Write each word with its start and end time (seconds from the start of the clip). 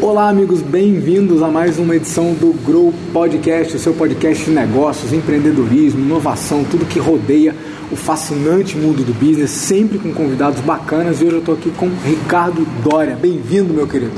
Olá, 0.00 0.28
amigos, 0.28 0.60
bem-vindos 0.60 1.42
a 1.42 1.48
mais 1.48 1.78
uma 1.78 1.94
edição 1.94 2.34
do 2.34 2.52
Grow 2.64 2.92
Podcast, 3.12 3.76
o 3.76 3.78
seu 3.78 3.94
podcast 3.94 4.44
de 4.44 4.50
negócios, 4.50 5.12
empreendedorismo, 5.12 6.00
inovação, 6.00 6.64
tudo 6.64 6.84
que 6.84 6.98
rodeia 6.98 7.54
o 7.92 7.96
fascinante 7.96 8.76
mundo 8.76 9.04
do 9.04 9.12
business, 9.14 9.50
sempre 9.50 9.98
com 9.98 10.12
convidados 10.12 10.60
bacanas. 10.60 11.20
E 11.20 11.24
hoje 11.24 11.34
eu 11.34 11.38
estou 11.40 11.54
aqui 11.54 11.70
com 11.70 11.88
Ricardo 12.04 12.66
Dória. 12.82 13.16
Bem-vindo, 13.16 13.72
meu 13.72 13.86
querido. 13.86 14.12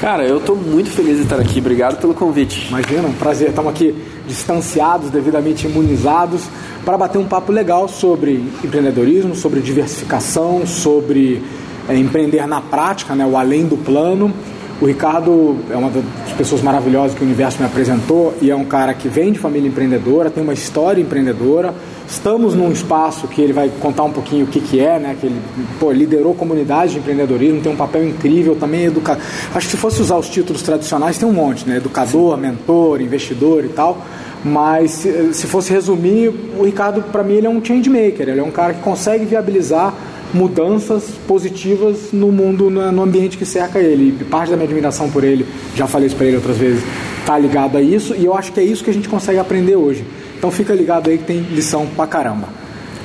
Cara, 0.00 0.26
eu 0.26 0.38
estou 0.38 0.56
muito 0.56 0.90
feliz 0.90 1.16
de 1.16 1.22
estar 1.22 1.38
aqui. 1.38 1.60
Obrigado 1.60 2.00
pelo 2.00 2.14
convite. 2.14 2.68
Imagina, 2.68 3.08
um 3.08 3.12
prazer. 3.12 3.50
Estamos 3.50 3.70
aqui 3.70 3.94
distanciados, 4.26 5.10
devidamente 5.10 5.66
imunizados, 5.66 6.42
para 6.84 6.98
bater 6.98 7.18
um 7.18 7.26
papo 7.26 7.50
legal 7.50 7.88
sobre 7.88 8.44
empreendedorismo, 8.62 9.34
sobre 9.34 9.60
diversificação, 9.60 10.66
sobre 10.66 11.42
é, 11.88 11.96
empreender 11.96 12.46
na 12.46 12.60
prática, 12.60 13.14
né, 13.14 13.26
o 13.26 13.36
além 13.36 13.66
do 13.66 13.76
plano. 13.76 14.32
O 14.80 14.86
Ricardo 14.86 15.56
é 15.70 15.76
uma 15.76 15.88
das 15.88 16.04
pessoas 16.36 16.60
maravilhosas 16.60 17.16
que 17.16 17.22
o 17.22 17.24
universo 17.24 17.58
me 17.60 17.64
apresentou 17.64 18.34
e 18.42 18.50
é 18.50 18.56
um 18.56 18.64
cara 18.64 18.92
que 18.92 19.08
vem 19.08 19.32
de 19.32 19.38
família 19.38 19.68
empreendedora, 19.68 20.30
tem 20.30 20.42
uma 20.42 20.52
história 20.52 21.00
empreendedora. 21.00 21.72
Estamos 22.06 22.54
num 22.54 22.70
espaço 22.72 23.28
que 23.28 23.40
ele 23.40 23.52
vai 23.52 23.70
contar 23.80 24.02
um 24.02 24.10
pouquinho 24.10 24.44
o 24.44 24.48
que, 24.48 24.60
que 24.60 24.80
é, 24.80 24.98
né? 24.98 25.16
Que 25.18 25.26
ele 25.26 25.40
pô, 25.78 25.92
liderou 25.92 26.34
comunidade 26.34 26.92
de 26.92 26.98
empreendedorismo, 26.98 27.60
tem 27.60 27.72
um 27.72 27.76
papel 27.76 28.06
incrível, 28.06 28.56
também 28.56 28.86
educa. 28.86 29.16
Acho 29.54 29.66
que 29.66 29.70
se 29.70 29.76
fosse 29.76 30.02
usar 30.02 30.16
os 30.16 30.28
títulos 30.28 30.60
tradicionais, 30.60 31.16
tem 31.16 31.26
um 31.26 31.32
monte, 31.32 31.66
né? 31.66 31.76
Educador, 31.76 32.36
mentor, 32.36 33.00
investidor 33.00 33.64
e 33.64 33.68
tal. 33.68 34.04
Mas 34.44 34.90
se, 34.90 35.32
se 35.32 35.46
fosse 35.46 35.72
resumir, 35.72 36.28
o 36.58 36.64
Ricardo, 36.64 37.02
para 37.02 37.22
mim, 37.22 37.34
ele 37.34 37.46
é 37.46 37.50
um 37.50 37.64
change 37.64 37.88
maker, 37.88 38.28
ele 38.28 38.40
é 38.40 38.44
um 38.44 38.50
cara 38.50 38.74
que 38.74 38.80
consegue 38.80 39.24
viabilizar 39.24 39.94
mudanças 40.34 41.04
positivas 41.26 42.12
no 42.12 42.32
mundo, 42.32 42.68
no 42.68 43.02
ambiente 43.02 43.38
que 43.38 43.46
cerca 43.46 43.78
ele. 43.78 44.18
E 44.20 44.24
parte 44.24 44.50
da 44.50 44.56
minha 44.56 44.66
admiração 44.66 45.08
por 45.08 45.24
ele, 45.24 45.46
já 45.74 45.86
falei 45.86 46.08
isso 46.08 46.16
para 46.16 46.26
ele 46.26 46.36
outras 46.36 46.58
vezes, 46.58 46.82
está 47.20 47.38
ligado 47.38 47.78
a 47.78 47.82
isso 47.82 48.14
e 48.14 48.24
eu 48.24 48.36
acho 48.36 48.52
que 48.52 48.60
é 48.60 48.62
isso 48.62 48.84
que 48.84 48.90
a 48.90 48.92
gente 48.92 49.08
consegue 49.08 49.38
aprender 49.38 49.76
hoje. 49.76 50.04
Então 50.36 50.50
fica 50.50 50.74
ligado 50.74 51.08
aí 51.08 51.16
que 51.16 51.24
tem 51.24 51.38
lição 51.38 51.86
pra 51.86 52.06
caramba. 52.06 52.48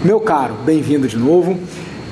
Meu 0.03 0.19
caro, 0.19 0.55
bem-vindo 0.65 1.07
de 1.07 1.17
novo. 1.17 1.57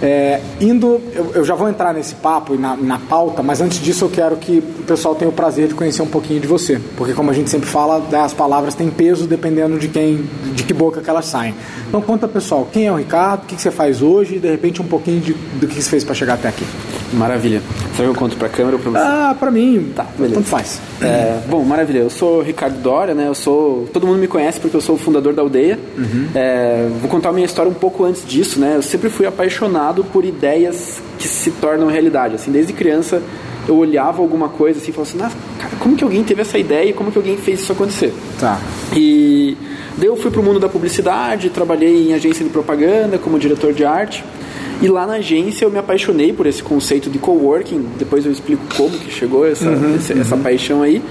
É, 0.02 0.40
indo, 0.62 1.02
eu, 1.14 1.32
eu, 1.36 1.46
já 1.46 1.56
vou 1.56 1.68
entrar 1.68 1.92
nesse 1.92 2.16
papo 2.16 2.54
e 2.54 2.58
na, 2.58 2.76
na, 2.76 3.00
pauta, 3.00 3.42
mas 3.42 3.62
antes 3.62 3.82
disso 3.82 4.06
eu 4.06 4.10
quero 4.10 4.36
que 4.36 4.60
o 4.60 4.84
pessoal 4.84 5.16
tenha 5.16 5.30
o 5.30 5.34
prazer 5.34 5.68
de 5.68 5.74
conhecer 5.74 6.04
um 6.04 6.08
pouquinho 6.08 6.40
de 6.40 6.48
você, 6.48 6.80
porque 6.96 7.14
como 7.14 7.32
a 7.32 7.34
gente 7.34 7.50
sempre 7.50 7.68
fala, 7.68 8.00
né, 8.12 8.20
as 8.20 8.34
palavras 8.34 8.76
têm 8.76 8.90
peso 8.92 9.26
dependendo 9.26 9.80
de 9.80 9.88
quem, 9.88 10.24
de 10.54 10.64
que 10.64 10.74
boca 10.74 11.02
que 11.02 11.10
elas 11.10 11.26
saem. 11.26 11.56
Então 11.88 12.00
conta 12.00 12.28
pessoal, 12.28 12.68
quem 12.72 12.86
é 12.86 12.92
o 12.92 12.96
Ricardo, 12.96 13.44
o 13.44 13.46
que, 13.48 13.56
que 13.56 13.62
você 13.62 13.72
faz 13.72 14.02
hoje 14.02 14.36
e 14.36 14.40
de 14.40 14.50
repente 14.50 14.82
um 14.82 14.88
pouquinho 14.88 15.20
de, 15.20 15.34
do 15.34 15.68
que 15.68 15.82
você 15.82 15.90
fez 15.90 16.04
para 16.04 16.14
chegar 16.14 16.36
até 16.36 16.48
aqui. 16.48 16.66
Maravilha. 17.14 17.62
Será 17.96 18.10
que 18.10 18.16
eu 18.16 18.20
conto 18.20 18.36
para 18.38 18.48
a 18.48 18.50
câmera 18.50 18.76
ou 18.76 18.82
para 18.82 18.92
você? 18.92 18.98
Ah, 18.98 19.36
para 19.40 19.50
mim, 19.50 19.94
tá, 19.96 20.06
beleza. 20.16 20.36
tanto 20.36 20.48
faz. 20.48 20.80
É, 21.02 21.40
bom, 21.48 21.64
maravilha. 21.64 22.00
Eu 22.00 22.10
sou 22.10 22.42
Ricardo 22.42 22.80
Dória, 22.82 23.16
né? 23.16 23.28
Eu 23.28 23.36
sou, 23.36 23.88
todo 23.94 24.06
mundo 24.06 24.20
me 24.20 24.28
conhece 24.28 24.60
porque 24.60 24.76
eu 24.76 24.82
sou 24.82 24.96
o 24.96 24.98
fundador 24.98 25.34
da 25.34 25.42
Aldeia. 25.42 25.80
Uhum. 25.98 26.28
É, 26.36 26.88
vou 27.00 27.10
contar 27.10 27.30
a 27.30 27.34
minha 27.34 27.46
história 27.46 27.72
um 27.72 27.76
pouco 27.76 28.04
antes 28.04 28.26
disso, 28.28 28.60
né? 28.60 28.74
Eu 28.76 28.82
sempre 28.82 29.10
fui 29.10 29.26
apaixonado 29.26 29.87
por 30.04 30.26
ideias 30.26 31.02
que 31.18 31.28
se 31.28 31.52
tornam 31.52 31.88
realidade. 31.88 32.36
Assim, 32.36 32.52
desde 32.52 32.74
criança 32.74 33.22
eu 33.68 33.76
olhava 33.76 34.22
alguma 34.22 34.48
coisa 34.48 34.80
assim 34.80 34.92
e 34.92 34.94
falava 34.94 35.10
assim, 35.12 35.22
ah, 35.22 35.62
cara, 35.62 35.76
como 35.78 35.96
que 35.96 36.04
alguém 36.04 36.24
teve 36.24 36.42
essa 36.42 36.58
ideia 36.58 36.90
e 36.90 36.94
como 36.94 37.12
que 37.12 37.18
alguém 37.18 37.36
fez 37.38 37.60
isso 37.62 37.72
acontecer? 37.72 38.14
Tá. 38.40 38.60
E 38.96 39.58
daí 39.98 40.08
eu 40.08 40.16
fui 40.16 40.32
pro 40.32 40.42
mundo 40.42 40.60
da 40.60 40.70
publicidade, 40.70 41.50
trabalhei 41.50 42.10
em 42.10 42.14
agência 42.14 42.46
de 42.46 42.50
propaganda 42.50 43.18
como 43.18 43.38
diretor 43.38 43.74
de 43.74 43.84
arte. 43.84 44.24
E 44.82 44.88
lá 44.88 45.08
na 45.08 45.14
agência 45.14 45.66
eu 45.66 45.72
me 45.72 45.80
apaixonei 45.80 46.32
por 46.32 46.46
esse 46.46 46.62
conceito 46.62 47.10
de 47.10 47.18
coworking. 47.18 47.86
Depois 47.98 48.26
eu 48.26 48.32
explico 48.32 48.64
como 48.76 48.98
que 48.98 49.12
chegou 49.12 49.46
essa, 49.46 49.70
uhum, 49.70 49.96
essa, 49.96 50.14
uhum. 50.14 50.22
essa 50.22 50.38
paixão 50.38 50.82
aí. 50.84 51.02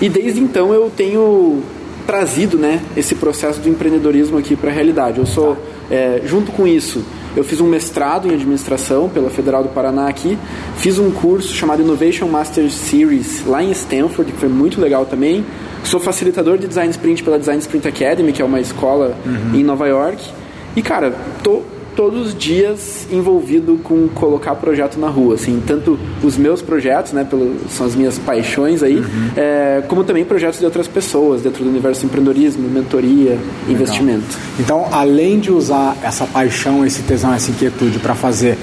E 0.00 0.08
desde 0.08 0.40
então 0.40 0.72
eu 0.72 0.92
tenho 0.94 1.62
trazido 2.06 2.58
né, 2.58 2.82
esse 2.96 3.14
processo 3.14 3.60
do 3.60 3.68
empreendedorismo 3.68 4.36
aqui 4.38 4.54
para 4.54 4.70
a 4.70 4.72
realidade. 4.72 5.18
Eu 5.18 5.26
sou, 5.26 5.56
é, 5.90 6.20
junto 6.24 6.52
com 6.52 6.66
isso, 6.66 7.02
eu 7.36 7.44
fiz 7.44 7.60
um 7.60 7.66
mestrado 7.66 8.28
em 8.28 8.34
administração 8.34 9.08
pela 9.08 9.30
Federal 9.30 9.62
do 9.62 9.68
Paraná 9.68 10.08
aqui, 10.08 10.38
fiz 10.76 10.98
um 10.98 11.10
curso 11.10 11.54
chamado 11.54 11.82
Innovation 11.82 12.26
Master 12.26 12.70
Series 12.70 13.44
lá 13.46 13.62
em 13.62 13.70
Stanford, 13.72 14.32
que 14.32 14.38
foi 14.38 14.48
muito 14.48 14.80
legal 14.80 15.04
também. 15.06 15.44
Sou 15.82 16.00
facilitador 16.00 16.56
de 16.58 16.66
Design 16.66 16.90
Sprint 16.90 17.22
pela 17.22 17.38
Design 17.38 17.60
Sprint 17.60 17.88
Academy, 17.88 18.32
que 18.32 18.40
é 18.40 18.44
uma 18.44 18.60
escola 18.60 19.16
uhum. 19.26 19.54
em 19.54 19.62
Nova 19.62 19.86
York. 19.86 20.30
E 20.76 20.82
cara, 20.82 21.14
tô 21.42 21.62
todos 21.96 22.28
os 22.28 22.38
dias 22.38 23.06
envolvido 23.10 23.78
com 23.82 24.08
colocar 24.08 24.54
projeto 24.54 24.98
na 24.98 25.08
rua, 25.08 25.34
assim, 25.34 25.62
tanto 25.66 25.98
os 26.22 26.36
meus 26.36 26.60
projetos, 26.60 27.12
né, 27.12 27.24
pelo, 27.24 27.56
são 27.68 27.86
as 27.86 27.94
minhas 27.94 28.18
paixões 28.18 28.82
aí, 28.82 28.96
uhum. 28.96 29.30
é, 29.36 29.82
como 29.88 30.04
também 30.04 30.24
projetos 30.24 30.58
de 30.58 30.64
outras 30.64 30.88
pessoas 30.88 31.42
dentro 31.42 31.64
do 31.64 31.70
universo 31.70 32.00
do 32.00 32.06
empreendedorismo, 32.06 32.68
mentoria, 32.68 33.30
Legal. 33.30 33.40
investimento. 33.68 34.38
Então, 34.58 34.86
além 34.92 35.38
de 35.38 35.50
usar 35.50 35.96
essa 36.02 36.26
paixão, 36.26 36.84
esse 36.84 37.02
tesão, 37.02 37.32
essa 37.32 37.50
inquietude 37.50 37.98
para 37.98 38.14
fazer 38.14 38.58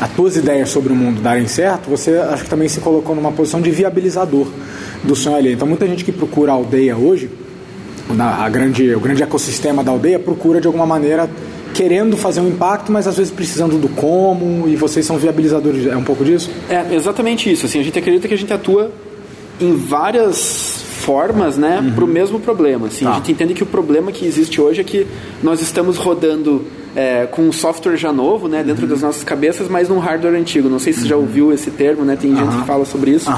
as 0.00 0.10
tuas 0.10 0.36
ideias 0.36 0.68
sobre 0.68 0.92
o 0.92 0.96
mundo 0.96 1.20
darem 1.20 1.46
certo, 1.46 1.88
você 1.88 2.16
acho 2.16 2.44
que 2.44 2.50
também 2.50 2.68
se 2.68 2.80
colocou 2.80 3.14
numa 3.14 3.32
posição 3.32 3.60
de 3.60 3.70
viabilizador 3.70 4.48
do 5.02 5.14
sonho 5.14 5.36
ali. 5.36 5.52
Então, 5.52 5.66
muita 5.66 5.86
gente 5.86 6.04
que 6.04 6.12
procura 6.12 6.52
a 6.52 6.54
aldeia 6.54 6.96
hoje, 6.96 7.30
a 8.18 8.48
grande, 8.48 8.94
o 8.94 9.00
grande 9.00 9.22
ecossistema 9.22 9.82
da 9.82 9.90
aldeia 9.90 10.18
procura 10.18 10.60
de 10.60 10.66
alguma 10.66 10.86
maneira 10.86 11.28
querendo 11.74 12.16
fazer 12.16 12.40
um 12.40 12.48
impacto, 12.48 12.90
mas 12.90 13.06
às 13.06 13.16
vezes 13.16 13.32
precisando 13.32 13.76
do 13.76 13.88
como, 13.88 14.68
e 14.68 14.76
vocês 14.76 15.04
são 15.04 15.18
viabilizadores. 15.18 15.86
É 15.86 15.96
um 15.96 16.04
pouco 16.04 16.24
disso? 16.24 16.50
É 16.70 16.94
exatamente 16.94 17.50
isso. 17.52 17.66
Assim, 17.66 17.80
a 17.80 17.82
gente 17.82 17.98
acredita 17.98 18.28
que 18.28 18.34
a 18.34 18.38
gente 18.38 18.52
atua 18.52 18.92
em 19.60 19.76
várias 19.76 20.84
formas 21.04 21.58
né, 21.58 21.80
uhum. 21.80 21.92
para 21.92 22.04
o 22.04 22.08
mesmo 22.08 22.40
problema. 22.40 22.86
Assim, 22.86 23.04
tá. 23.04 23.10
A 23.10 23.14
gente 23.16 23.32
entende 23.32 23.54
que 23.54 23.62
o 23.62 23.66
problema 23.66 24.10
que 24.10 24.24
existe 24.24 24.60
hoje 24.60 24.80
é 24.80 24.84
que 24.84 25.06
nós 25.42 25.60
estamos 25.60 25.98
rodando 25.98 26.64
é, 26.96 27.26
com 27.26 27.42
um 27.42 27.52
software 27.52 27.96
já 27.96 28.12
novo 28.12 28.48
né, 28.48 28.62
dentro 28.62 28.84
uhum. 28.84 28.88
das 28.88 29.02
nossas 29.02 29.24
cabeças, 29.24 29.68
mas 29.68 29.88
num 29.88 29.98
hardware 29.98 30.34
antigo. 30.34 30.68
Não 30.68 30.78
sei 30.78 30.92
se 30.92 31.00
você 31.00 31.08
já 31.08 31.16
uhum. 31.16 31.22
ouviu 31.22 31.52
esse 31.52 31.70
termo, 31.70 32.04
né, 32.04 32.16
tem 32.16 32.30
uhum. 32.30 32.38
gente 32.38 32.60
que 32.60 32.66
fala 32.66 32.84
sobre 32.84 33.10
isso. 33.10 33.30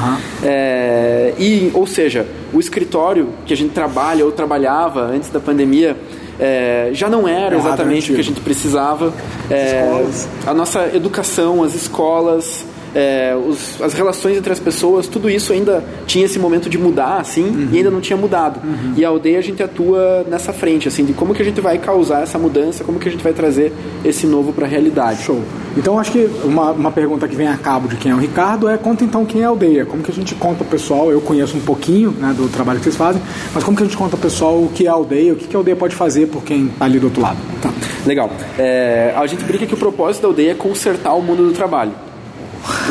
É, 0.44 1.34
e, 1.38 1.70
ou 1.74 1.86
seja, 1.86 2.26
o 2.52 2.60
escritório 2.60 3.30
que 3.44 3.52
a 3.52 3.56
gente 3.56 3.72
trabalha 3.72 4.24
ou 4.24 4.30
trabalhava 4.30 5.00
antes 5.00 5.30
da 5.30 5.40
pandemia 5.40 5.96
é, 6.38 6.90
já 6.92 7.08
não 7.08 7.26
era 7.26 7.56
exatamente 7.56 8.12
o 8.12 8.14
que 8.14 8.20
a 8.20 8.24
gente 8.24 8.40
precisava. 8.40 9.12
É, 9.50 10.04
a 10.46 10.54
nossa 10.54 10.94
educação, 10.94 11.62
as 11.62 11.74
escolas, 11.74 12.64
é, 12.94 13.36
os, 13.36 13.80
as 13.80 13.92
relações 13.92 14.36
entre 14.36 14.52
as 14.52 14.60
pessoas, 14.60 15.06
tudo 15.06 15.28
isso 15.28 15.52
ainda 15.52 15.84
tinha 16.06 16.24
esse 16.24 16.38
momento 16.38 16.68
de 16.68 16.78
mudar, 16.78 17.18
assim, 17.20 17.44
uhum. 17.44 17.68
e 17.72 17.78
ainda 17.78 17.90
não 17.90 18.00
tinha 18.00 18.16
mudado. 18.16 18.60
Uhum. 18.64 18.94
E 18.96 19.04
a 19.04 19.08
aldeia 19.08 19.38
a 19.38 19.42
gente 19.42 19.62
atua 19.62 20.24
nessa 20.28 20.52
frente, 20.52 20.88
assim, 20.88 21.04
de 21.04 21.12
como 21.12 21.34
que 21.34 21.42
a 21.42 21.44
gente 21.44 21.60
vai 21.60 21.78
causar 21.78 22.22
essa 22.22 22.38
mudança, 22.38 22.84
como 22.84 22.98
que 22.98 23.08
a 23.08 23.12
gente 23.12 23.22
vai 23.22 23.32
trazer 23.32 23.72
esse 24.04 24.26
novo 24.26 24.52
para 24.52 24.66
a 24.66 24.68
realidade. 24.68 25.22
Show. 25.22 25.42
Então 25.76 25.98
acho 25.98 26.10
que 26.10 26.28
uma, 26.44 26.70
uma 26.72 26.90
pergunta 26.90 27.28
que 27.28 27.36
vem 27.36 27.48
a 27.48 27.56
cabo 27.56 27.88
de 27.88 27.96
quem 27.96 28.10
é 28.10 28.14
o 28.14 28.18
Ricardo 28.18 28.68
é 28.68 28.78
conta 28.78 29.04
então 29.04 29.26
quem 29.26 29.42
é 29.42 29.44
a 29.44 29.48
aldeia, 29.48 29.84
como 29.84 30.02
que 30.02 30.10
a 30.10 30.14
gente 30.14 30.34
conta 30.34 30.62
o 30.62 30.66
pessoal, 30.66 31.10
eu 31.10 31.20
conheço 31.20 31.56
um 31.56 31.60
pouquinho 31.60 32.12
né, 32.12 32.34
do 32.36 32.48
trabalho 32.48 32.78
que 32.78 32.84
vocês 32.84 32.96
fazem, 32.96 33.20
mas 33.54 33.62
como 33.62 33.76
que 33.76 33.82
a 33.82 33.86
gente 33.86 33.96
conta 33.96 34.16
o 34.16 34.18
pessoal 34.18 34.56
o 34.56 34.68
que 34.68 34.86
é 34.86 34.88
a 34.88 34.92
aldeia, 34.92 35.34
o 35.34 35.36
que, 35.36 35.46
que 35.46 35.54
a 35.54 35.58
aldeia 35.58 35.76
pode 35.76 35.94
fazer 35.94 36.26
por 36.28 36.42
quem 36.42 36.66
está 36.66 36.84
ali 36.84 36.98
do 36.98 37.06
outro 37.06 37.20
lado? 37.20 37.38
Tá. 37.60 37.70
Legal. 38.06 38.30
É, 38.58 39.12
a 39.16 39.26
gente 39.26 39.44
brinca 39.44 39.66
que 39.66 39.74
o 39.74 39.76
propósito 39.76 40.22
da 40.22 40.28
aldeia 40.28 40.52
é 40.52 40.54
consertar 40.54 41.12
o 41.14 41.22
mundo 41.22 41.46
do 41.46 41.52
trabalho. 41.52 41.92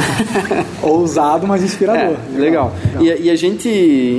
Ousado, 0.82 1.48
mas 1.48 1.64
inspirador. 1.64 2.18
É, 2.34 2.38
legal. 2.38 2.74
legal. 2.96 3.18
E, 3.18 3.24
e, 3.24 3.30
a 3.30 3.36
gente, 3.36 3.70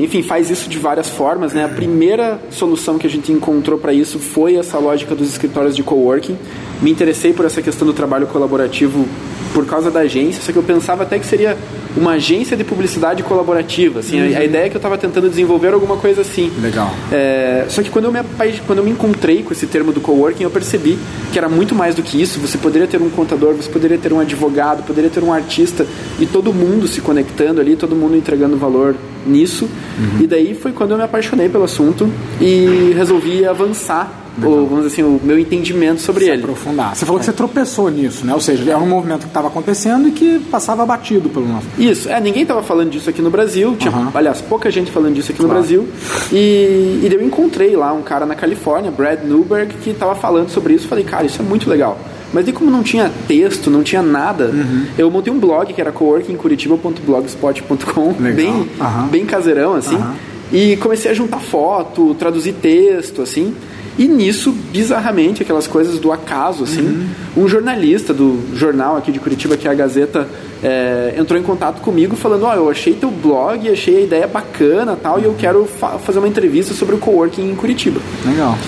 enfim, 0.03 0.23
faz 0.23 0.51
isso 0.51 0.69
de 0.69 0.79
várias 0.79 1.09
formas. 1.09 1.53
Né? 1.53 1.65
A 1.65 1.69
primeira 1.69 2.41
solução 2.51 2.99
que 2.99 3.07
a 3.07 3.11
gente 3.11 3.33
encontrou 3.33 3.79
para 3.79 3.93
isso 3.93 4.19
foi 4.19 4.57
essa 4.57 4.79
lógica 4.79 5.15
dos 5.15 5.29
escritórios 5.29 5.77
de 5.77 5.83
coworking. 5.83 6.37
Me 6.83 6.91
interessei 6.91 7.33
por 7.33 7.45
essa 7.45 7.63
questão 7.63 7.87
do 7.87 7.93
trabalho 7.93 8.27
colaborativo 8.27 9.07
por 9.55 9.65
causa 9.65 9.91
da 9.91 10.01
agência, 10.01 10.43
só 10.43 10.53
que 10.53 10.59
eu 10.59 10.63
pensava 10.63 11.05
até 11.05 11.19
que 11.19 11.25
seria 11.25 11.57
uma 11.97 12.13
agência 12.13 12.57
de 12.57 12.63
publicidade 12.63 13.23
colaborativa. 13.23 14.01
Assim, 14.01 14.21
uhum. 14.21 14.37
a, 14.37 14.41
a, 14.41 14.45
ideia 14.45 14.67
é 14.67 14.69
que 14.69 14.77
eu 14.77 14.78
estava 14.78 14.99
tentando 14.99 15.31
desenvolver 15.31 15.73
alguma 15.73 15.97
coisa 15.97 16.21
assim. 16.21 16.53
Legal. 16.61 16.93
É, 17.11 17.65
só 17.69 17.83
que 17.83 17.89
quando 17.89 18.05
eu, 18.05 18.13
me, 18.13 18.19
quando 18.67 18.81
eu 18.81 18.84
me 18.84 18.91
encontrei 18.91 19.43
com 19.43 19.53
esse 19.53 19.67
termo 19.67 19.93
do 19.93 20.01
coworking, 20.01 20.43
eu 20.43 20.51
percebi 20.51 20.99
que 21.33 21.39
era 21.39 21.49
muito 21.49 21.75
mais 21.75 21.95
do 21.95 22.03
que 22.03 22.21
isso. 22.21 22.39
Você 22.41 22.59
poderia 22.59 22.87
ter 22.87 23.01
um 23.01 23.09
contador, 23.09 23.55
você 23.55 23.71
poderia 23.71 23.97
ter 23.97 24.13
um 24.13 24.21
advogado, 24.21 24.83
poderia 24.83 25.09
ter 25.09 25.25
um 25.25 25.33
artista 25.33 25.87
e 26.21 26.27
todo 26.27 26.53
mundo 26.53 26.87
se 26.87 27.01
conectando 27.01 27.59
ali, 27.59 27.77
todo 27.77 27.97
mundo 27.97 28.15
entregando 28.15 28.59
valor 28.59 28.95
nisso. 29.27 29.65
Uhum. 29.65 30.21
E 30.21 30.27
daí 30.27 30.55
foi 30.55 30.72
quando 30.72 30.91
eu 30.91 30.99
me 30.99 31.05
apaixonei 31.05 31.49
pelo 31.49 31.65
assunto 31.65 32.11
e 32.41 32.93
resolvi 32.95 33.47
avançar 33.47 34.26
o, 34.38 34.66
vamos 34.66 34.84
dizer 34.84 34.86
assim, 34.88 35.03
o 35.03 35.21
meu 35.22 35.38
entendimento 35.38 36.00
sobre 36.00 36.24
Se 36.24 36.30
ele. 36.30 36.42
aprofundar. 36.42 36.94
Você 36.94 37.04
falou 37.06 37.18
que 37.18 37.24
você 37.27 37.33
tropeçou 37.33 37.91
nisso, 37.91 38.24
né? 38.27 38.34
Ou 38.34 38.41
seja, 38.41 38.71
era 38.71 38.78
um 38.78 38.86
movimento 38.86 39.21
que 39.22 39.27
estava 39.28 39.48
acontecendo 39.48 40.09
e 40.09 40.10
que 40.12 40.38
passava 40.50 40.84
batido 40.84 41.28
pelo 41.28 41.47
nosso. 41.48 41.66
Isso, 41.78 42.09
é, 42.09 42.21
ninguém 42.21 42.42
estava 42.42 42.62
falando 42.62 42.91
disso 42.91 43.09
aqui 43.10 43.22
no 43.22 43.30
Brasil, 43.30 43.74
tinha, 43.78 43.92
Aham. 43.92 44.10
aliás, 44.15 44.41
pouca 44.41 44.71
gente 44.71 44.91
falando 44.91 45.15
disso 45.15 45.33
aqui 45.33 45.41
no 45.42 45.48
Claro. 45.48 45.60
Brasil. 45.62 45.88
E, 46.33 47.00
e 47.03 47.09
eu 47.10 47.22
encontrei 47.22 47.74
lá 47.77 47.92
um 47.92 48.03
cara 48.03 48.27
na 48.27 48.34
Califórnia, 48.34 48.91
Brad 48.91 49.21
Newberg, 49.24 49.74
que 49.83 49.91
estava 49.91 50.15
falando 50.15 50.48
sobre 50.50 50.74
isso. 50.74 50.86
Falei, 50.88 51.04
cara, 51.04 51.24
isso 51.27 51.41
é 51.41 51.44
muito 51.44 51.68
legal. 51.71 51.98
Mas 52.33 52.44
daí 52.44 52.53
como 52.53 52.71
não 52.71 52.83
tinha 52.83 53.10
texto, 53.28 53.71
não 53.71 53.83
tinha 53.83 54.03
nada, 54.03 54.47
Uhum. 54.47 54.84
eu 54.98 55.10
montei 55.10 55.33
um 55.33 55.38
blog 55.38 55.72
que 55.72 55.80
era 55.80 55.91
coworkingcuritiba.blogspot.com, 55.92 58.12
bem, 58.34 58.68
Aham. 58.80 59.06
bem 59.09 59.24
caseirão, 59.24 59.74
assim. 59.74 59.98
E 60.53 60.77
comecei 60.77 61.10
a 61.10 61.15
juntar 61.15 61.38
foto, 61.41 62.15
traduzir 62.15 62.53
texto, 62.54 63.22
assim. 63.22 63.54
E 63.98 64.07
nisso, 64.07 64.53
bizarramente, 64.72 65.43
aquelas 65.43 65.66
coisas 65.66 65.98
do 65.98 66.13
acaso, 66.13 66.65
assim, 66.65 66.83
Uhum. 67.34 67.45
um 67.45 67.48
jornalista 67.48 68.13
do 68.13 68.41
jornal 68.54 68.97
aqui 68.97 69.10
de 69.10 69.19
Curitiba, 69.19 69.57
que 69.57 69.66
é 69.66 69.71
a 69.71 69.75
Gazeta, 69.75 70.28
é, 70.63 71.15
entrou 71.19 71.39
em 71.41 71.43
contato 71.43 71.81
comigo 71.81 72.15
falando, 72.15 72.45
ó, 72.45 72.54
eu 72.54 72.69
achei 72.69 72.93
teu 72.95 73.10
blog, 73.10 73.69
achei 73.71 73.97
a 73.97 74.01
ideia 74.03 74.27
bacana 74.27 74.97
tal, 75.03 75.19
e 75.19 75.25
eu 75.25 75.34
quero 75.39 75.65
fa- 75.65 75.98
fazer 75.98 76.19
uma 76.19 76.28
entrevista 76.28 76.75
sobre 76.75 76.95
o 76.95 76.98
coworking 76.98 77.51
em 77.51 77.54
Curitiba. 77.54 78.01
Legal. 78.27 78.59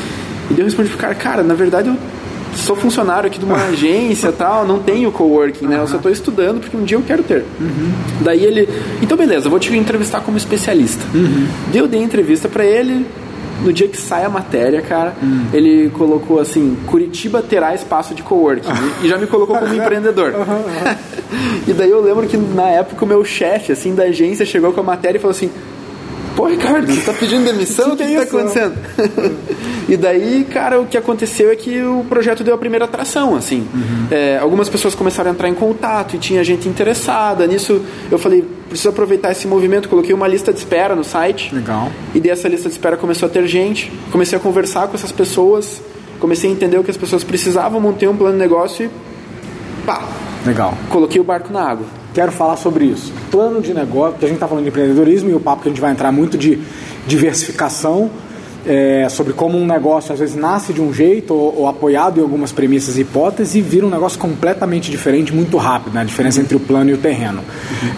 E 0.50 0.54
daí 0.54 0.60
eu 0.60 0.64
respondi 0.64 0.88
pro 0.88 0.98
cara, 0.98 1.14
cara, 1.14 1.42
na 1.42 1.54
verdade 1.54 1.88
eu 1.88 1.96
sou 2.56 2.74
funcionário 2.74 3.26
aqui 3.26 3.38
de 3.38 3.44
uma 3.44 3.56
agência 3.68 4.32
tal, 4.32 4.66
não 4.66 4.78
tenho 4.78 5.12
coworking, 5.12 5.66
né? 5.66 5.78
Eu 5.78 5.86
só 5.86 5.96
estou 5.96 6.10
estudando 6.10 6.58
porque 6.60 6.74
um 6.76 6.84
dia 6.84 6.96
eu 6.96 7.02
quero 7.06 7.22
ter. 7.22 7.44
Daí 8.22 8.42
ele, 8.44 8.66
então 9.02 9.16
beleza, 9.16 9.46
eu 9.46 9.50
vou 9.50 9.60
te 9.60 9.76
entrevistar 9.76 10.20
como 10.20 10.38
especialista. 10.38 11.04
Daí 11.70 11.80
eu 11.80 11.86
dei 11.86 12.02
entrevista 12.02 12.48
para 12.48 12.64
ele. 12.64 13.04
No 13.62 13.72
dia 13.72 13.88
que 13.88 13.96
sai 13.96 14.24
a 14.24 14.28
matéria, 14.28 14.80
cara, 14.80 15.14
ele 15.52 15.90
colocou 15.90 16.40
assim: 16.40 16.76
Curitiba 16.86 17.42
terá 17.42 17.74
espaço 17.74 18.14
de 18.14 18.22
coworking. 18.22 18.68
e 19.02 19.08
já 19.08 19.18
me 19.18 19.26
colocou 19.26 19.56
como 19.56 19.74
empreendedor. 19.74 20.32
e 21.66 21.72
daí 21.72 21.90
eu 21.90 22.00
lembro 22.00 22.26
que 22.26 22.36
na 22.36 22.68
época 22.68 23.04
o 23.04 23.08
meu 23.08 23.24
chefe, 23.24 23.72
assim, 23.72 23.94
da 23.94 24.04
agência 24.04 24.46
chegou 24.46 24.72
com 24.72 24.80
a 24.80 24.84
matéria 24.84 25.18
e 25.18 25.20
falou 25.20 25.34
assim: 25.34 25.50
Pô, 26.38 26.46
Ricardo, 26.46 26.86
você 26.86 27.00
tá 27.00 27.12
pedindo 27.12 27.44
demissão? 27.44 27.94
o 27.94 27.96
que, 27.96 28.04
Que 28.04 28.10
que 28.10 28.16
tá 28.16 28.22
isso? 28.22 28.36
acontecendo? 28.36 28.74
e 29.88 29.96
daí, 29.96 30.46
cara, 30.48 30.80
o 30.80 30.86
que 30.86 30.96
aconteceu 30.96 31.50
é 31.50 31.56
que 31.56 31.82
o 31.82 32.04
projeto 32.08 32.44
deu 32.44 32.54
a 32.54 32.58
primeira 32.58 32.84
atração, 32.84 33.34
assim. 33.34 33.66
É, 34.08 34.38
algumas 34.40 34.68
pessoas 34.68 34.94
começaram 34.94 35.32
a 35.32 35.34
entrar 35.34 35.48
em 35.48 35.54
contato 35.54 36.14
e 36.14 36.18
tinha 36.20 36.44
gente 36.44 36.68
interessada. 36.68 37.44
Nisso, 37.44 37.82
eu 38.08 38.20
falei, 38.20 38.44
preciso 38.68 38.90
aproveitar 38.90 39.32
esse 39.32 39.48
movimento. 39.48 39.88
Coloquei 39.88 40.14
uma 40.14 40.28
lista 40.28 40.52
de 40.52 40.60
espera 40.60 40.94
no 40.94 41.02
site. 41.02 41.52
Legal. 41.52 41.90
E 42.14 42.20
dessa 42.20 42.46
lista 42.46 42.68
de 42.68 42.74
espera 42.76 42.96
começou 42.96 43.26
a 43.26 43.30
ter 43.32 43.44
gente. 43.48 43.92
Comecei 44.12 44.38
a 44.38 44.40
conversar 44.40 44.86
com 44.86 44.94
essas 44.94 45.10
pessoas. 45.10 45.82
Comecei 46.20 46.48
a 46.48 46.52
entender 46.52 46.78
o 46.78 46.84
que 46.84 46.90
as 46.92 46.96
pessoas 46.96 47.24
precisavam. 47.24 47.80
Montei 47.80 48.08
um 48.08 48.16
plano 48.16 48.34
de 48.34 48.38
negócio 48.38 48.86
e... 48.86 49.84
Pá! 49.84 50.06
Legal. 50.46 50.72
Coloquei 50.88 51.20
o 51.20 51.24
barco 51.24 51.52
na 51.52 51.68
água. 51.68 51.97
Quero 52.14 52.32
falar 52.32 52.56
sobre 52.56 52.86
isso. 52.86 53.12
Plano 53.30 53.60
de 53.60 53.72
negócio, 53.74 54.12
porque 54.12 54.24
a 54.24 54.28
gente 54.28 54.36
está 54.36 54.48
falando 54.48 54.64
de 54.64 54.70
empreendedorismo 54.70 55.30
e 55.30 55.34
o 55.34 55.40
papo 55.40 55.62
que 55.62 55.68
a 55.68 55.70
gente 55.70 55.80
vai 55.80 55.92
entrar 55.92 56.10
muito 56.10 56.38
de 56.38 56.60
diversificação, 57.06 58.10
é, 58.66 59.08
sobre 59.08 59.32
como 59.32 59.58
um 59.58 59.66
negócio 59.66 60.12
às 60.12 60.18
vezes 60.18 60.34
nasce 60.34 60.72
de 60.72 60.80
um 60.80 60.92
jeito 60.92 61.34
ou, 61.34 61.60
ou 61.60 61.68
apoiado 61.68 62.18
em 62.18 62.22
algumas 62.22 62.52
premissas 62.52 62.96
e 62.96 63.02
hipóteses 63.02 63.54
e 63.54 63.60
vira 63.60 63.86
um 63.86 63.90
negócio 63.90 64.18
completamente 64.18 64.90
diferente 64.90 65.34
muito 65.34 65.56
rápido, 65.56 65.94
né? 65.94 66.02
a 66.02 66.04
diferença 66.04 66.40
entre 66.40 66.56
o 66.56 66.60
plano 66.60 66.90
e 66.90 66.94
o 66.94 66.98
terreno. 66.98 67.42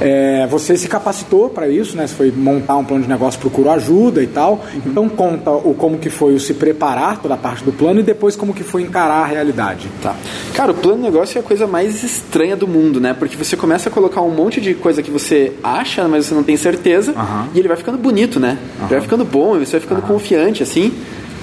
É, 0.00 0.46
você 0.48 0.76
se 0.76 0.88
capacitou 0.88 1.48
para 1.48 1.68
isso, 1.68 1.96
né? 1.96 2.06
você 2.06 2.14
foi 2.14 2.30
montar 2.30 2.76
um 2.76 2.84
plano 2.84 3.02
de 3.02 3.08
negócio, 3.08 3.40
procurou 3.40 3.72
ajuda 3.72 4.22
e 4.22 4.26
tal. 4.26 4.64
Então 4.86 5.08
conta 5.08 5.50
o 5.50 5.74
como 5.74 5.98
que 5.98 6.10
foi 6.10 6.34
o 6.34 6.40
se 6.40 6.54
preparar 6.54 7.20
toda 7.20 7.34
a 7.34 7.36
parte 7.36 7.64
do 7.64 7.72
plano 7.72 8.00
e 8.00 8.02
depois 8.02 8.36
como 8.36 8.52
que 8.52 8.62
foi 8.62 8.82
encarar 8.82 9.22
a 9.22 9.26
realidade. 9.26 9.88
Tá. 10.02 10.14
Cara, 10.54 10.72
o 10.72 10.74
plano 10.74 10.98
de 10.98 11.04
negócio 11.04 11.38
é 11.38 11.40
a 11.40 11.44
coisa 11.44 11.66
mais 11.66 12.02
estranha 12.02 12.56
do 12.56 12.66
mundo, 12.66 13.00
né? 13.00 13.14
Porque 13.14 13.36
você 13.36 13.56
começa 13.56 13.88
a 13.88 13.92
colocar 13.92 14.20
um 14.22 14.30
monte 14.30 14.60
de 14.60 14.74
coisa 14.74 15.02
que 15.02 15.10
você 15.10 15.52
acha, 15.62 16.06
mas 16.08 16.26
você 16.26 16.34
não 16.34 16.42
tem 16.42 16.56
certeza, 16.56 17.14
e 17.54 17.58
ele 17.58 17.68
vai 17.68 17.76
ficando 17.76 17.98
bonito, 17.98 18.40
né? 18.40 18.58
Ele 18.80 18.88
vai 18.88 19.00
ficando 19.00 19.24
bom, 19.24 19.58
você 19.58 19.72
vai 19.72 19.80
ficando 19.80 20.02
confiante, 20.02 20.49
assim. 20.62 20.92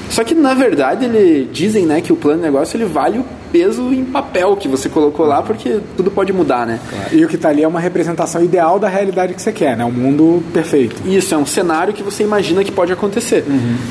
Só 0.09 0.23
que, 0.23 0.33
na 0.33 0.53
verdade, 0.53 1.05
ele 1.05 1.49
dizem, 1.51 1.85
né, 1.85 1.99
que 2.01 2.13
o 2.13 2.15
plano 2.15 2.39
de 2.39 2.45
negócio 2.45 2.77
ele 2.77 2.85
vale 2.85 3.19
o 3.19 3.25
peso 3.51 3.93
em 3.93 4.05
papel 4.05 4.55
que 4.55 4.67
você 4.67 4.89
colocou 4.89 5.25
lá, 5.25 5.41
porque 5.41 5.79
tudo 5.95 6.11
pode 6.11 6.31
mudar, 6.33 6.65
né? 6.65 6.79
E 7.11 7.23
o 7.23 7.27
que 7.27 7.35
está 7.35 7.49
ali 7.49 7.63
é 7.63 7.67
uma 7.67 7.79
representação 7.79 8.43
ideal 8.43 8.79
da 8.79 8.87
realidade 8.87 9.33
que 9.33 9.41
você 9.41 9.51
quer, 9.51 9.75
né? 9.75 9.85
Um 9.85 9.91
mundo 9.91 10.43
perfeito. 10.53 10.95
Isso, 11.05 11.33
é 11.33 11.37
um 11.37 11.45
cenário 11.45 11.93
que 11.93 12.03
você 12.03 12.23
imagina 12.23 12.63
que 12.63 12.71
pode 12.71 12.91
acontecer. 12.91 13.43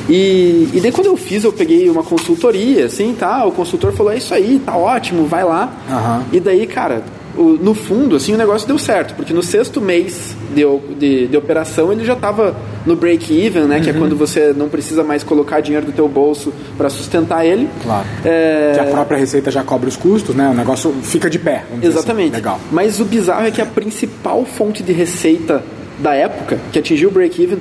E, 0.08 0.68
e 0.72 0.80
daí 0.80 0.92
quando 0.92 1.06
eu 1.06 1.16
fiz, 1.16 1.44
eu 1.44 1.52
peguei 1.52 1.88
uma 1.88 2.02
consultoria, 2.02 2.86
assim, 2.86 3.14
tá? 3.19 3.44
O 3.44 3.52
consultor 3.52 3.92
falou, 3.92 4.12
é 4.12 4.16
isso 4.16 4.34
aí, 4.34 4.60
tá 4.64 4.76
ótimo, 4.76 5.26
vai 5.26 5.44
lá. 5.44 5.72
Aham. 5.90 6.24
E 6.32 6.40
daí, 6.40 6.66
cara, 6.66 7.02
o- 7.36 7.58
no 7.60 7.74
fundo, 7.74 8.16
assim, 8.16 8.32
o 8.34 8.36
negócio 8.36 8.66
deu 8.66 8.78
certo, 8.78 9.14
porque 9.14 9.32
no 9.32 9.42
sexto 9.42 9.80
mês 9.80 10.34
de, 10.54 10.62
de, 10.98 11.26
de 11.28 11.36
operação 11.36 11.92
ele 11.92 12.04
já 12.04 12.14
estava 12.14 12.54
no 12.86 12.96
break-even, 12.96 13.64
né? 13.64 13.80
Que 13.80 13.90
é 13.90 13.92
quando 13.92 14.16
você 14.16 14.52
não 14.56 14.68
precisa 14.68 15.02
mais 15.04 15.22
colocar 15.22 15.60
dinheiro 15.60 15.86
do 15.86 15.92
teu 15.92 16.08
bolso 16.08 16.52
para 16.78 16.88
sustentar 16.88 17.44
ele. 17.44 17.68
Claro. 17.82 18.06
É, 18.24 18.72
Que 18.74 18.80
a 18.80 18.84
própria 18.84 19.18
receita 19.18 19.50
já 19.50 19.62
cobre 19.62 19.88
os 19.88 19.96
custos, 19.96 20.34
né? 20.34 20.48
O 20.48 20.54
negócio 20.54 20.92
fica 21.02 21.28
de 21.28 21.38
pé. 21.38 21.64
assim. 21.76 21.86
Exatamente. 21.86 22.32
Legal. 22.34 22.58
Mas 22.72 23.00
o 23.00 23.04
bizarro 23.04 23.46
é 23.46 23.50
que 23.50 23.60
a 23.60 23.66
principal 23.66 24.44
fonte 24.44 24.82
de 24.82 24.92
receita 24.92 25.62
da 25.98 26.14
época, 26.14 26.58
que 26.72 26.78
atingiu 26.78 27.08
o 27.08 27.12
break-even, 27.12 27.58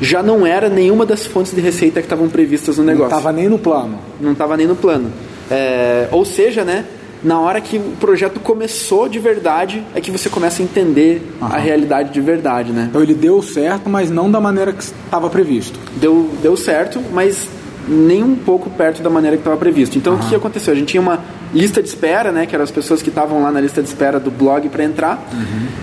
já 0.00 0.22
não 0.22 0.44
era 0.46 0.68
nenhuma 0.68 1.06
das 1.06 1.24
fontes 1.26 1.54
de 1.54 1.60
receita 1.60 2.00
que 2.00 2.06
estavam 2.06 2.28
previstas 2.28 2.76
no 2.78 2.82
Não 2.84 2.92
negócio. 2.92 3.14
estava 3.16 3.32
nem 3.32 3.48
no 3.48 3.58
plano. 3.58 3.98
Não 4.20 4.32
estava 4.32 4.56
nem 4.56 4.66
no 4.66 4.74
plano. 4.74 5.10
É, 5.50 6.08
ou 6.10 6.24
seja, 6.24 6.64
né? 6.64 6.84
Na 7.24 7.38
hora 7.40 7.60
que 7.60 7.76
o 7.76 7.92
projeto 8.00 8.40
começou 8.40 9.08
de 9.08 9.18
verdade, 9.18 9.82
é 9.94 10.00
que 10.00 10.10
você 10.10 10.28
começa 10.28 10.60
a 10.60 10.64
entender 10.64 11.22
a 11.40 11.56
realidade 11.56 12.12
de 12.12 12.20
verdade, 12.20 12.72
né? 12.72 12.86
Então 12.90 13.02
ele 13.02 13.14
deu 13.14 13.40
certo, 13.42 13.88
mas 13.88 14.10
não 14.10 14.30
da 14.30 14.40
maneira 14.40 14.72
que 14.72 14.82
estava 14.82 15.30
previsto. 15.30 15.78
Deu, 15.96 16.30
deu 16.42 16.56
certo, 16.56 17.00
mas 17.12 17.48
nem 17.88 18.22
um 18.22 18.34
pouco 18.36 18.70
perto 18.70 19.02
da 19.02 19.10
maneira 19.10 19.36
que 19.36 19.40
estava 19.40 19.56
previsto. 19.56 19.96
Então, 19.98 20.14
o 20.14 20.18
que 20.18 20.34
aconteceu? 20.34 20.72
A 20.72 20.76
gente 20.76 20.88
tinha 20.88 21.00
uma 21.00 21.20
lista 21.54 21.82
de 21.82 21.88
espera, 21.88 22.30
né? 22.32 22.46
Que 22.46 22.54
eram 22.54 22.62
as 22.64 22.70
pessoas 22.70 23.02
que 23.02 23.08
estavam 23.08 23.42
lá 23.42 23.50
na 23.52 23.60
lista 23.60 23.82
de 23.82 23.88
espera 23.88 24.18
do 24.20 24.30
blog 24.30 24.68
para 24.68 24.82
entrar. 24.84 25.24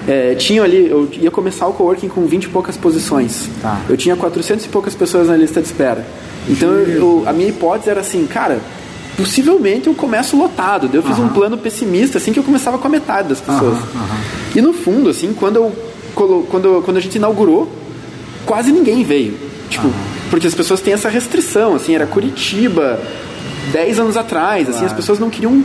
É, 0.07 0.33
tinham 0.35 0.63
ali, 0.65 0.89
eu 0.89 1.09
ia 1.13 1.29
começar 1.31 1.67
o 1.67 1.73
coworking 1.73 2.07
com 2.09 2.25
20 2.25 2.45
e 2.45 2.49
poucas 2.49 2.75
posições. 2.77 3.47
Tá. 3.61 3.79
Eu 3.89 3.95
tinha 3.97 4.15
400 4.15 4.65
e 4.65 4.69
poucas 4.69 4.95
pessoas 4.95 5.27
na 5.27 5.35
lista 5.37 5.61
de 5.61 5.67
espera. 5.67 6.05
Então, 6.49 6.69
eu- 6.69 7.23
a 7.25 7.31
minha 7.33 7.49
hipótese 7.49 7.89
era 7.89 7.99
assim, 8.01 8.25
cara, 8.25 8.59
possivelmente 9.19 9.87
eu 9.87 9.93
começo 9.93 10.37
lotado. 10.37 10.87
Daí 10.87 10.95
Eu 10.97 11.03
fiz 11.03 11.19
um 11.19 11.27
plano 11.27 11.57
pessimista, 11.57 12.17
assim, 12.17 12.31
que 12.31 12.39
eu 12.39 12.43
começava 12.43 12.77
com 12.77 12.87
a 12.87 12.89
metade 12.89 13.27
das 13.29 13.41
pessoas. 13.41 13.77
E 14.55 14.61
no 14.61 14.71
fundo, 14.73 15.09
assim, 15.09 15.33
quando, 15.33 15.57
eu, 15.57 15.75
quando, 16.15 16.81
quando 16.83 16.97
a 16.97 17.01
gente 17.01 17.15
inaugurou, 17.17 17.69
quase 18.45 18.71
ninguém 18.71 19.03
veio. 19.03 19.37
Tipo, 19.69 19.89
porque 20.29 20.47
as 20.47 20.55
pessoas 20.55 20.79
têm 20.79 20.93
essa 20.93 21.09
restrição, 21.09 21.75
assim, 21.75 21.93
era 21.93 22.07
Curitiba, 22.07 22.99
10 23.71 23.99
anos 23.99 24.17
atrás, 24.17 24.69
assim, 24.69 24.85
as 24.85 24.93
pessoas 24.93 25.19
não 25.19 25.29
queriam 25.29 25.51
Tudo 25.51 25.63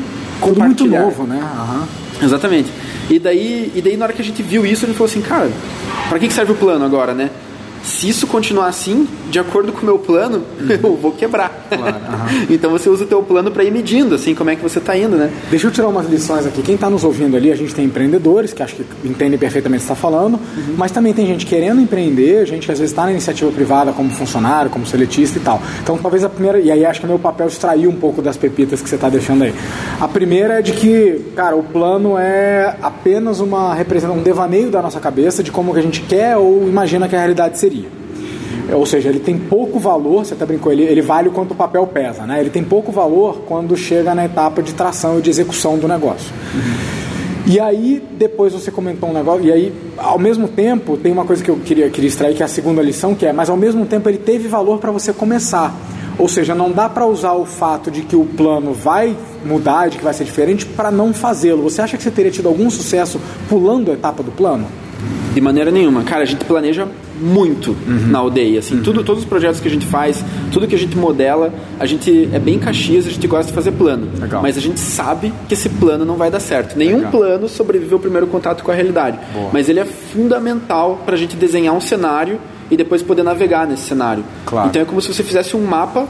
muito 0.61 0.85
compartilhar. 0.85 1.01
novo, 1.03 1.25
né? 1.25 1.41
Aham. 1.41 1.89
Exatamente. 2.23 2.71
E 3.09 3.19
daí, 3.19 3.73
e 3.75 3.81
daí, 3.81 3.97
na 3.97 4.05
hora 4.07 4.13
que 4.13 4.23
a 4.23 4.25
gente 4.25 4.43
viu 4.43 4.65
isso, 4.67 4.85
a 4.85 4.89
gente 4.89 4.97
falou 4.97 5.11
assim, 5.11 5.21
cara, 5.21 5.51
pra 6.09 6.19
que 6.19 6.27
que 6.29 6.35
serve 6.35 6.53
o 6.53 6.55
plano 6.55 6.85
agora, 6.85 7.15
né? 7.15 7.31
Se 7.85 8.09
isso 8.09 8.27
continuar 8.27 8.69
assim, 8.69 9.07
de 9.31 9.39
acordo 9.39 9.71
com 9.71 9.83
o 9.83 9.85
meu 9.85 9.99
plano, 9.99 10.43
eu 10.83 10.97
vou 10.97 11.13
quebrar. 11.13 11.69
então 12.49 12.71
você 12.71 12.89
usa 12.89 13.05
o 13.05 13.07
teu 13.07 13.23
plano 13.23 13.51
para 13.51 13.63
ir 13.63 13.71
medindo, 13.71 14.15
assim, 14.15 14.35
como 14.35 14.51
é 14.51 14.57
que 14.57 14.63
você 14.63 14.81
tá 14.81 14.97
indo, 14.97 15.17
né? 15.17 15.31
Deixa 15.51 15.67
eu 15.67 15.71
tirar 15.71 15.89
umas 15.89 16.09
lições 16.09 16.47
aqui. 16.47 16.63
Quem 16.63 16.77
está 16.77 16.89
nos 16.89 17.05
ouvindo 17.05 17.37
ali, 17.37 17.53
a 17.53 17.57
gente 17.57 17.75
tem 17.75 17.85
empreendedores 17.85 18.53
que 18.53 18.63
acho 18.63 18.77
que 18.77 18.85
entendem 19.05 19.39
perfeitamente 19.39 19.83
o 19.83 19.87
que 19.87 19.87
você 19.89 19.93
está 19.93 20.09
falando, 20.11 20.41
mas 20.77 20.91
também 20.91 21.13
tem 21.13 21.27
gente 21.27 21.45
querendo 21.45 21.81
empreender, 21.81 22.47
gente 22.47 22.65
que 22.65 22.73
às 22.73 22.79
vezes 22.79 22.93
está 22.93 23.05
na 23.05 23.13
iniciativa 23.13 23.51
privada 23.53 23.93
como 23.93 24.11
funcionário, 24.11 24.71
como 24.71 24.87
seletista 24.87 25.39
e 25.39 25.43
tal. 25.43 25.61
Então 25.83 25.99
talvez 25.99 26.25
a 26.25 26.29
primeira, 26.29 26.59
e 26.59 26.71
aí 26.71 26.87
acho 26.87 27.01
que 27.01 27.07
é 27.07 27.09
meu 27.09 27.19
papel 27.19 27.49
extrair 27.49 27.87
um 27.87 27.97
pouco 27.97 28.23
das 28.23 28.37
pepitas 28.37 28.81
que 28.81 28.89
você 28.89 28.95
está 28.95 29.11
deixando 29.11 29.45
aí. 29.45 29.55
A 30.01 30.09
primeira 30.09 30.61
é 30.61 30.63
de 30.63 30.73
que, 30.73 31.21
cara, 31.37 31.55
o 31.55 31.63
plano 31.63 32.17
é 32.17 32.77
apenas 32.81 33.41
uma 33.41 33.75
representação, 33.75 34.19
um 34.19 34.23
devaneio 34.23 34.71
da 34.71 34.81
nossa 34.81 35.01
cabeça 35.01 35.43
de 35.43 35.51
como 35.51 35.73
que 35.73 35.81
a 35.81 35.83
gente 35.83 36.01
quer 36.03 36.37
ou 36.37 36.67
imagina 36.69 37.09
que 37.09 37.15
a 37.17 37.19
realidade 37.19 37.59
seria. 37.59 37.74
É, 38.69 38.75
Ou 38.75 38.87
seja, 38.87 39.09
ele 39.09 39.21
tem 39.21 39.39
pouco 39.39 39.79
valor, 39.79 40.25
você 40.25 40.35
até 40.35 40.47
brincou, 40.47 40.73
ele, 40.73 40.83
ele 40.85 41.03
vale 41.03 41.29
o 41.29 41.33
quanto 41.33 41.53
o 41.53 41.55
papel 41.55 41.87
pesa, 41.87 42.27
né? 42.27 42.41
Ele 42.41 42.51
tem 42.51 42.65
pouco 42.65 42.91
valor 42.91 43.43
quando 43.47 43.77
chega 43.77 44.15
na 44.15 44.25
etapa 44.25 44.63
de 44.63 44.73
tração 44.73 45.19
e 45.19 45.23
de 45.23 45.31
execução 45.31 45.79
do 45.79 45.87
negócio. 45.87 46.33
E 47.47 47.61
aí, 47.61 48.03
depois 48.13 48.55
você 48.55 48.71
comentou 48.71 49.11
um 49.11 49.13
negócio, 49.13 49.45
e 49.45 49.53
aí, 49.53 49.73
ao 49.99 50.19
mesmo 50.19 50.49
tempo, 50.49 50.97
tem 50.97 51.13
uma 51.13 51.27
coisa 51.27 51.45
que 51.45 51.51
eu 51.51 51.57
queria, 51.57 51.91
queria 51.91 52.09
extrair, 52.09 52.35
que 52.35 52.43
é 52.43 52.47
a 52.47 52.49
segunda 52.49 52.81
lição, 52.81 53.15
que 53.15 53.27
é, 53.27 53.35
mas 53.35 53.51
ao 53.51 53.57
mesmo 53.57 53.85
tempo 53.85 54.09
ele 54.09 54.17
teve 54.17 54.49
valor 54.49 54.79
para 54.79 54.91
você 54.91 55.13
começar. 55.13 55.75
Ou 56.19 56.27
seja, 56.27 56.55
não 56.55 56.71
dá 56.71 56.89
para 56.89 57.05
usar 57.07 57.33
o 57.33 57.45
fato 57.45 57.91
de 57.91 58.03
que 58.03 58.17
o 58.17 58.25
plano 58.25 58.73
vai 58.73 59.15
mudar, 59.45 59.89
de 59.89 59.99
que 59.99 60.05
vai 60.05 60.15
ser 60.15 60.25
diferente, 60.25 60.65
para 60.65 60.91
não 60.91 61.13
fazê-lo. 61.13 61.63
Você 61.65 61.83
acha 61.83 61.97
que 61.99 62.03
você 62.03 62.11
teria 62.11 62.31
tido 62.31 62.49
algum 62.49 62.71
sucesso 62.71 63.21
pulando 63.49 63.91
a 63.91 63.95
etapa 63.95 64.23
do 64.23 64.31
plano? 64.31 64.67
De 65.35 65.41
maneira 65.41 65.71
nenhuma. 65.71 66.05
Cara, 66.05 66.23
a 66.23 66.27
gente 66.27 66.45
planeja 66.45 66.87
muito 67.21 67.77
na 68.09 68.21
aldeia, 68.21 68.61
assim. 68.61 68.81
Tudo, 68.83 69.03
todos 69.03 69.25
os 69.25 69.29
projetos 69.29 69.61
que 69.61 69.69
a 69.69 69.71
gente 69.71 69.87
faz, 69.87 70.25
Tudo 70.53 70.69
que 70.69 70.75
a 70.75 70.79
gente 70.79 70.97
modela, 70.97 71.53
a 71.79 71.87
gente 71.87 72.29
é 72.33 72.39
bem 72.39 72.59
caxias, 72.59 73.07
a 73.07 73.11
gente 73.11 73.27
gosta 73.27 73.47
de 73.47 73.53
fazer 73.53 73.73
plano. 73.73 74.09
Legal. 74.21 74.41
Mas 74.41 74.57
a 74.57 74.61
gente 74.61 74.79
sabe 74.79 75.33
que 75.49 75.55
esse 75.55 75.69
plano 75.69 76.05
não 76.05 76.17
vai 76.17 76.31
dar 76.31 76.41
certo. 76.41 76.79
Nenhum 76.79 76.99
Legal. 76.99 77.11
plano 77.11 77.49
sobrevive 77.49 77.93
ao 77.93 77.99
primeiro 77.99 78.27
contato 78.29 78.63
com 78.63 78.71
a 78.71 78.75
realidade. 78.75 79.19
Boa. 79.33 79.51
Mas 79.53 79.69
ele 79.69 79.81
é 79.81 79.85
fundamental 79.85 81.03
para 81.05 81.15
a 81.15 81.19
gente 81.19 81.37
desenhar 81.37 81.75
um 81.75 81.81
cenário 81.81 82.39
e 82.71 82.77
depois 82.77 83.03
poder 83.03 83.23
navegar 83.23 83.67
nesse 83.67 83.83
cenário. 83.83 84.25
Claro. 84.47 84.69
Então 84.69 84.83
é 84.83 84.85
como 84.85 85.01
se 85.01 85.13
você 85.13 85.23
fizesse 85.23 85.57
um 85.57 85.65
mapa 85.65 86.07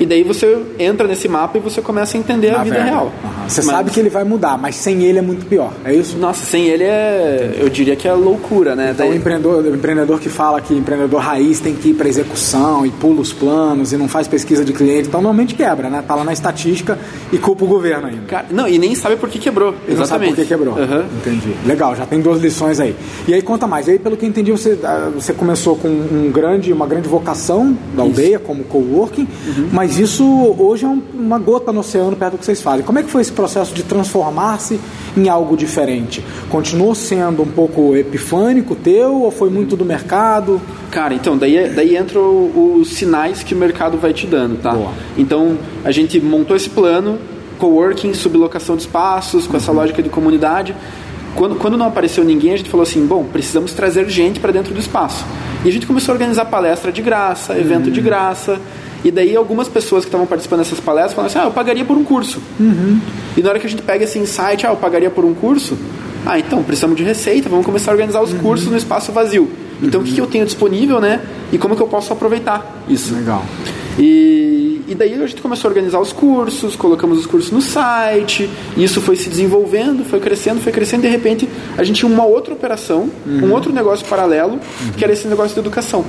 e 0.00 0.06
daí 0.06 0.22
você 0.22 0.58
entra 0.78 1.06
nesse 1.06 1.28
mapa 1.28 1.58
e 1.58 1.60
você 1.60 1.80
começa 1.80 2.16
a 2.16 2.20
entender 2.20 2.50
a 2.54 2.62
vida 2.62 2.78
Navega. 2.78 2.84
real. 2.96 3.12
Aham. 3.24 3.48
Você 3.48 3.60
Mas- 3.62 3.70
sabe 3.76 3.90
que 3.90 4.00
ele 4.00 4.08
vai 4.08 4.24
mudar, 4.24 4.56
mas 4.58 4.74
sem 4.76 5.02
ele 5.04 5.18
é 5.18 5.22
muito 5.22 5.46
pior. 5.46 5.72
É 5.84 5.94
isso? 5.94 6.16
Nossa, 6.18 6.44
sem 6.44 6.66
ele 6.66 6.82
é. 6.84 7.56
Eu 7.58 7.68
diria 7.68 7.94
que 7.94 8.08
é 8.08 8.12
loucura, 8.12 8.74
né? 8.74 8.90
Então, 8.92 9.06
o 9.06 9.08
Daí- 9.10 9.18
empreendedor, 9.18 9.64
o 9.64 9.74
empreendedor 9.74 10.18
que 10.20 10.28
fala 10.28 10.60
que 10.60 10.74
empreendedor 10.74 11.20
raiz 11.20 11.60
tem 11.60 11.74
que 11.74 11.90
ir 11.90 11.94
para 11.94 12.08
execução 12.08 12.86
e 12.86 12.90
pula 12.90 13.20
os 13.20 13.32
planos 13.32 13.92
e 13.92 13.96
não 13.96 14.08
faz 14.08 14.26
pesquisa 14.26 14.64
de 14.64 14.72
cliente, 14.72 15.08
então 15.08 15.20
normalmente 15.20 15.54
quebra, 15.54 15.88
né? 15.90 16.02
Tá 16.06 16.14
lá 16.14 16.24
na 16.24 16.32
estatística 16.32 16.98
e 17.32 17.38
culpa 17.38 17.64
o 17.64 17.68
governo 17.68 18.06
ainda. 18.08 18.22
Cara, 18.26 18.46
não, 18.50 18.66
e 18.66 18.78
nem 18.78 18.94
sabe 18.94 19.16
por 19.16 19.28
que 19.28 19.38
quebrou. 19.38 19.74
E 19.86 19.92
não 19.92 20.04
sabe 20.06 20.26
Exatamente. 20.26 20.34
por 20.34 20.36
que 20.42 20.46
quebrou. 20.46 20.78
Aham. 20.78 21.04
Entendi. 21.18 21.54
Legal, 21.66 21.94
já 21.94 22.06
tem 22.06 22.20
duas 22.20 22.40
lições 22.40 22.80
aí. 22.80 22.96
E 23.28 23.34
aí 23.34 23.42
conta 23.42 23.66
mais. 23.66 23.86
E 23.88 23.92
aí, 23.92 23.98
pelo 23.98 24.16
que 24.16 24.24
eu 24.24 24.28
entendi, 24.28 24.50
você, 24.50 24.78
ah, 24.82 25.10
você 25.14 25.32
começou 25.34 25.76
com 25.76 25.88
um 25.88 26.30
grande, 26.32 26.72
uma 26.72 26.86
grande 26.86 27.08
vocação 27.08 27.76
da 27.94 28.02
aldeia, 28.02 28.38
como 28.38 28.64
coworking, 28.64 29.28
Uhum. 29.46 29.68
mas 29.72 29.83
isso 29.98 30.24
hoje 30.58 30.84
é 30.84 30.88
um- 30.88 31.02
uma 31.14 31.38
gota 31.38 31.72
no 31.72 31.80
oceano 31.80 32.16
perto 32.16 32.32
do 32.32 32.38
que 32.38 32.44
vocês 32.44 32.60
fazem. 32.62 32.84
Como 32.84 32.98
é 32.98 33.02
que 33.02 33.10
foi 33.10 33.20
esse 33.22 33.32
processo 33.32 33.74
de 33.74 33.82
transformar-se 33.82 34.78
em 35.16 35.28
algo 35.28 35.56
diferente? 35.56 36.24
Continuou 36.50 36.94
sendo 36.94 37.42
um 37.42 37.46
pouco 37.46 37.96
epifânico 37.96 38.74
teu 38.74 39.22
ou 39.22 39.30
foi 39.30 39.50
muito 39.50 39.76
do 39.76 39.84
mercado? 39.84 40.60
Cara, 40.90 41.12
então, 41.14 41.36
daí, 41.36 41.70
daí 41.70 41.96
entram 41.96 42.22
os 42.80 42.88
sinais 42.94 43.42
que 43.42 43.54
o 43.54 43.56
mercado 43.58 43.98
vai 43.98 44.12
te 44.12 44.26
dando, 44.26 44.60
tá? 44.60 44.72
Boa. 44.72 44.92
Então, 45.18 45.56
a 45.84 45.90
gente 45.90 46.20
montou 46.20 46.56
esse 46.56 46.70
plano, 46.70 47.18
coworking, 47.58 48.14
sublocação 48.14 48.76
de 48.76 48.82
espaços, 48.82 49.46
com 49.46 49.56
essa 49.56 49.70
Uhum. 49.70 49.78
lógica 49.78 50.02
de 50.02 50.08
comunidade. 50.08 50.74
Quando, 51.34 51.56
quando 51.56 51.76
não 51.76 51.86
apareceu 51.86 52.22
ninguém, 52.22 52.52
a 52.52 52.56
gente 52.56 52.70
falou 52.70 52.82
assim: 52.84 53.04
bom, 53.06 53.24
precisamos 53.24 53.72
trazer 53.72 54.08
gente 54.08 54.38
para 54.38 54.52
dentro 54.52 54.72
do 54.72 54.78
espaço. 54.78 55.24
E 55.64 55.68
a 55.68 55.72
gente 55.72 55.84
começou 55.86 56.12
a 56.12 56.14
organizar 56.14 56.44
palestra 56.44 56.92
de 56.92 57.02
graça, 57.02 57.58
evento 57.58 57.86
Uhum. 57.86 57.92
de 57.92 58.00
graça. 58.00 58.60
E 59.04 59.10
daí 59.10 59.36
algumas 59.36 59.68
pessoas 59.68 60.04
que 60.04 60.08
estavam 60.08 60.26
participando 60.26 60.60
dessas 60.60 60.80
palestras 60.80 61.14
falaram 61.14 61.30
assim: 61.30 61.38
ah, 61.38 61.44
eu 61.44 61.52
pagaria 61.52 61.84
por 61.84 61.96
um 61.96 62.02
curso. 62.04 62.40
Uhum. 62.58 62.98
E 63.36 63.42
na 63.42 63.50
hora 63.50 63.58
que 63.58 63.66
a 63.66 63.70
gente 63.70 63.82
pega 63.82 64.04
esse 64.04 64.18
insight, 64.18 64.66
ah, 64.66 64.70
eu 64.70 64.76
pagaria 64.76 65.10
por 65.10 65.24
um 65.24 65.34
curso, 65.34 65.76
ah, 66.24 66.38
então 66.38 66.62
precisamos 66.62 66.96
de 66.96 67.02
receita, 67.04 67.48
vamos 67.48 67.66
começar 67.66 67.90
a 67.90 67.94
organizar 67.94 68.22
os 68.22 68.32
Uhum. 68.32 68.38
cursos 68.38 68.68
no 68.68 68.76
espaço 68.76 69.12
vazio. 69.12 69.48
Então 69.82 70.00
o 70.00 70.04
que, 70.04 70.12
que 70.12 70.20
eu 70.20 70.26
tenho 70.26 70.46
disponível, 70.46 71.00
né? 71.00 71.20
E 71.52 71.58
como 71.58 71.76
que 71.76 71.82
eu 71.82 71.86
posso 71.88 72.12
aproveitar 72.12 72.82
isso? 72.88 73.14
Legal. 73.14 73.44
E, 73.98 74.80
e 74.88 74.94
daí 74.94 75.14
a 75.14 75.26
gente 75.26 75.42
começou 75.42 75.68
a 75.68 75.70
organizar 75.70 76.00
os 76.00 76.12
cursos, 76.12 76.74
colocamos 76.74 77.18
os 77.18 77.26
cursos 77.26 77.50
no 77.50 77.60
site, 77.60 78.48
e 78.76 78.82
isso 78.84 79.00
foi 79.00 79.16
se 79.16 79.28
desenvolvendo, 79.28 80.04
foi 80.04 80.20
crescendo, 80.20 80.60
foi 80.60 80.72
crescendo, 80.72 81.04
e 81.04 81.08
de 81.08 81.12
repente 81.12 81.48
a 81.76 81.84
gente 81.84 82.00
tinha 82.00 82.10
uma 82.10 82.24
outra 82.24 82.54
operação, 82.54 83.10
um 83.26 83.52
outro 83.52 83.72
negócio 83.72 84.06
paralelo, 84.06 84.58
que 84.96 85.04
era 85.04 85.12
esse 85.12 85.28
negócio 85.28 85.54
de 85.54 85.60
educação. 85.60 86.04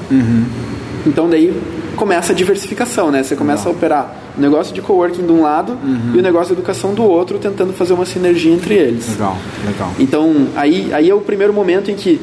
Então 1.05 1.29
daí 1.29 1.53
começa 1.95 2.33
a 2.33 2.35
diversificação, 2.35 3.11
né? 3.11 3.23
Você 3.23 3.35
começa 3.35 3.69
a 3.69 3.71
operar 3.71 4.15
o 4.37 4.41
negócio 4.41 4.73
de 4.73 4.81
coworking 4.81 5.25
de 5.25 5.31
um 5.31 5.41
lado 5.41 5.77
e 6.13 6.19
o 6.19 6.21
negócio 6.21 6.47
de 6.47 6.53
educação 6.53 6.93
do 6.93 7.03
outro, 7.03 7.37
tentando 7.37 7.73
fazer 7.73 7.93
uma 7.93 8.05
sinergia 8.05 8.51
entre 8.51 8.73
eles. 8.73 9.09
Legal, 9.09 9.37
legal. 9.65 9.91
Então, 9.99 10.47
aí, 10.55 10.89
aí 10.93 11.09
é 11.09 11.15
o 11.15 11.21
primeiro 11.21 11.53
momento 11.53 11.89
em 11.91 11.95
que, 11.95 12.19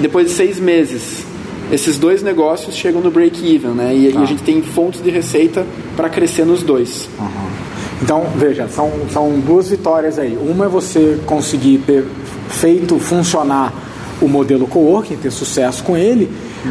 depois 0.00 0.26
de 0.26 0.32
seis 0.32 0.60
meses, 0.60 1.24
esses 1.72 1.98
dois 1.98 2.22
negócios 2.22 2.76
chegam 2.76 3.00
no 3.00 3.10
break-even, 3.10 3.70
né? 3.70 3.94
E, 3.94 4.12
e 4.12 4.16
a 4.16 4.24
gente 4.26 4.42
tem 4.42 4.60
fontes 4.62 5.02
de 5.02 5.10
receita 5.10 5.66
para 5.96 6.08
crescer 6.08 6.44
nos 6.44 6.62
dois. 6.62 7.08
Aham. 7.18 7.72
Então, 8.02 8.26
veja, 8.36 8.66
são, 8.68 8.90
são 9.12 9.38
duas 9.38 9.68
vitórias 9.68 10.18
aí. 10.18 10.36
Uma 10.36 10.64
é 10.64 10.68
você 10.68 11.20
conseguir 11.24 11.78
ter 11.78 12.04
feito 12.48 12.98
funcionar 12.98 13.72
o 14.20 14.26
modelo 14.26 14.66
coworking, 14.66 15.16
ter 15.16 15.30
sucesso 15.30 15.84
com 15.84 15.96
ele, 15.96 16.28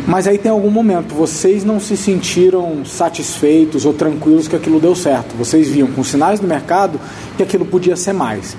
mas 0.08 0.28
aí 0.28 0.38
tem 0.38 0.52
algum 0.52 0.70
momento, 0.70 1.14
vocês 1.14 1.64
não 1.64 1.80
se 1.80 1.98
sentiram 1.98 2.86
satisfeitos 2.86 3.86
ou 3.86 3.94
tranquilos 3.94 4.48
que 4.48 4.56
aquilo 4.56 4.80
deu 4.80 4.96
certo. 4.96 5.36
Vocês 5.38 5.70
viam 5.70 5.88
com 5.88 6.04
sinais 6.04 6.40
do 6.40 6.48
mercado 6.48 7.00
que 7.38 7.44
aquilo 7.44 7.66
podia 7.66 7.96
ser 7.96 8.14
mais. 8.14 8.56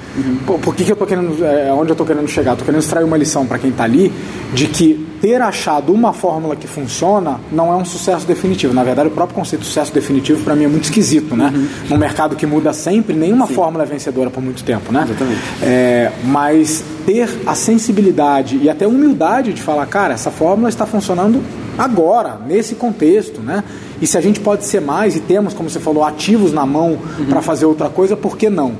Por, 0.46 0.58
por 0.58 0.74
que, 0.74 0.84
que 0.84 0.92
eu 0.92 0.96
tô 0.96 1.06
querendo, 1.06 1.44
é, 1.44 1.72
onde 1.72 1.90
eu 1.90 1.94
estou 1.94 2.06
querendo 2.06 2.28
chegar? 2.28 2.52
Estou 2.52 2.66
querendo 2.66 2.82
extrair 2.82 3.04
uma 3.04 3.16
lição 3.16 3.46
para 3.46 3.58
quem 3.58 3.70
está 3.70 3.84
ali 3.84 4.12
de 4.52 4.66
que 4.66 5.11
ter 5.22 5.40
achado 5.40 5.94
uma 5.94 6.12
fórmula 6.12 6.56
que 6.56 6.66
funciona 6.66 7.38
não 7.52 7.72
é 7.72 7.76
um 7.76 7.84
sucesso 7.84 8.26
definitivo. 8.26 8.74
Na 8.74 8.82
verdade, 8.82 9.06
o 9.08 9.12
próprio 9.12 9.36
conceito 9.36 9.62
de 9.62 9.68
sucesso 9.68 9.94
definitivo 9.94 10.42
para 10.42 10.56
mim 10.56 10.64
é 10.64 10.68
muito 10.68 10.84
esquisito, 10.84 11.36
né? 11.36 11.52
Num 11.88 11.96
mercado 11.96 12.34
que 12.34 12.44
muda 12.44 12.72
sempre, 12.72 13.14
nenhuma 13.14 13.46
fórmula 13.46 13.84
é 13.84 13.86
vencedora 13.86 14.30
por 14.30 14.42
muito 14.42 14.64
tempo, 14.64 14.92
né? 14.92 15.04
Exatamente. 15.04 15.40
É, 15.62 16.10
mas 16.24 16.84
ter 17.06 17.28
a 17.46 17.54
sensibilidade 17.54 18.58
e 18.60 18.68
até 18.68 18.84
a 18.84 18.88
humildade 18.88 19.52
de 19.52 19.62
falar, 19.62 19.86
cara, 19.86 20.12
essa 20.12 20.32
fórmula 20.32 20.68
está 20.68 20.84
funcionando 20.84 21.40
agora, 21.78 22.40
nesse 22.44 22.74
contexto, 22.74 23.40
né? 23.40 23.62
E 24.02 24.06
se 24.06 24.18
a 24.18 24.20
gente 24.20 24.40
pode 24.40 24.66
ser 24.66 24.80
mais 24.80 25.14
e 25.14 25.20
temos, 25.20 25.54
como 25.54 25.70
você 25.70 25.78
falou, 25.78 26.04
ativos 26.04 26.52
na 26.52 26.66
mão 26.66 26.98
para 27.28 27.40
fazer 27.40 27.66
outra 27.66 27.88
coisa, 27.88 28.16
por 28.16 28.36
que 28.36 28.50
não? 28.50 28.72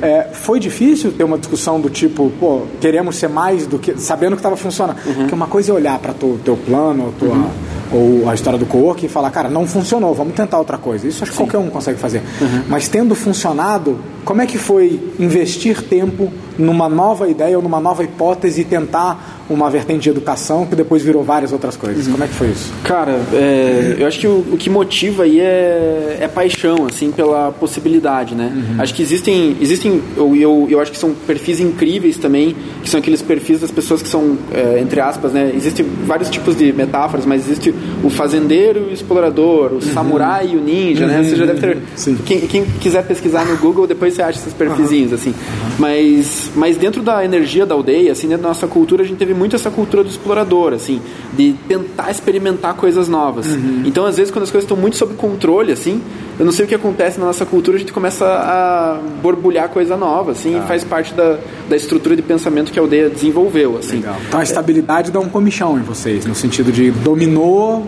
É, 0.00 0.28
foi 0.32 0.60
difícil 0.60 1.10
ter 1.10 1.24
uma 1.24 1.36
discussão 1.36 1.80
do 1.80 1.90
tipo, 1.90 2.30
pô, 2.38 2.62
queremos 2.80 3.16
ser 3.16 3.28
mais 3.28 3.66
do 3.66 3.76
que. 3.76 4.00
sabendo 4.00 4.36
que 4.36 4.38
estava 4.38 4.56
funcionando. 4.56 4.96
Porque 5.02 5.34
uma 5.34 5.48
coisa 5.48 5.72
é 5.72 5.74
olhar 5.74 5.98
para 5.98 6.12
o 6.12 6.38
teu 6.44 6.56
plano, 6.56 7.06
ou, 7.06 7.12
tua, 7.12 7.50
ou 7.92 8.30
a 8.30 8.34
história 8.34 8.56
do 8.56 8.66
co-work 8.66 9.04
e 9.04 9.08
falar, 9.08 9.30
cara, 9.32 9.48
não 9.48 9.66
funcionou, 9.66 10.14
vamos 10.14 10.34
tentar 10.34 10.58
outra 10.58 10.78
coisa. 10.78 11.08
Isso 11.08 11.24
acho 11.24 11.32
que 11.32 11.38
qualquer 11.38 11.58
um 11.58 11.68
consegue 11.68 11.98
fazer. 11.98 12.22
Mas 12.68 12.86
tendo 12.86 13.16
funcionado, 13.16 13.98
como 14.24 14.40
é 14.40 14.46
que 14.46 14.58
foi 14.58 15.00
investir 15.18 15.82
tempo 15.82 16.32
numa 16.58 16.88
nova 16.88 17.28
ideia 17.28 17.56
ou 17.56 17.62
numa 17.62 17.80
nova 17.80 18.02
hipótese 18.02 18.62
e 18.62 18.64
tentar 18.64 19.44
uma 19.48 19.70
vertente 19.70 20.02
de 20.02 20.10
educação 20.10 20.66
que 20.66 20.76
depois 20.76 21.02
virou 21.02 21.22
várias 21.22 21.52
outras 21.52 21.76
coisas? 21.76 22.06
Como 22.06 22.22
é 22.22 22.26
que 22.26 22.34
foi 22.34 22.48
isso? 22.48 22.70
Cara, 22.84 23.20
é, 23.32 23.96
eu 23.98 24.06
acho 24.06 24.18
que 24.18 24.26
o, 24.26 24.44
o 24.52 24.56
que 24.58 24.68
motiva 24.68 25.22
aí 25.22 25.40
é, 25.40 26.18
é 26.20 26.28
paixão, 26.28 26.86
assim, 26.86 27.10
pela 27.10 27.52
possibilidade, 27.52 28.34
né? 28.34 28.52
Acho 28.78 28.94
que 28.94 29.02
existem, 29.02 29.56
existem 29.60 30.02
eu, 30.16 30.36
eu, 30.36 30.66
eu 30.70 30.80
acho 30.80 30.92
que 30.92 30.98
são 30.98 31.14
perfis 31.26 31.60
incríveis 31.60 32.18
também, 32.18 32.54
que 32.82 32.90
são 32.90 33.00
aqueles 33.00 33.22
perfis 33.22 33.60
das 33.60 33.70
pessoas 33.70 34.02
que 34.02 34.08
são, 34.08 34.36
é, 34.52 34.80
entre 34.80 35.00
aspas, 35.00 35.32
né? 35.32 35.52
Existem 35.54 35.86
vários 36.04 36.28
tipos 36.28 36.56
de 36.56 36.72
metáforas, 36.72 37.24
mas 37.24 37.48
existe 37.48 37.74
o 38.02 38.10
fazendeiro 38.10 38.80
e 38.88 38.90
o 38.90 38.92
explorador, 38.92 39.72
o 39.72 39.80
samurai 39.80 40.50
e 40.52 40.56
o 40.56 40.60
ninja, 40.60 41.06
né? 41.06 41.22
Você 41.22 41.36
já 41.36 41.46
deve 41.46 41.60
ter... 41.60 41.78
Quem, 42.26 42.40
quem 42.40 42.64
quiser 42.64 43.06
pesquisar 43.06 43.44
no 43.44 43.56
Google, 43.56 43.86
depois 43.86 44.14
você 44.14 44.22
acha 44.22 44.38
esses 44.38 44.52
perfizinhos, 44.52 45.12
assim. 45.12 45.34
Mas, 45.78 46.47
mas 46.54 46.76
dentro 46.76 47.02
da 47.02 47.24
energia 47.24 47.64
da 47.64 47.74
aldeia, 47.74 48.12
assim, 48.12 48.28
dentro 48.28 48.42
da 48.42 48.48
nossa 48.48 48.66
cultura, 48.66 49.02
a 49.02 49.06
gente 49.06 49.18
teve 49.18 49.34
muito 49.34 49.56
essa 49.56 49.70
cultura 49.70 50.02
do 50.02 50.10
explorador, 50.10 50.72
assim, 50.72 51.00
de 51.32 51.54
tentar 51.66 52.10
experimentar 52.10 52.74
coisas 52.74 53.08
novas. 53.08 53.46
Então, 53.84 54.04
às 54.06 54.16
vezes, 54.16 54.30
quando 54.30 54.44
as 54.44 54.50
coisas 54.50 54.64
estão 54.64 54.76
muito 54.76 54.96
sob 54.96 55.14
controle, 55.14 55.72
assim, 55.72 56.00
eu 56.38 56.44
não 56.44 56.52
sei 56.52 56.64
o 56.64 56.68
que 56.68 56.74
acontece 56.74 57.18
na 57.18 57.26
nossa 57.26 57.44
cultura, 57.44 57.76
a 57.76 57.80
gente 57.80 57.92
começa 57.92 58.24
a 58.24 59.00
borbulhar 59.20 59.68
coisa 59.68 59.96
nova, 59.96 60.32
assim, 60.32 60.56
e 60.56 60.60
faz 60.66 60.84
parte 60.84 61.12
da, 61.14 61.38
da 61.68 61.76
estrutura 61.76 62.14
de 62.14 62.22
pensamento 62.22 62.70
que 62.70 62.78
a 62.78 62.82
aldeia 62.82 63.08
desenvolveu, 63.10 63.76
assim. 63.78 64.02
Então 64.28 64.38
a 64.38 64.42
estabilidade 64.42 65.10
dá 65.10 65.18
um 65.18 65.28
comichão 65.28 65.78
em 65.78 65.82
vocês, 65.82 66.24
no 66.24 66.34
sentido 66.34 66.70
de 66.70 66.90
dominou, 66.90 67.86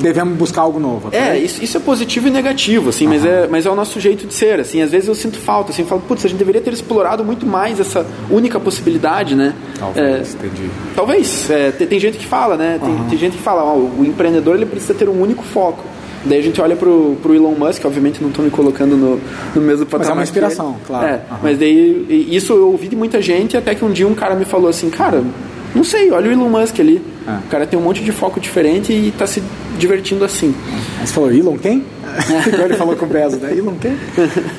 devemos 0.00 0.36
buscar 0.36 0.62
algo 0.62 0.78
novo. 0.78 1.10
tá? 1.10 1.16
É, 1.16 1.38
isso, 1.38 1.62
isso 1.62 1.76
é 1.76 1.80
positivo 1.80 2.28
e 2.28 2.30
negativo, 2.30 2.90
assim, 2.90 3.06
mas, 3.06 3.24
é, 3.24 3.46
mas 3.50 3.66
é 3.66 3.70
o 3.70 3.74
nosso 3.74 3.98
jeito 4.00 4.26
de 4.26 4.34
ser, 4.34 4.60
assim, 4.60 4.82
às 4.82 4.90
vezes 4.90 5.08
eu 5.08 5.14
sinto 5.14 5.38
falta, 5.38 5.72
assim, 5.72 5.82
eu 5.82 5.88
falo, 5.88 6.00
putz, 6.02 6.24
a 6.24 6.28
gente 6.28 6.38
deveria 6.38 6.60
ter 6.60 6.72
explorado 6.72 7.24
muito 7.24 7.46
mais 7.46 7.78
essa 7.80 8.06
única 8.30 8.58
possibilidade, 8.60 9.34
né? 9.34 9.54
Talvez, 9.78 10.04
É, 10.34 10.46
entendi. 10.46 10.70
Talvez, 10.94 11.50
é, 11.50 11.70
tem, 11.72 11.86
tem 11.86 12.00
gente 12.00 12.18
que 12.18 12.26
fala, 12.26 12.56
né? 12.56 12.78
Tem, 12.82 12.94
tem 13.08 13.18
gente 13.18 13.36
que 13.36 13.42
fala, 13.42 13.62
ó, 13.64 13.76
o 13.76 14.04
empreendedor 14.04 14.56
ele 14.56 14.66
precisa 14.66 14.94
ter 14.94 15.08
um 15.08 15.20
único 15.20 15.42
foco. 15.42 15.84
Daí 16.26 16.38
a 16.38 16.42
gente 16.42 16.58
olha 16.58 16.74
pro, 16.74 17.16
pro 17.22 17.34
Elon 17.34 17.52
Musk, 17.52 17.84
obviamente 17.84 18.22
não 18.22 18.30
estou 18.30 18.42
me 18.42 18.50
colocando 18.50 18.96
no, 18.96 19.20
no 19.54 19.60
mesmo 19.60 19.84
patamar. 19.84 20.06
Mas 20.06 20.08
é 20.08 20.12
uma 20.14 20.22
inspiração, 20.22 20.76
claro. 20.86 21.06
É, 21.06 21.10
Aham. 21.30 21.38
mas 21.42 21.58
daí 21.58 22.06
isso 22.30 22.54
eu 22.54 22.70
ouvi 22.70 22.88
de 22.88 22.96
muita 22.96 23.20
gente, 23.20 23.58
até 23.58 23.74
que 23.74 23.84
um 23.84 23.90
dia 23.90 24.08
um 24.08 24.14
cara 24.14 24.34
me 24.34 24.46
falou 24.46 24.70
assim, 24.70 24.88
cara, 24.88 25.22
não 25.74 25.82
sei, 25.82 26.10
olha 26.10 26.28
o 26.28 26.32
Elon 26.32 26.48
Musk 26.48 26.78
ali. 26.78 27.02
É. 27.26 27.32
O 27.32 27.48
cara 27.48 27.66
tem 27.66 27.78
um 27.78 27.82
monte 27.82 28.02
de 28.02 28.12
foco 28.12 28.38
diferente 28.38 28.92
e 28.92 29.08
está 29.08 29.26
se 29.26 29.42
divertindo 29.78 30.24
assim. 30.24 30.54
Aí 31.00 31.06
você 31.06 31.12
falou, 31.12 31.32
Elon 31.32 31.58
quem? 31.58 31.84
Igual 32.46 32.66
ele 32.66 32.76
falou 32.76 32.94
com 32.94 33.06
o 33.06 33.08
Bezos, 33.08 33.40
né? 33.40 33.56
Elon 33.56 33.74
quem? 33.80 33.96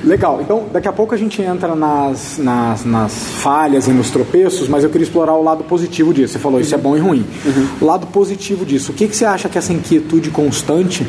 Legal. 0.03 0.41
Então, 0.41 0.65
daqui 0.73 0.87
a 0.87 0.91
pouco 0.91 1.15
a 1.15 1.17
gente 1.17 1.41
entra 1.41 1.73
nas, 1.75 2.37
nas, 2.37 2.83
nas 2.83 3.13
falhas 3.13 3.87
e 3.87 3.91
nos 3.91 4.09
tropeços, 4.09 4.67
mas 4.67 4.83
eu 4.83 4.89
queria 4.89 5.05
explorar 5.05 5.33
o 5.33 5.43
lado 5.43 5.63
positivo 5.63 6.13
disso. 6.13 6.33
Você 6.33 6.39
falou, 6.39 6.59
isso 6.59 6.75
é 6.75 6.77
bom 6.77 6.97
e 6.97 6.99
ruim. 6.99 7.25
O 7.79 7.85
lado 7.85 8.07
positivo 8.07 8.65
disso, 8.65 8.91
o 8.91 8.95
que, 8.95 9.07
que 9.07 9.15
você 9.15 9.25
acha 9.25 9.47
que 9.47 9.57
essa 9.57 9.71
inquietude 9.71 10.29
constante 10.31 11.07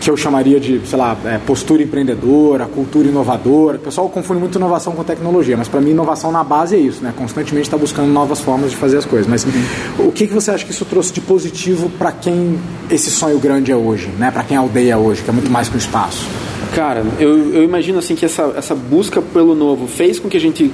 que 0.00 0.10
eu 0.10 0.16
chamaria 0.16 0.58
de, 0.58 0.80
sei 0.86 0.98
lá, 0.98 1.14
é, 1.26 1.36
postura 1.38 1.82
empreendedora, 1.82 2.64
cultura 2.66 3.06
inovadora. 3.06 3.76
O 3.76 3.80
pessoal 3.80 4.08
confunde 4.08 4.40
muito 4.40 4.56
inovação 4.56 4.94
com 4.94 5.04
tecnologia, 5.04 5.56
mas 5.56 5.68
para 5.68 5.80
mim 5.80 5.90
inovação 5.90 6.32
na 6.32 6.42
base 6.42 6.74
é 6.74 6.78
isso, 6.78 7.04
né? 7.04 7.12
Constantemente 7.16 7.66
está 7.66 7.76
buscando 7.76 8.08
novas 8.08 8.40
formas 8.40 8.70
de 8.70 8.76
fazer 8.76 8.96
as 8.96 9.04
coisas. 9.04 9.26
Mas 9.26 9.44
uhum. 9.44 10.08
o 10.08 10.12
que, 10.12 10.26
que 10.26 10.32
você 10.32 10.50
acha 10.50 10.64
que 10.64 10.70
isso 10.70 10.86
trouxe 10.86 11.12
de 11.12 11.20
positivo 11.20 11.90
para 11.98 12.12
quem 12.12 12.58
esse 12.90 13.10
sonho 13.10 13.38
grande 13.38 13.70
é 13.70 13.76
hoje, 13.76 14.08
né? 14.18 14.30
Para 14.30 14.42
quem 14.42 14.56
a 14.56 14.60
aldeia 14.60 14.94
é 14.94 14.96
hoje, 14.96 15.22
que 15.22 15.28
é 15.28 15.32
muito 15.32 15.50
mais 15.50 15.68
que 15.68 15.76
o 15.76 15.78
espaço? 15.78 16.26
Cara, 16.74 17.04
eu, 17.18 17.52
eu 17.52 17.62
imagino 17.62 17.98
assim 17.98 18.14
que 18.14 18.24
essa, 18.24 18.54
essa 18.56 18.74
busca 18.74 19.20
pelo 19.20 19.54
novo 19.54 19.86
fez 19.86 20.18
com 20.18 20.28
que 20.28 20.36
a 20.36 20.40
gente 20.40 20.72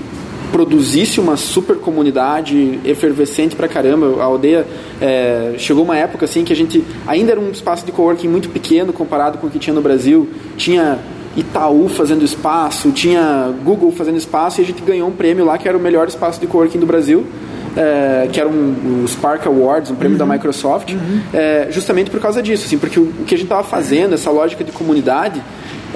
produzisse 0.53 1.21
uma 1.21 1.37
super 1.37 1.76
comunidade 1.76 2.79
efervescente 2.85 3.55
pra 3.55 3.69
caramba. 3.69 4.21
A 4.21 4.25
aldeia 4.25 4.67
é, 5.00 5.55
chegou 5.59 5.85
uma 5.85 5.97
época 5.97 6.25
assim 6.25 6.45
que 6.45 6.53
a 6.53 6.57
gente 6.57 6.85
ainda 7.07 7.33
era 7.33 7.41
um 7.41 7.50
espaço 7.50 7.85
de 7.85 7.93
coworking 7.93 8.29
muito 8.29 8.49
pequeno 8.49 8.93
comparado 8.93 9.38
com 9.38 9.47
o 9.47 9.50
que 9.50 9.59
tinha 9.59 9.75
no 9.75 9.83
Brasil. 9.83 10.29
Tinha 10.57 10.99
Itaú 11.37 11.88
fazendo 11.88 12.25
espaço, 12.25 12.91
tinha 12.91 13.53
Google 13.65 13.93
fazendo 13.93 14.17
espaço 14.17 14.61
e 14.61 14.65
a 14.65 14.67
gente 14.67 14.83
ganhou 14.83 15.09
um 15.09 15.12
prêmio 15.12 15.45
lá 15.45 15.59
que 15.59 15.69
era 15.69 15.76
o 15.76 15.81
melhor 15.81 16.09
espaço 16.09 16.41
de 16.41 16.47
coworking 16.47 16.79
do 16.79 16.87
Brasil. 16.87 17.26
É, 17.79 18.26
que 18.33 18.41
era 18.41 18.49
um, 18.49 19.03
o 19.05 19.07
Spark 19.07 19.47
Awards, 19.47 19.91
um 19.91 19.97
prêmio 19.97 20.19
uhum. 20.19 20.26
da 20.26 20.33
Microsoft, 20.33 20.95
uhum. 20.95 21.21
é, 21.35 21.69
justamente 21.71 22.11
por 22.11 22.19
causa 22.19 22.43
disso, 22.43 22.65
assim, 22.65 22.79
porque 22.79 22.99
o, 22.99 23.03
o 23.03 23.25
que 23.26 23.35
a 23.35 23.37
gente 23.37 23.45
estava 23.45 23.62
fazendo, 23.62 24.15
essa 24.15 24.31
lógica 24.31 24.65
de 24.65 24.73
comunidade, 24.73 25.43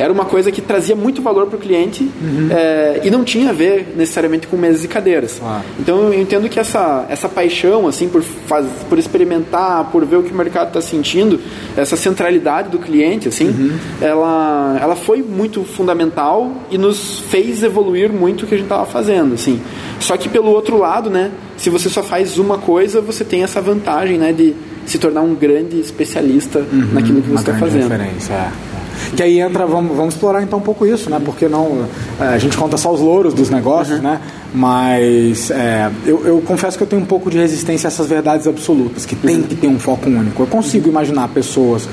era 0.01 0.11
uma 0.11 0.25
coisa 0.25 0.51
que 0.51 0.63
trazia 0.63 0.97
muito 0.97 1.21
valor 1.21 1.47
para 1.47 1.57
o 1.57 1.61
cliente 1.61 2.03
uhum. 2.03 2.49
é, 2.51 3.03
e 3.05 3.11
não 3.11 3.23
tinha 3.23 3.51
a 3.51 3.53
ver 3.53 3.93
necessariamente 3.95 4.47
com 4.47 4.57
mesas 4.57 4.83
e 4.83 4.89
cadeiras. 4.89 5.39
Ah. 5.45 5.61
Então 5.79 6.05
eu 6.05 6.15
entendo 6.19 6.49
que 6.49 6.59
essa, 6.59 7.05
essa 7.11 7.29
paixão 7.29 7.87
assim 7.87 8.09
por, 8.09 8.23
faz, 8.23 8.67
por 8.89 8.99
experimentar, 8.99 9.91
por 9.91 10.07
ver 10.07 10.17
o 10.17 10.23
que 10.23 10.33
o 10.33 10.35
mercado 10.35 10.69
está 10.69 10.81
sentindo, 10.81 11.39
essa 11.77 11.97
centralidade 11.97 12.71
do 12.71 12.79
cliente, 12.79 13.29
assim, 13.29 13.49
uhum. 13.49 13.79
ela, 14.01 14.79
ela 14.81 14.97
foi 14.97 15.23
muito 15.23 15.65
fundamental 15.65 16.51
e 16.71 16.79
nos 16.79 17.21
fez 17.29 17.63
evoluir 17.63 18.11
muito 18.11 18.45
o 18.45 18.47
que 18.47 18.55
a 18.55 18.57
gente 18.57 18.67
estava 18.67 18.87
fazendo, 18.87 19.35
assim. 19.35 19.61
Só 19.99 20.17
que 20.17 20.31
pelo 20.31 20.51
outro 20.51 20.79
lado, 20.79 21.11
né, 21.11 21.31
se 21.59 21.69
você 21.69 21.91
só 21.91 22.03
faz 22.03 22.39
uma 22.39 22.57
coisa, 22.57 23.03
você 23.03 23.23
tem 23.23 23.43
essa 23.43 23.61
vantagem, 23.61 24.17
né, 24.17 24.33
de 24.33 24.55
se 24.87 24.99
tornar 24.99 25.21
um 25.21 25.35
grande 25.35 25.79
especialista 25.79 26.61
uhum. 26.61 26.89
naquilo 26.95 27.21
que 27.21 27.29
você 27.29 27.51
está 27.51 27.59
fazendo. 27.59 27.93
É. 27.93 28.80
Que 29.17 29.23
aí 29.23 29.41
entra, 29.41 29.67
vamos, 29.67 29.97
vamos 29.97 30.15
explorar 30.15 30.43
então 30.43 30.59
um 30.59 30.63
pouco 30.63 30.87
isso, 30.87 31.11
né? 31.11 31.21
Porque 31.25 31.49
não, 31.49 31.87
é, 32.21 32.25
a 32.25 32.39
gente 32.39 32.57
conta 32.57 32.77
só 32.77 32.93
os 32.93 33.01
louros 33.01 33.35
dos 33.35 33.51
negócios, 33.51 33.97
uhum. 33.97 34.05
né? 34.05 34.21
Mas 34.55 35.51
é, 35.51 35.91
eu, 36.07 36.27
eu, 36.27 36.41
confesso 36.43 36.77
que 36.77 36.83
eu 36.83 36.89
tenho 36.89 37.03
um 37.03 37.07
pouco 37.07 37.31
de 37.31 37.39
resistência 37.39 37.87
a 37.87 37.89
essas 37.89 38.07
verdades 38.07 38.47
absolutas, 38.47 39.05
que 39.07 39.17
tem 39.17 39.37
uhum. 39.37 39.43
que 39.43 39.55
ter 39.55 39.67
um 39.67 39.79
foco 39.79 40.09
único. 40.09 40.43
Eu 40.43 40.47
consigo 40.47 40.89
imaginar 40.89 41.29
pessoas 41.29 41.89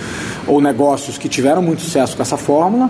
ou 0.46 0.62
negócios 0.62 1.18
que 1.18 1.28
tiveram 1.28 1.62
muito 1.62 1.82
sucesso 1.82 2.16
com 2.16 2.22
essa 2.22 2.38
fórmula, 2.38 2.90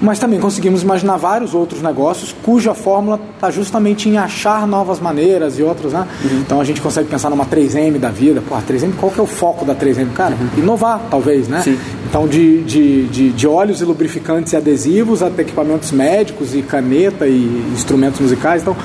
mas 0.00 0.18
também 0.18 0.38
conseguimos 0.38 0.82
imaginar 0.82 1.16
vários 1.16 1.54
outros 1.54 1.82
negócios 1.82 2.34
cuja 2.42 2.74
fórmula 2.74 3.18
está 3.34 3.50
justamente 3.50 4.08
em 4.08 4.18
achar 4.18 4.66
novas 4.66 5.00
maneiras 5.00 5.58
e 5.58 5.62
outros, 5.62 5.92
né? 5.92 6.06
Uhum. 6.24 6.40
Então 6.40 6.60
a 6.60 6.64
gente 6.64 6.80
consegue 6.80 7.08
pensar 7.08 7.30
numa 7.30 7.46
3M 7.46 7.98
da 7.98 8.10
vida. 8.10 8.42
Pô, 8.46 8.54
a 8.54 8.62
3M, 8.62 8.92
qual 8.98 9.10
que 9.10 9.18
é 9.18 9.22
o 9.22 9.26
foco 9.26 9.64
da 9.64 9.74
3M? 9.74 10.12
Cara, 10.12 10.34
uhum. 10.34 10.62
inovar, 10.62 11.00
talvez, 11.10 11.48
né? 11.48 11.62
Sim. 11.62 11.78
Então, 12.08 12.28
de, 12.28 12.62
de, 12.62 13.06
de, 13.08 13.30
de, 13.30 13.46
óleos 13.48 13.80
e 13.80 13.84
lubrificantes 13.84 14.52
e 14.52 14.56
adesivos 14.56 15.22
até 15.22 15.42
equipamentos 15.42 15.90
médicos 15.92 16.54
e 16.54 16.62
caneta 16.62 17.26
e 17.26 17.72
instrumentos 17.72 18.20
musicais. 18.20 18.62
Então, 18.62 18.76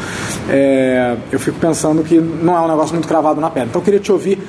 é, 0.50 1.16
eu 1.32 1.40
fico 1.40 1.60
pensando 1.60 2.04
que 2.04 2.20
não 2.20 2.56
é 2.56 2.62
um 2.62 2.68
negócio 2.68 2.94
muito 2.94 3.08
cravado 3.08 3.40
na 3.40 3.50
pedra. 3.50 3.70
Então, 3.70 3.82
eu 3.82 3.86
queria 3.86 4.00
te 4.00 4.12
ouvir 4.12 4.40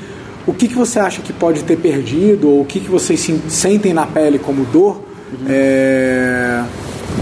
o 0.47 0.53
que, 0.53 0.69
que 0.69 0.75
você 0.75 0.99
acha 0.99 1.23
que 1.23 1.33
pode 1.33 1.63
ter 1.65 1.77
perdido 1.77 2.49
ou 2.49 2.63
o 2.63 2.65
que, 2.65 2.81
que 2.81 2.91
vocês 2.91 3.31
sentem 3.49 3.93
na 3.93 4.07
pele 4.07 4.39
como 4.39 4.65
dor 4.65 5.12
uhum. 5.33 5.47
é, 5.49 6.65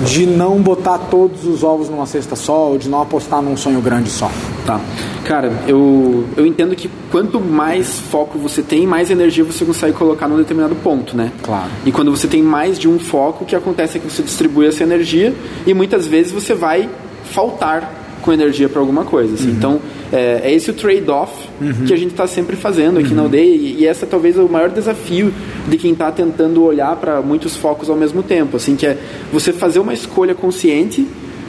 de 0.05 0.26
não 0.26 0.61
botar 0.61 0.99
todos 0.99 1.45
os 1.45 1.62
ovos 1.62 1.88
numa 1.88 2.07
cesta 2.07 2.37
só 2.37 2.71
ou 2.71 2.79
de 2.79 2.88
não 2.88 3.02
apostar 3.02 3.43
num 3.43 3.57
sonho 3.57 3.81
grande 3.81 4.11
só. 4.11 4.31
Tá. 4.67 4.81
Cara, 5.25 5.52
eu, 5.67 6.26
eu 6.37 6.47
entendo 6.47 6.75
que 6.75 6.90
quanto 7.11 7.40
mais 7.40 7.99
foco 7.99 8.38
você 8.38 8.62
tem, 8.62 8.87
mais 8.87 9.11
energia 9.11 9.45
você 9.45 9.64
consegue 9.64 9.93
colocar 9.93 10.26
num 10.26 10.37
determinado 10.37 10.75
ponto, 10.76 11.17
né? 11.17 11.33
Claro. 11.43 11.71
E 11.85 11.93
quando 11.93 12.11
você 12.11 12.26
tem 12.26 12.43
mais 12.43 12.79
de 12.79 12.88
um 12.88 12.99
foco, 12.99 13.45
o 13.45 13.47
que 13.47 13.55
acontece 13.55 13.99
é 13.99 14.00
que 14.00 14.11
você 14.11 14.23
distribui 14.23 14.67
essa 14.67 14.83
energia 14.83 15.35
e 15.67 15.75
muitas 15.75 16.07
vezes 16.07 16.33
você 16.33 16.55
vai 16.55 16.88
faltar 17.25 18.00
com 18.21 18.33
energia 18.33 18.69
para 18.69 18.81
alguma 18.81 19.05
coisa. 19.05 19.35
Assim. 19.35 19.49
Uhum. 19.49 19.55
Então, 19.57 19.81
é, 20.12 20.43
é, 20.45 20.53
esse 20.53 20.71
o 20.71 20.75
trade-off 20.75 21.49
uhum. 21.61 21.87
que 21.87 21.93
a 21.93 21.97
gente 21.97 22.12
está 22.12 22.27
sempre 22.27 22.57
fazendo 22.57 22.99
aqui 22.99 23.11
uhum. 23.11 23.17
na 23.17 23.23
aldeia. 23.23 23.55
E, 23.55 23.81
e 23.81 23.87
essa 23.87 24.07
talvez 24.07 24.37
é 24.37 24.41
o 24.41 24.49
maior 24.49 24.71
desafio 24.71 25.33
de 25.69 25.77
quem 25.77 25.93
está 25.93 26.11
tentando 26.11 26.62
olhar 26.62 26.97
para 26.97 27.21
muitos 27.21 27.57
focos 27.57 27.89
ao 27.89 27.97
mesmo 27.97 28.23
tempo. 28.23 28.57
Assim, 28.57 28.77
que 28.77 28.87
é 28.87 28.97
você 29.33 29.53
fazer 29.53 29.79
uma 29.79 29.95
escolha 29.95 30.35
consciente 30.35 31.07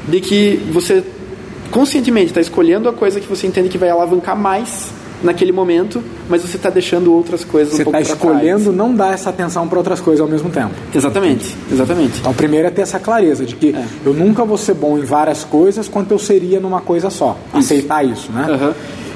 de 0.07 0.19
que 0.19 0.59
você 0.71 1.03
conscientemente 1.69 2.27
está 2.27 2.41
escolhendo 2.41 2.89
a 2.89 2.93
coisa 2.93 3.19
que 3.19 3.27
você 3.27 3.47
entende 3.47 3.69
que 3.69 3.77
vai 3.77 3.89
alavancar 3.89 4.37
mais 4.37 4.91
naquele 5.23 5.51
momento, 5.51 6.03
mas 6.29 6.41
você 6.41 6.57
está 6.57 6.69
deixando 6.69 7.13
outras 7.13 7.43
coisas 7.43 7.73
você 7.73 7.81
um 7.81 7.85
pouco 7.85 7.97
Você 7.97 8.13
está 8.13 8.15
escolhendo 8.15 8.63
trás. 8.63 8.75
não 8.75 8.93
dar 8.93 9.13
essa 9.13 9.29
atenção 9.29 9.67
para 9.67 9.77
outras 9.77 9.99
coisas 9.99 10.21
ao 10.21 10.27
mesmo 10.27 10.49
tempo. 10.49 10.71
Exatamente, 10.93 11.55
exatamente. 11.71 12.19
Então, 12.19 12.33
primeiro 12.33 12.67
é 12.67 12.71
ter 12.71 12.81
essa 12.81 12.99
clareza 12.99 13.45
de 13.45 13.55
que 13.55 13.75
é. 13.75 13.85
eu 14.05 14.13
nunca 14.13 14.43
vou 14.43 14.57
ser 14.57 14.73
bom 14.73 14.97
em 14.97 15.03
várias 15.03 15.43
coisas 15.43 15.87
quanto 15.87 16.11
eu 16.11 16.19
seria 16.19 16.59
numa 16.59 16.81
coisa 16.81 17.09
só. 17.09 17.37
Isso. 17.49 17.57
Aceitar 17.57 18.03
isso, 18.03 18.31
né? 18.31 18.47
Uhum. 18.49 18.73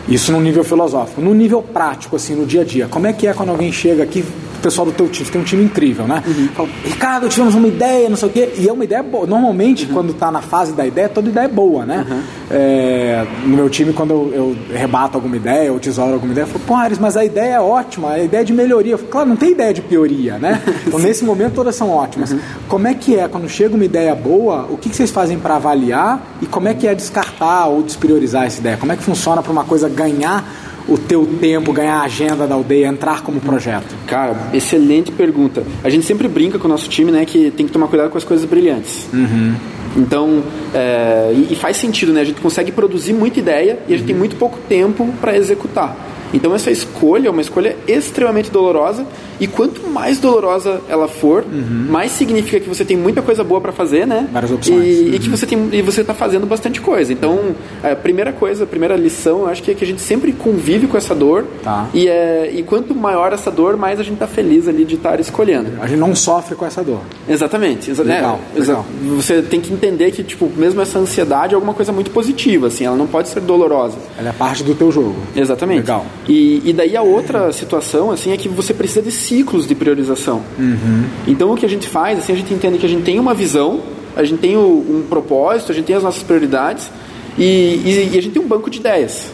Isso 0.08 0.32
no 0.32 0.40
nível 0.40 0.64
filosófico. 0.64 1.20
No 1.20 1.34
nível 1.34 1.62
prático, 1.62 2.16
assim, 2.16 2.36
no 2.36 2.46
dia 2.46 2.62
a 2.62 2.64
dia. 2.64 2.88
Como 2.88 3.08
é 3.08 3.14
que 3.14 3.28
é 3.28 3.34
quando 3.34 3.50
alguém 3.50 3.72
chega 3.72 4.04
aqui 4.04 4.24
pessoal 4.66 4.88
do 4.88 4.92
teu 4.92 5.08
time, 5.08 5.30
tem 5.30 5.40
um 5.40 5.44
time 5.44 5.64
incrível, 5.64 6.08
né? 6.08 6.24
Uhum. 6.26 6.48
Fala, 6.48 6.70
Ricardo, 6.84 7.30
tivemos 7.30 7.54
uma 7.54 7.68
ideia, 7.68 8.10
não 8.10 8.18
sei 8.18 8.30
o 8.30 8.32
quê, 8.32 8.50
e 8.58 8.68
é 8.68 8.74
uma 8.74 8.84
ideia 8.84 9.04
boa. 9.04 9.28
Normalmente, 9.28 9.86
uhum. 9.86 9.94
quando 9.94 10.10
está 10.10 10.32
na 10.32 10.42
fase 10.42 10.74
da 10.74 10.88
ideia, 10.88 11.08
toda 11.08 11.30
ideia 11.30 11.46
é 11.46 11.48
boa, 11.48 11.86
né? 11.86 12.04
Uhum. 12.10 12.22
É, 12.50 13.28
no 13.44 13.56
meu 13.58 13.70
time, 13.70 13.94
quando 13.94 14.12
eu, 14.12 14.34
eu, 14.34 14.58
rebato 14.76 15.18
alguma 15.18 15.36
ideia, 15.36 15.72
ou 15.72 15.80
tesouro 15.80 16.14
alguma 16.14 16.32
ideia, 16.32 16.46
eu 16.46 16.48
falo, 16.48 16.64
pô, 16.66 16.74
Ares, 16.74 16.98
mas 16.98 17.16
a 17.16 17.24
ideia 17.24 17.56
é 17.56 17.60
ótima, 17.60 18.14
a 18.14 18.20
ideia 18.20 18.42
é 18.42 18.44
de 18.44 18.54
melhoria. 18.54 18.94
Eu 18.94 18.98
falo, 18.98 19.10
claro, 19.12 19.30
não 19.30 19.36
tem 19.36 19.52
ideia 19.52 19.72
de 19.72 19.82
pioria, 19.82 20.40
né? 20.40 20.62
Então, 20.86 21.00
nesse 21.00 21.26
momento, 21.26 21.54
todas 21.54 21.76
são 21.76 21.90
ótimas. 21.90 22.32
Uhum. 22.32 22.40
Como 22.68 22.88
é 22.88 22.94
que 22.94 23.18
é, 23.18 23.28
quando 23.28 23.50
chega 23.50 23.76
uma 23.76 23.86
ideia 23.86 24.14
boa, 24.14 24.68
o 24.70 24.78
que, 24.78 24.90
que 24.90 24.96
vocês 24.96 25.12
fazem 25.12 25.38
para 25.38 25.56
avaliar 25.56 26.22
e 26.42 26.46
como 26.46 26.68
é 26.68 26.74
que 26.74 26.88
é 26.88 26.94
descartar 26.94 27.68
ou 27.68 27.82
despriorizar 27.82 28.46
essa 28.46 28.60
ideia? 28.60 28.78
Como 28.78 28.92
é 28.92 28.96
que 28.96 29.04
funciona 29.04 29.42
para 29.42 29.52
uma 29.52 29.64
coisa 29.64 29.90
ganhar 29.90 30.44
o 30.88 30.98
teu 30.98 31.26
tempo, 31.40 31.74
ganhar 31.74 31.98
a 31.98 32.04
agenda 32.04 32.46
da 32.46 32.56
aldeia, 32.56 32.88
entrar 32.88 33.22
como 33.22 33.40
projeto? 33.40 33.96
Cara, 34.08 34.36
excelente 34.54 35.12
pergunta. 35.12 35.64
A 35.84 35.90
gente 35.90 36.06
sempre 36.06 36.28
brinca 36.28 36.60
com 36.60 36.68
o 36.68 36.70
nosso 36.70 36.90
time, 36.90 37.12
né, 37.12 37.26
que 37.26 37.52
tem 37.52 37.66
que 37.66 37.72
tomar 37.72 37.88
cuidado 37.88 38.10
com 38.10 38.18
as 38.18 38.24
coisas 38.24 38.46
brilhantes. 38.46 39.08
Uhum. 39.14 39.56
Então, 39.96 40.44
é, 40.74 41.34
e, 41.50 41.56
faz 41.56 41.78
sentido, 41.78 42.12
né? 42.12 42.22
A 42.22 42.26
gente 42.26 42.42
consegue 42.42 42.72
produzir 42.72 43.14
muita 43.14 43.40
ideia 43.40 43.80
e 43.88 43.94
a 43.94 43.98
gente 43.98 44.02
uhum. 44.02 44.08
tem 44.08 44.16
muito 44.16 44.36
pouco 44.36 44.58
tempo 44.68 45.08
para 45.22 45.36
executar. 45.38 45.96
Então 46.34 46.54
essa 46.54 46.70
escolha 46.70 47.28
é 47.30 47.32
uma 47.32 47.42
escolha 47.42 47.76
extremamente 47.88 48.52
dolorosa 48.52 49.06
e 49.40 49.48
quanto 49.48 49.88
mais 49.88 50.20
dolorosa 50.20 50.82
ela 50.90 51.08
for, 51.08 51.44
uhum. 51.44 51.88
mais 51.90 52.12
significa 52.12 52.60
que 52.60 52.68
você 52.68 52.84
tem 52.84 52.98
muita 52.98 53.22
coisa 53.22 53.44
boa 53.44 53.62
para 53.62 53.72
fazer, 53.72 54.06
né? 54.06 54.28
Várias 54.32 54.52
opções. 54.52 54.86
E, 54.86 55.02
uhum. 55.02 55.14
e, 55.14 55.20
que 55.20 55.30
você 55.30 55.46
tem 55.46 55.70
e 55.72 55.82
você 55.82 56.02
está 56.02 56.14
fazendo 56.14 56.46
bastante 56.46 56.82
coisa. 56.82 57.12
Então 57.14 57.56
a 57.82 57.96
primeira 57.96 58.34
coisa, 58.34 58.64
a 58.64 58.68
primeira 58.68 58.96
lição, 58.96 59.42
eu 59.42 59.48
acho 59.48 59.64
que 59.64 59.72
é 59.72 59.74
que 59.74 59.84
a 59.84 59.88
gente 59.88 60.02
sempre 60.02 60.32
convive 60.34 60.88
com 60.88 60.98
essa 60.98 61.16
dor 61.16 61.46
tá. 61.64 61.88
e 61.94 62.08
é 62.08 62.52
e 62.54 62.64
quanto 62.64 62.94
maior 62.94 63.32
essa 63.34 63.52
dor, 63.52 63.78
mais 63.78 64.00
a 64.00 64.04
gente 64.04 64.16
está 64.16 64.28
feliz 64.28 64.68
ali 64.68 64.84
de 64.84 64.96
estar 64.96 65.20
escolhendo. 65.20 65.70
A 65.82 65.88
gente 65.88 66.00
não 66.00 66.14
sofre 66.16 66.56
com 66.56 66.66
essa 66.66 66.84
dor. 66.84 67.02
Exatamente. 67.28 67.90
Exa 67.92 68.04
legal, 68.04 68.40
é, 68.56 68.60
legal. 68.60 68.86
Você 69.16 69.42
tem 69.42 69.62
que 69.62 69.72
entender 69.86 70.12
que 70.12 70.24
tipo 70.24 70.50
mesmo 70.56 70.82
essa 70.82 71.00
ansiedade 71.00 71.54
é 71.54 71.56
alguma 71.56 71.74
coisa 71.74 71.92
muito 71.92 72.12
positiva, 72.12 72.68
assim, 72.68 72.86
ela 72.86 72.96
não 72.96 73.08
pode 73.08 73.30
ser 73.30 73.40
dolorosa. 73.42 73.98
Ela 74.18 74.30
é 74.30 74.34
parte 74.34 74.64
do 74.64 74.74
teu 74.74 74.92
jogo. 74.92 75.16
Exatamente. 75.36 75.80
Legal. 75.80 76.06
E, 76.28 76.62
e 76.66 76.74
daí 76.74 76.96
a 76.98 77.02
outra 77.02 77.52
situação 77.52 78.12
assim 78.12 78.32
é 78.32 78.38
que 78.38 78.50
você 78.50 78.74
precisa 78.74 79.02
de 79.02 79.12
ciclos 79.12 79.68
de 79.68 79.76
priorização. 79.76 80.42
Uhum. 80.58 81.06
Então 81.28 81.54
o 81.54 81.58
que 81.58 81.66
a 81.66 81.70
gente 81.70 81.88
faz, 81.88 82.20
assim, 82.20 82.34
a 82.34 82.36
gente 82.36 82.54
entende 82.54 82.78
que 82.78 82.86
a 82.86 82.90
gente 82.90 83.04
tem 83.04 83.20
uma 83.20 83.34
visão, 83.34 83.82
a 84.16 84.24
gente 84.24 84.40
tem 84.40 84.56
o, 84.56 84.62
um 84.62 85.06
propósito, 85.08 85.72
a 85.72 85.76
gente 85.76 85.86
tem 85.86 85.96
as 85.96 86.04
nossas 86.04 86.24
prioridades 86.24 86.90
e, 87.38 87.44
e, 87.44 88.10
e, 88.14 88.18
a 88.18 88.22
gente 88.22 88.32
tem 88.32 88.42
um 88.42 88.48
banco 88.48 88.70
de 88.70 88.80
ideias. 88.80 89.32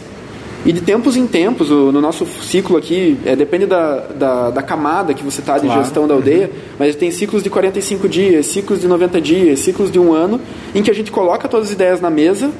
E 0.64 0.72
de 0.72 0.80
tempos 0.80 1.16
em 1.16 1.26
tempos, 1.26 1.70
no 1.70 2.00
nosso 2.00 2.24
ciclo 2.24 2.76
aqui, 2.76 3.18
é, 3.24 3.34
depende 3.34 3.66
da, 3.66 3.98
da, 3.98 4.50
da, 4.50 4.62
camada 4.62 5.12
que 5.12 5.24
você 5.24 5.40
está 5.40 5.58
de 5.58 5.66
claro. 5.66 5.82
gestão 5.82 6.06
da 6.06 6.14
aldeia, 6.14 6.46
uhum. 6.46 6.60
mas 6.78 6.94
tem 6.94 7.10
ciclos 7.10 7.42
de 7.42 7.50
45 7.50 8.08
dias, 8.08 8.46
ciclos 8.46 8.80
de 8.80 8.86
90 8.86 9.20
dias, 9.20 9.58
ciclos 9.58 9.90
de 9.90 9.98
um 9.98 10.12
ano, 10.12 10.40
em 10.72 10.80
que 10.80 10.90
a 10.90 10.94
gente 10.94 11.10
coloca 11.10 11.48
todas 11.48 11.68
as 11.68 11.72
ideias 11.72 12.00
na 12.00 12.10
mesa 12.10 12.50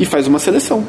e 0.00 0.04
faz 0.04 0.26
uma 0.26 0.40
seleção. 0.40 0.84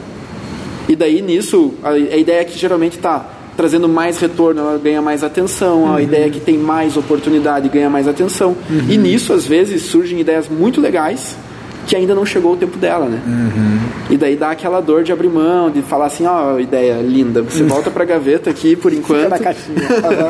E 0.89 0.95
daí 0.95 1.21
nisso, 1.21 1.75
a, 1.83 1.91
a 1.91 2.17
ideia 2.17 2.41
é 2.41 2.43
que 2.43 2.57
geralmente 2.57 2.95
está 2.95 3.23
trazendo 3.55 3.87
mais 3.87 4.17
retorno, 4.17 4.61
ela 4.61 4.79
ganha 4.79 5.01
mais 5.01 5.23
atenção, 5.23 5.83
uhum. 5.83 5.95
a 5.95 6.01
ideia 6.01 6.25
é 6.25 6.29
que 6.29 6.39
tem 6.39 6.57
mais 6.57 6.97
oportunidade 6.97 7.69
ganha 7.69 7.89
mais 7.89 8.07
atenção. 8.07 8.55
Uhum. 8.67 8.87
E 8.89 8.97
nisso, 8.97 9.31
às 9.31 9.45
vezes, 9.45 9.83
surgem 9.83 10.19
ideias 10.19 10.49
muito 10.49 10.81
legais 10.81 11.37
que 11.85 11.95
ainda 11.95 12.15
não 12.15 12.25
chegou 12.25 12.53
o 12.53 12.57
tempo 12.57 12.77
dela, 12.77 13.07
né? 13.07 13.19
Uhum. 13.25 13.79
E 14.09 14.17
daí 14.17 14.35
dá 14.35 14.51
aquela 14.51 14.81
dor 14.81 15.03
de 15.03 15.11
abrir 15.11 15.29
mão, 15.29 15.69
de 15.69 15.81
falar 15.81 16.05
assim, 16.05 16.25
ó, 16.25 16.53
oh, 16.53 16.59
ideia 16.59 17.01
linda, 17.01 17.41
você 17.41 17.63
uhum. 17.63 17.69
volta 17.69 17.91
pra 17.91 18.05
gaveta 18.05 18.49
aqui 18.49 18.75
por 18.75 18.93
enquanto. 18.93 19.23
Fica 19.23 19.29
na 19.29 19.39
caixinha. 19.39 19.77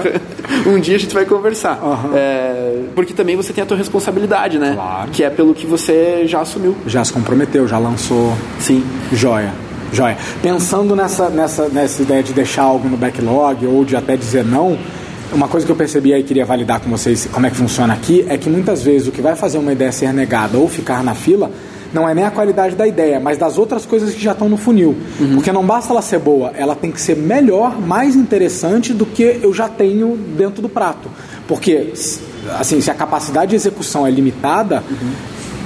um 0.67 0.79
dia 0.79 0.95
a 0.95 0.99
gente 0.99 1.13
vai 1.13 1.25
conversar. 1.25 1.79
Aham. 1.81 2.11
É, 2.15 2.81
porque 2.95 3.13
também 3.13 3.35
você 3.35 3.53
tem 3.53 3.63
a 3.63 3.67
tua 3.67 3.77
responsabilidade, 3.77 4.57
né? 4.57 4.73
Claro. 4.73 5.11
Que 5.11 5.23
é 5.23 5.29
pelo 5.29 5.53
que 5.53 5.65
você 5.65 6.23
já 6.25 6.41
assumiu. 6.41 6.75
Já 6.87 7.03
se 7.03 7.13
comprometeu, 7.13 7.67
já 7.67 7.77
lançou 7.77 8.33
Sim. 8.59 8.83
Joia. 9.11 9.53
Joia. 9.91 10.17
Pensando 10.41 10.95
nessa, 10.95 11.29
nessa, 11.29 11.69
nessa 11.69 12.01
ideia 12.01 12.23
de 12.23 12.33
deixar 12.33 12.63
algo 12.63 12.89
no 12.89 12.97
backlog 12.97 13.65
ou 13.67 13.85
de 13.85 13.95
até 13.95 14.17
dizer 14.17 14.43
não, 14.43 14.77
uma 15.33 15.47
coisa 15.47 15.65
que 15.65 15.71
eu 15.71 15.75
percebi 15.75 16.13
aí 16.13 16.21
e 16.21 16.23
queria 16.23 16.45
validar 16.45 16.79
com 16.79 16.89
vocês 16.89 17.27
como 17.31 17.45
é 17.45 17.49
que 17.49 17.55
funciona 17.55 17.93
aqui 17.93 18.25
é 18.27 18.37
que 18.37 18.49
muitas 18.49 18.81
vezes 18.81 19.07
o 19.07 19.11
que 19.11 19.21
vai 19.21 19.35
fazer 19.35 19.57
uma 19.57 19.71
ideia 19.71 19.91
ser 19.91 20.13
negada 20.13 20.57
ou 20.57 20.67
ficar 20.67 21.03
na 21.03 21.15
fila 21.15 21.51
não 21.93 22.09
é 22.09 22.13
nem 22.15 22.25
a 22.25 22.31
qualidade 22.31 22.75
da 22.75 22.87
ideia, 22.87 23.19
mas 23.19 23.37
das 23.37 23.57
outras 23.57 23.85
coisas 23.85 24.15
que 24.15 24.21
já 24.21 24.31
estão 24.31 24.49
no 24.49 24.57
funil. 24.57 24.97
Porque 25.35 25.51
não 25.51 25.63
basta 25.63 25.93
ela 25.93 26.01
ser 26.01 26.17
boa, 26.17 26.51
ela 26.55 26.75
tem 26.75 26.91
que 26.91 26.99
ser 26.99 27.15
melhor, 27.15 27.79
mais 27.79 28.15
interessante 28.15 28.93
do 28.93 29.05
que 29.05 29.39
eu 29.43 29.53
já 29.53 29.69
tenho 29.69 30.17
dentro 30.35 30.59
do 30.59 30.67
prato. 30.67 31.07
Porque, 31.47 31.93
assim, 32.57 32.81
se 32.81 32.89
a 32.89 32.95
capacidade 32.95 33.51
de 33.51 33.55
execução 33.55 34.07
é 34.07 34.09
limitada, 34.09 34.83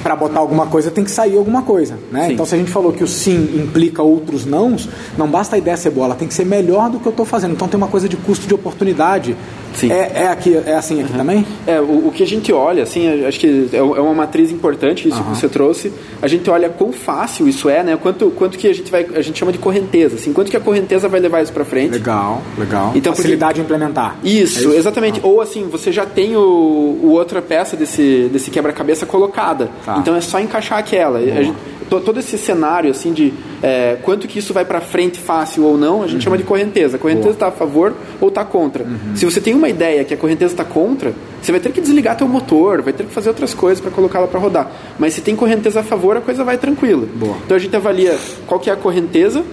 para 0.03 0.15
botar 0.15 0.39
alguma 0.39 0.67
coisa 0.67 0.91
tem 0.91 1.03
que 1.03 1.11
sair 1.11 1.37
alguma 1.37 1.61
coisa, 1.61 1.97
né? 2.11 2.27
Sim. 2.27 2.33
Então 2.33 2.45
se 2.45 2.55
a 2.55 2.57
gente 2.57 2.71
falou 2.71 2.91
que 2.91 3.03
o 3.03 3.07
sim 3.07 3.61
implica 3.61 4.01
outros 4.01 4.45
nãos, 4.45 4.89
não 5.17 5.27
basta 5.27 5.55
a 5.55 5.59
ideia 5.59 5.75
ser 5.77 5.89
boa, 5.89 6.05
ela 6.05 6.15
tem 6.15 6.27
que 6.27 6.33
ser 6.33 6.45
melhor 6.45 6.89
do 6.89 6.99
que 6.99 7.05
eu 7.05 7.11
estou 7.11 7.25
fazendo. 7.25 7.53
Então 7.53 7.67
tem 7.67 7.77
uma 7.77 7.87
coisa 7.87 8.07
de 8.07 8.17
custo 8.17 8.47
de 8.47 8.53
oportunidade. 8.53 9.35
Sim. 9.73 9.91
É, 9.91 10.11
é 10.23 10.27
aqui, 10.27 10.55
é 10.65 10.75
assim 10.75 11.01
aqui 11.03 11.13
também? 11.13 11.45
É, 11.65 11.79
o, 11.79 12.07
o 12.07 12.11
que 12.13 12.23
a 12.23 12.27
gente 12.27 12.51
olha, 12.51 12.83
assim, 12.83 13.05
eu 13.21 13.27
acho 13.27 13.39
que 13.39 13.69
é 13.73 13.77
é 13.77 13.81
uma 13.81 14.13
matriz 14.13 14.51
importante 14.51 15.07
isso 15.07 15.21
que 15.23 15.29
você 15.37 15.47
trouxe. 15.49 15.91
A 16.21 16.27
gente 16.27 16.49
olha 16.49 16.69
quão 16.69 16.91
fácil 16.91 17.47
isso 17.47 17.69
é, 17.69 17.83
né? 17.83 17.97
Quanto, 18.01 18.29
quanto 18.31 18.57
que 18.57 18.67
a 18.67 18.73
gente 18.73 18.89
vai, 18.91 19.05
a 19.15 19.21
gente 19.21 19.37
chama 19.37 19.51
de 19.51 19.57
correnteza, 19.57 20.15
assim, 20.15 20.33
quanto 20.33 20.49
que 20.51 20.57
a 20.57 20.59
correnteza 20.59 21.07
vai 21.07 21.19
levar 21.19 21.41
isso 21.41 21.53
para 21.53 21.63
frente. 21.65 21.91
Legal, 21.91 22.41
legal. 22.57 22.91
Então, 22.95 23.13
porque- 23.13 23.23
Facilidade 23.23 23.55
de 23.55 23.61
implementar. 23.61 24.17
Isso, 24.23 24.71
É 24.73 24.77
exatamente. 24.77 25.19
Ou 25.23 25.41
assim, 25.41 25.67
você 25.69 25.91
já 25.91 26.05
tem 26.05 26.35
o, 26.35 26.39
o 26.41 27.09
outra 27.11 27.41
peça 27.41 27.75
desse, 27.75 28.29
desse 28.31 28.49
quebra-cabeça 28.51 29.05
colocada. 29.05 29.69
Tá. 29.85 29.97
Então 29.99 30.15
é 30.15 30.21
só 30.21 30.39
encaixar 30.39 30.79
aquela. 30.79 31.19
A 31.19 31.21
gente- 31.43 31.57
to- 31.89 31.99
todo 32.01 32.19
esse 32.19 32.37
cenário 32.37 32.91
assim 32.91 33.11
de 33.13 33.33
é, 33.61 33.97
quanto 34.03 34.27
que 34.27 34.39
isso 34.39 34.53
vai 34.53 34.63
para 34.65 34.79
frente 34.81 35.19
fácil 35.19 35.63
ou 35.63 35.77
não, 35.77 36.03
a 36.03 36.07
gente 36.07 36.23
chama 36.23 36.37
de 36.37 36.43
correnteza. 36.43 36.97
A 36.97 36.99
correnteza 36.99 37.31
está 37.31 37.47
a 37.47 37.51
favor 37.51 37.93
ou 38.21 38.27
está 38.29 38.43
contra. 38.45 38.85
Se 39.15 39.25
você 39.25 39.39
tem 39.41 39.53
uma 39.53 39.69
ideia 39.69 40.03
que 40.03 40.13
a 40.13 40.17
correnteza 40.17 40.53
está 40.53 40.63
contra, 40.63 41.13
você 41.41 41.51
vai 41.51 41.59
ter 41.61 41.71
que 41.71 41.81
desligar 41.81 42.15
teu 42.17 42.27
motor, 42.27 42.81
vai 42.81 42.93
ter 42.93 43.05
que 43.05 43.11
fazer 43.13 43.29
outras 43.29 43.53
coisas 43.53 43.79
para 43.81 43.91
colocá-la 43.91 44.27
para 44.27 44.39
rodar. 44.39 44.71
Mas 44.99 45.13
se 45.13 45.21
tem 45.21 45.35
correnteza 45.35 45.79
a 45.79 45.83
favor, 45.83 46.15
a 46.17 46.21
coisa 46.21 46.43
vai 46.43 46.57
tranquila. 46.57 47.07
Boa. 47.15 47.35
Então 47.45 47.55
a 47.57 47.59
gente 47.59 47.75
avalia 47.75 48.17
qual 48.45 48.59
que 48.59 48.69
é 48.69 48.73
a 48.73 48.75
correnteza 48.75 49.43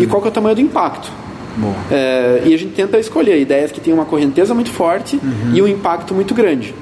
e 0.00 0.06
qual 0.06 0.20
que 0.22 0.28
é 0.28 0.30
o 0.30 0.34
tamanho 0.34 0.54
do 0.54 0.60
impacto. 0.60 1.10
É, 1.90 2.42
e 2.46 2.52
a 2.54 2.58
gente 2.58 2.72
tenta 2.74 2.98
escolher 2.98 3.38
ideias 3.40 3.70
que 3.70 3.80
tenham 3.80 3.98
uma 3.98 4.04
correnteza 4.04 4.52
muito 4.54 4.70
forte 4.70 5.20
e 5.54 5.62
um 5.62 5.68
impacto 5.68 6.12
muito 6.14 6.34
grande. 6.34 6.74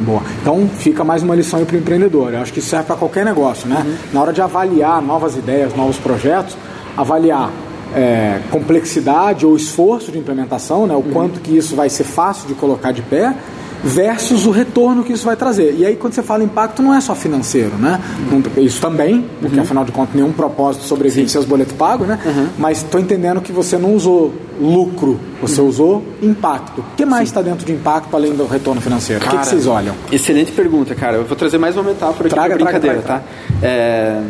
Boa. 0.00 0.22
Então 0.40 0.68
fica 0.68 1.02
mais 1.02 1.22
uma 1.22 1.34
lição 1.34 1.58
aí 1.58 1.64
para 1.64 1.76
o 1.76 1.78
empreendedor. 1.78 2.32
Eu 2.32 2.40
acho 2.40 2.52
que 2.52 2.60
serve 2.60 2.86
para 2.86 2.96
qualquer 2.96 3.24
negócio, 3.24 3.68
né? 3.68 3.84
Na 4.12 4.20
hora 4.20 4.32
de 4.32 4.40
avaliar 4.40 5.02
novas 5.02 5.36
ideias, 5.36 5.74
novos 5.74 5.96
projetos, 5.96 6.56
avaliar 6.96 7.50
é, 7.94 8.40
complexidade 8.50 9.44
ou 9.44 9.56
esforço 9.56 10.12
de 10.12 10.18
implementação, 10.18 10.86
né? 10.86 10.94
O 10.94 11.02
quanto 11.02 11.40
que 11.40 11.56
isso 11.56 11.74
vai 11.74 11.88
ser 11.88 12.04
fácil 12.04 12.46
de 12.46 12.54
colocar 12.54 12.92
de 12.92 13.02
pé 13.02 13.34
versus 13.82 14.46
o 14.46 14.50
retorno 14.50 15.04
que 15.04 15.12
isso 15.12 15.24
vai 15.24 15.36
trazer. 15.36 15.74
E 15.78 15.84
aí 15.86 15.96
quando 15.96 16.12
você 16.14 16.22
fala 16.22 16.42
impacto 16.42 16.82
não 16.82 16.94
é 16.94 17.00
só 17.00 17.14
financeiro, 17.14 17.76
né? 17.76 18.00
Não- 18.30 18.62
Isso 18.62 18.80
também, 18.80 19.24
porque 19.40 19.58
afinal 19.60 19.84
de 19.84 19.92
contas 19.92 20.14
nenhum 20.14 20.32
propósito 20.32 20.84
sobrevive 20.84 21.28
seus 21.28 21.44
boletos 21.44 21.74
pagos, 21.74 22.06
né? 22.08 22.18
Mas 22.58 22.78
estou 22.78 23.00
entendendo 23.00 23.40
que 23.40 23.52
você 23.52 23.78
não 23.78 23.94
usou 23.94 24.34
lucro, 24.60 25.20
você 25.40 25.60
usou 25.60 26.02
impacto. 26.20 26.80
O 26.80 26.84
que 26.96 27.04
mais 27.04 27.28
está 27.28 27.40
dentro 27.42 27.64
de 27.64 27.72
impacto 27.72 28.14
além 28.16 28.32
do 28.34 28.46
retorno 28.46 28.80
financeiro? 28.80 29.20
o 29.20 29.24
que 29.24 29.30
que, 29.30 29.36
Cara, 29.36 29.48
vocês 29.48 29.66
olham? 29.66 29.94
Excelente 30.10 30.50
pergunta, 30.52 30.94
cara. 30.94 31.16
Eu 31.18 31.24
vou 31.24 31.36
trazer 31.36 31.58
mais 31.58 31.76
uma 31.76 31.84
metáfora 31.84 32.26
aqui 32.26 32.34
Traga, 32.34 32.56
traga, 32.56 32.64
brincadeira, 32.64 33.02
traga, 33.02 33.20
tá? 33.22 33.66
É, 33.66 34.20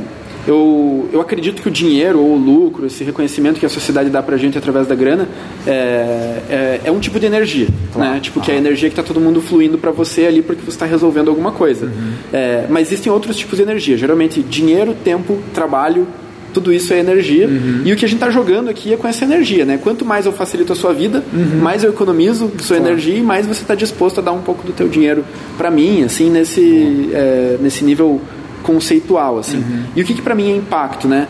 eu, 0.46 1.08
eu 1.12 1.20
acredito 1.20 1.60
que 1.60 1.68
o 1.68 1.70
dinheiro 1.70 2.20
ou 2.20 2.34
o 2.34 2.36
lucro, 2.38 2.86
esse 2.86 3.04
reconhecimento 3.04 3.60
que 3.60 3.66
a 3.66 3.68
sociedade 3.68 4.08
dá 4.08 4.22
pra 4.22 4.36
gente 4.36 4.56
através 4.56 4.86
da 4.86 4.94
grana, 4.94 5.28
é, 5.66 6.40
é, 6.48 6.80
é 6.84 6.90
um 6.90 6.98
tipo 6.98 7.18
de 7.20 7.26
energia, 7.26 7.68
né? 7.94 8.18
Tipo, 8.20 8.40
que 8.40 8.50
é 8.50 8.54
a 8.54 8.58
energia 8.58 8.88
que 8.88 8.96
tá 8.96 9.02
todo 9.02 9.20
mundo 9.20 9.40
fluindo 9.40 9.76
pra 9.78 9.90
você 9.90 10.26
ali 10.26 10.42
porque 10.42 10.62
você 10.62 10.70
está 10.70 10.86
resolvendo 10.86 11.28
alguma 11.28 11.52
coisa. 11.52 11.86
Uhum. 11.86 12.12
É, 12.32 12.66
mas 12.68 12.88
existem 12.88 13.12
outros 13.12 13.36
tipos 13.36 13.56
de 13.56 13.62
energia. 13.62 13.96
Geralmente, 13.96 14.42
dinheiro, 14.42 14.94
tempo, 15.04 15.38
trabalho, 15.52 16.06
tudo 16.54 16.72
isso 16.72 16.94
é 16.94 16.98
energia. 16.98 17.46
Uhum. 17.46 17.82
E 17.84 17.92
o 17.92 17.96
que 17.96 18.04
a 18.04 18.08
gente 18.08 18.16
está 18.16 18.30
jogando 18.30 18.70
aqui 18.70 18.92
é 18.92 18.96
com 18.96 19.06
essa 19.06 19.24
energia, 19.24 19.64
né? 19.64 19.78
Quanto 19.82 20.04
mais 20.04 20.24
eu 20.24 20.32
facilito 20.32 20.72
a 20.72 20.76
sua 20.76 20.94
vida, 20.94 21.22
Uhum. 21.32 21.60
mais 21.60 21.84
eu 21.84 21.90
economizo 21.90 22.50
sua 22.60 22.78
energia 22.78 23.16
e 23.16 23.22
mais 23.22 23.46
você 23.46 23.60
está 23.60 23.74
disposto 23.74 24.18
a 24.18 24.22
dar 24.22 24.32
um 24.32 24.40
pouco 24.40 24.66
do 24.66 24.72
teu 24.72 24.88
dinheiro 24.88 25.24
para 25.58 25.70
mim, 25.70 26.02
assim, 26.04 26.30
nesse, 26.30 27.10
é, 27.12 27.58
nesse 27.60 27.84
nível 27.84 28.20
conceitual, 28.62 29.38
assim. 29.38 29.58
Uhum. 29.58 29.84
E 29.96 30.02
o 30.02 30.04
que, 30.04 30.14
que 30.14 30.22
para 30.22 30.34
mim 30.34 30.50
é 30.52 30.56
impacto, 30.56 31.06
né? 31.08 31.26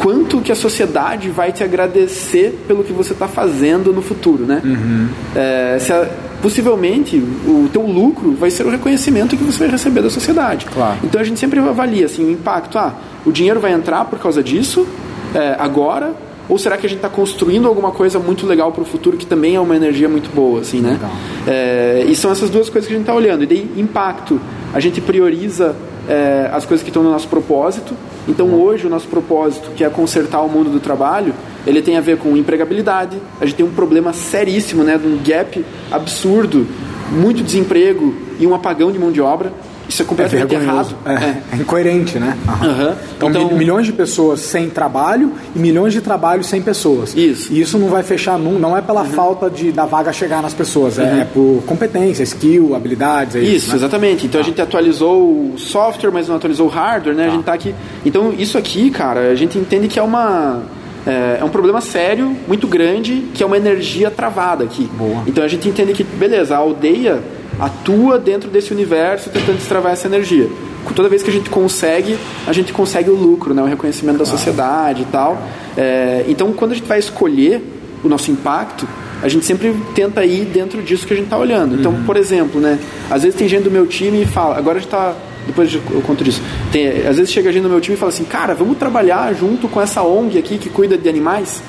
Quanto 0.00 0.40
que 0.42 0.52
a 0.52 0.54
sociedade 0.54 1.30
vai 1.30 1.52
te 1.52 1.64
agradecer 1.64 2.58
pelo 2.68 2.84
que 2.84 2.92
você 2.92 3.12
está 3.14 3.26
fazendo 3.26 3.92
no 3.92 4.02
futuro, 4.02 4.44
né? 4.44 4.60
Uhum. 4.62 5.08
É, 5.34 5.78
se 5.80 5.92
a- 5.92 6.06
possivelmente 6.42 7.16
o 7.16 7.68
teu 7.72 7.82
lucro 7.86 8.32
vai 8.38 8.50
ser 8.50 8.66
o 8.66 8.70
reconhecimento 8.70 9.36
que 9.36 9.42
você 9.42 9.60
vai 9.60 9.68
receber 9.68 10.02
da 10.02 10.10
sociedade. 10.10 10.66
Claro. 10.66 10.98
Então 11.02 11.18
a 11.20 11.24
gente 11.24 11.40
sempre 11.40 11.58
avalia 11.60 12.04
assim, 12.06 12.24
o 12.26 12.30
impacto. 12.30 12.78
Ah, 12.78 12.92
o 13.24 13.32
dinheiro 13.32 13.58
vai 13.58 13.72
entrar 13.72 14.04
por 14.04 14.18
causa 14.18 14.42
disso 14.42 14.86
é, 15.34 15.56
agora? 15.58 16.12
Ou 16.48 16.58
será 16.58 16.76
que 16.76 16.86
a 16.86 16.88
gente 16.88 16.98
está 16.98 17.08
construindo 17.08 17.66
alguma 17.66 17.90
coisa 17.90 18.18
muito 18.18 18.46
legal 18.46 18.70
para 18.72 18.82
o 18.82 18.84
futuro 18.84 19.16
que 19.16 19.26
também 19.26 19.56
é 19.56 19.60
uma 19.60 19.74
energia 19.74 20.08
muito 20.08 20.30
boa, 20.34 20.60
assim, 20.60 20.80
né? 20.80 20.98
É, 21.46 22.04
e 22.08 22.14
são 22.14 22.30
essas 22.30 22.50
duas 22.50 22.70
coisas 22.70 22.86
que 22.86 22.94
a 22.94 22.96
gente 22.96 23.04
está 23.04 23.14
olhando. 23.14 23.42
E 23.42 23.46
daí, 23.46 23.70
impacto, 23.76 24.40
a 24.72 24.78
gente 24.78 25.00
prioriza 25.00 25.74
é, 26.08 26.48
as 26.52 26.64
coisas 26.64 26.82
que 26.82 26.90
estão 26.90 27.02
no 27.02 27.10
nosso 27.10 27.28
propósito. 27.28 27.94
Então, 28.28 28.54
hoje, 28.54 28.86
o 28.86 28.90
nosso 28.90 29.08
propósito, 29.08 29.70
que 29.76 29.84
é 29.84 29.88
consertar 29.88 30.40
o 30.40 30.48
mundo 30.48 30.70
do 30.70 30.80
trabalho, 30.80 31.34
ele 31.66 31.82
tem 31.82 31.96
a 31.96 32.00
ver 32.00 32.16
com 32.18 32.36
empregabilidade. 32.36 33.18
A 33.40 33.46
gente 33.46 33.56
tem 33.56 33.66
um 33.66 33.70
problema 33.70 34.12
seríssimo, 34.12 34.84
né, 34.84 34.96
de 34.96 35.06
um 35.06 35.18
gap 35.22 35.64
absurdo, 35.90 36.66
muito 37.10 37.42
desemprego 37.42 38.14
e 38.38 38.46
um 38.46 38.54
apagão 38.54 38.90
de 38.92 38.98
mão 38.98 39.10
de 39.10 39.20
obra. 39.20 39.52
Isso 39.88 40.02
é 40.02 40.04
É 40.04 40.08
completamente 40.08 40.48
vergonhoso. 40.48 40.96
errado. 41.06 41.22
É, 41.52 41.56
é 41.56 41.60
incoerente, 41.60 42.18
né? 42.18 42.36
Aham. 42.48 42.96
Então, 43.16 43.30
Então- 43.30 43.48
mil- 43.48 43.56
milhões 43.56 43.86
de 43.86 43.92
pessoas 43.92 44.40
sem 44.40 44.68
trabalho 44.68 45.32
e 45.54 45.58
milhões 45.58 45.92
de 45.92 46.00
trabalhos 46.00 46.46
sem 46.46 46.60
pessoas. 46.60 47.14
Isso. 47.16 47.52
E 47.52 47.60
isso 47.60 47.78
não 47.78 47.88
vai 47.88 48.02
fechar, 48.02 48.38
num, 48.38 48.58
não 48.58 48.76
é 48.76 48.80
pela 48.82 49.04
falta 49.04 49.48
de, 49.48 49.70
da 49.72 49.84
vaga 49.86 50.12
chegar 50.12 50.42
nas 50.42 50.52
pessoas, 50.54 50.98
é, 50.98 51.20
é 51.20 51.26
por 51.32 51.62
competência, 51.66 52.22
skill, 52.24 52.74
habilidades. 52.74 53.36
É 53.36 53.40
isso, 53.40 53.56
Isso, 53.56 53.70
né? 53.70 53.76
exatamente. 53.76 54.26
Então 54.26 54.40
a 54.40 54.44
gente 54.44 54.60
atualizou 54.60 55.22
o 55.22 55.54
software, 55.58 56.10
mas 56.10 56.28
não 56.28 56.36
atualizou 56.36 56.66
o 56.66 56.70
hardware, 56.70 57.14
né? 57.14 57.26
A 57.26 57.30
gente 57.30 57.44
tá 57.44 57.52
aqui. 57.54 57.74
Então 58.04 58.32
isso 58.36 58.58
aqui, 58.58 58.90
cara, 58.90 59.30
a 59.30 59.34
gente 59.34 59.56
entende 59.58 59.88
que 59.88 59.98
é 59.98 60.02
uma 60.02 60.62
é, 61.06 61.38
é 61.40 61.44
um 61.44 61.48
problema 61.48 61.80
sério, 61.80 62.36
muito 62.48 62.66
grande, 62.66 63.26
que 63.32 63.40
é 63.42 63.46
uma 63.46 63.56
energia 63.56 64.10
travada 64.10 64.64
aqui. 64.64 64.90
Boa. 64.98 65.22
Então 65.26 65.44
a 65.44 65.48
gente 65.48 65.68
entende 65.68 65.92
que, 65.92 66.02
beleza, 66.02 66.56
a 66.56 66.58
aldeia 66.58 67.20
atua 67.58 68.18
dentro 68.18 68.50
desse 68.50 68.72
universo 68.72 69.30
tentando 69.30 69.56
destravar 69.56 69.92
essa 69.92 70.06
energia. 70.06 70.48
Toda 70.94 71.08
vez 71.08 71.22
que 71.22 71.30
a 71.30 71.32
gente 71.32 71.50
consegue, 71.50 72.16
a 72.46 72.52
gente 72.52 72.72
consegue 72.72 73.10
o 73.10 73.14
lucro, 73.14 73.52
né? 73.52 73.60
o 73.60 73.66
reconhecimento 73.66 74.18
da 74.18 74.24
sociedade 74.24 75.02
e 75.02 75.06
tal. 75.06 75.36
É, 75.76 76.24
então, 76.28 76.52
quando 76.52 76.72
a 76.72 76.74
gente 76.74 76.86
vai 76.86 76.98
escolher 76.98 77.60
o 78.04 78.08
nosso 78.08 78.30
impacto, 78.30 78.86
a 79.22 79.28
gente 79.28 79.44
sempre 79.44 79.74
tenta 79.94 80.24
ir 80.24 80.44
dentro 80.44 80.80
disso 80.82 81.06
que 81.06 81.12
a 81.12 81.16
gente 81.16 81.26
está 81.26 81.38
olhando. 81.38 81.74
Então, 81.74 81.92
por 82.04 82.16
exemplo, 82.16 82.60
né? 82.60 82.78
Às 83.10 83.22
vezes 83.22 83.36
tem 83.36 83.48
gente 83.48 83.64
do 83.64 83.70
meu 83.70 83.86
time 83.86 84.22
e 84.22 84.26
fala, 84.26 84.56
agora 84.56 84.78
a 84.78 84.80
gente 84.80 84.88
está 84.88 85.14
depois 85.46 85.72
eu 85.72 86.02
conto 86.02 86.24
disso. 86.24 86.42
Tem, 86.72 86.88
às 87.06 87.16
vezes 87.16 87.30
chega 87.30 87.52
gente 87.52 87.62
no 87.62 87.68
meu 87.68 87.80
time 87.80 87.96
e 87.96 87.98
fala 87.98 88.10
assim, 88.10 88.24
cara, 88.24 88.52
vamos 88.54 88.76
trabalhar 88.76 89.32
junto 89.32 89.68
com 89.68 89.80
essa 89.80 90.02
ONG 90.02 90.38
aqui 90.38 90.58
que 90.58 90.68
cuida 90.68 90.98
de 90.98 91.08
animais. 91.08 91.62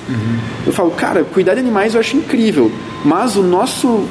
Eu 0.66 0.72
falo, 0.72 0.90
cara, 0.90 1.22
cuidar 1.22 1.54
de 1.54 1.60
animais 1.60 1.94
eu 1.94 2.00
acho 2.00 2.16
incrível, 2.16 2.72
mas 3.04 3.36
o 3.36 3.42
nosso 3.42 4.04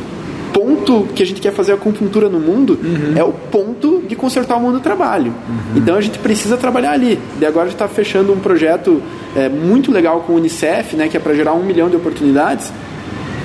ponto 0.57 1.07
que 1.13 1.21
a 1.21 1.25
gente 1.25 1.39
quer 1.39 1.53
fazer 1.53 1.73
a 1.73 1.75
acupuntura 1.75 2.27
no 2.27 2.39
mundo 2.39 2.79
é 3.15 3.23
o 3.23 3.31
ponto 3.31 4.01
de 4.07 4.15
consertar 4.15 4.57
o 4.57 4.59
mundo 4.59 4.79
do 4.79 4.79
trabalho. 4.79 5.31
Então 5.75 5.95
a 5.95 6.01
gente 6.01 6.17
precisa 6.17 6.57
trabalhar 6.57 6.93
ali. 6.93 7.19
E 7.39 7.45
agora 7.45 7.65
a 7.65 7.69
gente 7.69 7.75
está 7.75 7.87
fechando 7.87 8.33
um 8.33 8.39
projeto 8.39 8.99
é, 9.35 9.47
muito 9.47 9.91
legal 9.91 10.21
com 10.21 10.33
o 10.33 10.35
Unicef, 10.37 10.95
né, 10.95 11.07
que 11.07 11.15
é 11.15 11.19
para 11.19 11.35
gerar 11.35 11.53
um 11.53 11.63
milhão 11.63 11.89
de 11.89 11.95
oportunidades, 11.95 12.73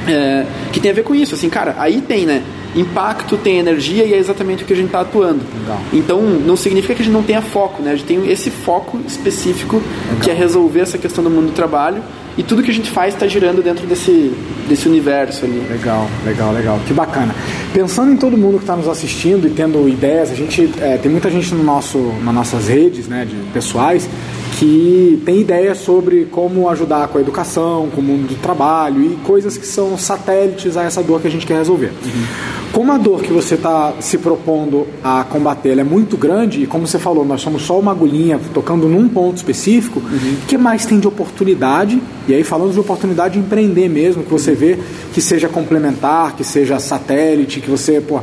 é, 0.09 0.47
que 0.73 0.81
tem 0.81 0.91
a 0.91 0.95
ver 0.95 1.05
com 1.05 1.15
isso. 1.15 1.35
Assim, 1.35 1.51
cara, 1.51 1.77
aí 1.79 2.01
tem, 2.01 2.25
né? 2.25 2.43
Impacto, 2.75 3.37
tem 3.37 3.59
energia 3.59 4.05
e 4.05 4.15
é 4.15 4.17
exatamente 4.17 4.63
o 4.63 4.67
que 4.67 4.73
a 4.73 4.77
gente 4.77 4.87
está 4.87 5.01
atuando. 5.01 5.43
Legal. 5.61 5.81
Então 5.93 6.23
não 6.23 6.57
significa 6.57 6.95
que 6.95 7.03
a 7.03 7.05
gente 7.05 7.13
não 7.13 7.23
tenha 7.23 7.43
foco, 7.43 7.83
né? 7.83 7.93
A 7.93 7.97
gente 7.97 8.07
tem 8.07 8.31
esse 8.31 8.51
foco 8.51 8.99
específico 9.07 9.83
que 10.23 10.31
é 10.31 10.35
resolver 10.35 10.81
essa 10.81 10.97
questão 10.97 11.23
do 11.23 11.29
mundo 11.29 11.49
do 11.49 11.53
trabalho 11.53 12.03
e 12.37 12.43
tudo 12.43 12.63
que 12.63 12.71
a 12.71 12.75
gente 12.75 12.91
faz 12.91 13.15
está 13.15 13.27
girando 13.27 13.63
dentro 13.63 13.87
desse, 13.87 14.33
desse 14.69 14.89
universo 14.89 15.45
ali. 15.45 15.63
Legal, 15.71 16.09
legal, 16.25 16.53
legal. 16.53 16.81
Que 16.87 16.95
bacana. 16.95 17.35
Pensando 17.75 18.13
em 18.13 18.17
todo 18.17 18.37
mundo 18.37 18.57
que 18.57 18.65
está 18.65 18.77
nos 18.77 18.89
assistindo 18.89 19.47
e 19.47 19.51
tendo 19.51 19.89
ideias, 19.89 20.31
a 20.31 20.35
gente 20.35 20.71
é, 20.81 20.97
tem 20.97 21.11
muita 21.11 21.31
gente 21.31 21.55
no 21.55 21.63
nosso, 21.63 21.99
nas 22.23 22.35
nossas 22.35 22.69
redes, 22.69 23.07
né, 23.07 23.27
de 23.29 23.37
pessoais, 23.53 24.09
que 24.53 25.23
tem 25.25 25.41
ideias 25.41 25.79
sobre 25.79 26.27
como 26.27 26.69
ajudar 26.69 27.09
com 27.09 27.19
a 27.19 27.21
educação, 27.21 27.89
com 27.95 28.01
o 28.01 28.05
mundo 28.05 28.29
do 28.29 28.35
trabalho 28.37 29.03
e 29.03 29.17
coisas 29.25 29.57
que 29.57 29.67
são 29.67 29.97
satélites 29.97 30.77
a 30.77 30.83
essa 30.83 31.03
dor 31.03 31.21
que 31.21 31.29
a 31.29 31.31
gente 31.31 31.47
quer 31.47 31.57
resolver. 31.59 31.93
Uhum. 32.05 32.25
Como 32.73 32.93
a 32.93 32.99
dor 32.99 33.23
que 33.23 33.33
você 33.33 33.55
está 33.55 33.95
se 34.01 34.19
propondo 34.19 34.87
a 35.03 35.25
combater 35.25 35.79
é 35.79 35.85
muito 35.85 36.17
grande, 36.17 36.63
e 36.63 36.67
como 36.67 36.87
você 36.87 36.99
falou, 36.99 37.25
nós 37.25 37.41
somos 37.41 37.63
só 37.63 37.79
uma 37.79 37.91
agulhinha 37.91 38.41
tocando 38.55 38.89
num 38.89 39.09
ponto 39.09 39.37
específico, 39.37 40.01
o 40.01 40.03
uhum. 40.03 40.37
que 40.47 40.57
mais 40.57 40.87
tem 40.87 40.99
de 40.99 41.07
oportunidade? 41.07 42.01
E 42.29 42.35
aí 42.35 42.45
falando 42.45 42.73
de 42.73 42.81
oportunidade 42.81 43.35
de 43.35 43.41
empreender 43.41 43.89
mesmo, 43.89 44.23
que 44.23 44.31
você 44.31 44.53
vê 44.53 44.79
que 45.13 45.21
seja 45.21 45.49
complementar, 45.49 46.35
que 46.37 46.45
seja 46.45 46.79
satélite, 46.79 47.61
que 47.61 47.71
você, 47.71 48.01
pô, 48.01 48.21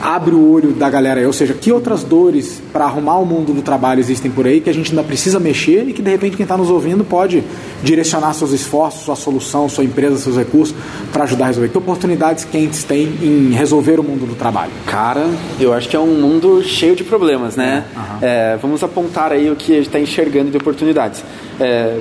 abre 0.00 0.34
o 0.34 0.50
olho 0.50 0.72
da 0.72 0.88
galera 0.88 1.20
aí, 1.20 1.26
ou 1.26 1.32
seja, 1.32 1.52
que 1.52 1.70
outras 1.70 2.02
dores 2.02 2.62
para 2.72 2.84
arrumar 2.84 3.18
o 3.18 3.26
mundo 3.26 3.52
do 3.52 3.62
trabalho 3.62 4.00
existem 4.00 4.30
por 4.30 4.46
aí 4.46 4.60
que 4.60 4.70
a 4.70 4.74
gente 4.74 4.90
ainda 4.90 5.02
precisa 5.02 5.38
mexer 5.38 5.88
e 5.88 5.92
que 5.92 6.00
de 6.00 6.10
repente 6.10 6.36
quem 6.36 6.44
está 6.44 6.56
nos 6.56 6.70
ouvindo 6.70 7.04
pode 7.04 7.44
direcionar 7.82 8.32
seus 8.32 8.52
esforços, 8.52 9.02
sua 9.02 9.16
solução, 9.16 9.68
sua 9.68 9.84
empresa, 9.84 10.16
seus 10.16 10.36
recursos 10.36 10.74
para 11.12 11.24
ajudar 11.24 11.44
a 11.44 11.48
resolver. 11.48 11.68
Que 11.68 11.78
oportunidades 11.78 12.44
quentes 12.44 12.82
tem 12.84 13.02
em 13.22 13.52
resolver 13.52 14.00
o 14.00 14.02
mundo 14.02 14.26
do 14.26 14.34
trabalho? 14.34 14.72
Cara, 14.86 15.26
eu 15.58 15.72
acho 15.72 15.88
que 15.88 15.96
é 15.96 16.00
um 16.00 16.20
mundo 16.20 16.62
cheio 16.62 16.96
de 16.96 17.04
problemas, 17.04 17.56
né? 17.56 17.84
Uhum. 17.94 18.02
É, 18.22 18.58
vamos 18.60 18.82
apontar 18.82 19.32
aí 19.32 19.50
o 19.50 19.56
que 19.56 19.72
a 19.72 19.76
gente 19.76 19.86
está 19.86 20.00
enxergando 20.00 20.50
de 20.50 20.56
oportunidades. 20.56 21.22
É, 21.60 21.98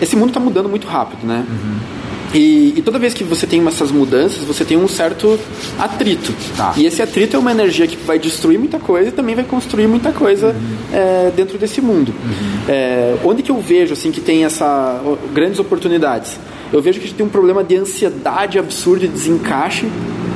esse 0.00 0.16
mundo 0.16 0.28
está 0.28 0.40
mudando 0.40 0.68
muito 0.68 0.86
rápido, 0.86 1.26
né? 1.26 1.44
Uhum. 1.48 2.01
E, 2.34 2.74
e, 2.76 2.82
toda 2.82 2.98
vez 2.98 3.12
que 3.12 3.24
você 3.24 3.46
tem 3.46 3.66
essas 3.66 3.90
mudanças, 3.90 4.42
você 4.44 4.64
tem 4.64 4.76
um 4.76 4.88
certo 4.88 5.38
atrito. 5.78 6.34
Tá. 6.56 6.72
E 6.76 6.86
esse 6.86 7.02
atrito 7.02 7.36
é 7.36 7.38
uma 7.38 7.50
energia 7.50 7.86
que 7.86 7.96
vai 7.96 8.18
destruir 8.18 8.58
muita 8.58 8.78
coisa 8.78 9.10
e 9.10 9.12
também 9.12 9.34
vai 9.34 9.44
construir 9.44 9.86
muita 9.86 10.12
coisa 10.12 10.48
uhum. 10.48 10.76
é, 10.92 11.30
dentro 11.34 11.58
desse 11.58 11.80
mundo. 11.80 12.08
Uhum. 12.10 12.62
É, 12.68 13.16
onde 13.24 13.42
que 13.42 13.50
eu 13.50 13.60
vejo 13.60 13.92
assim 13.92 14.10
que 14.10 14.20
tem 14.20 14.44
essa 14.44 15.00
grandes 15.32 15.58
oportunidades? 15.58 16.38
Eu 16.72 16.80
vejo 16.80 16.98
que 16.98 17.04
a 17.04 17.08
gente 17.08 17.16
tem 17.16 17.26
um 17.26 17.30
problema 17.30 17.62
de 17.62 17.76
ansiedade 17.76 18.58
absurda 18.58 19.04
e 19.04 19.08
desencaixe 19.08 19.86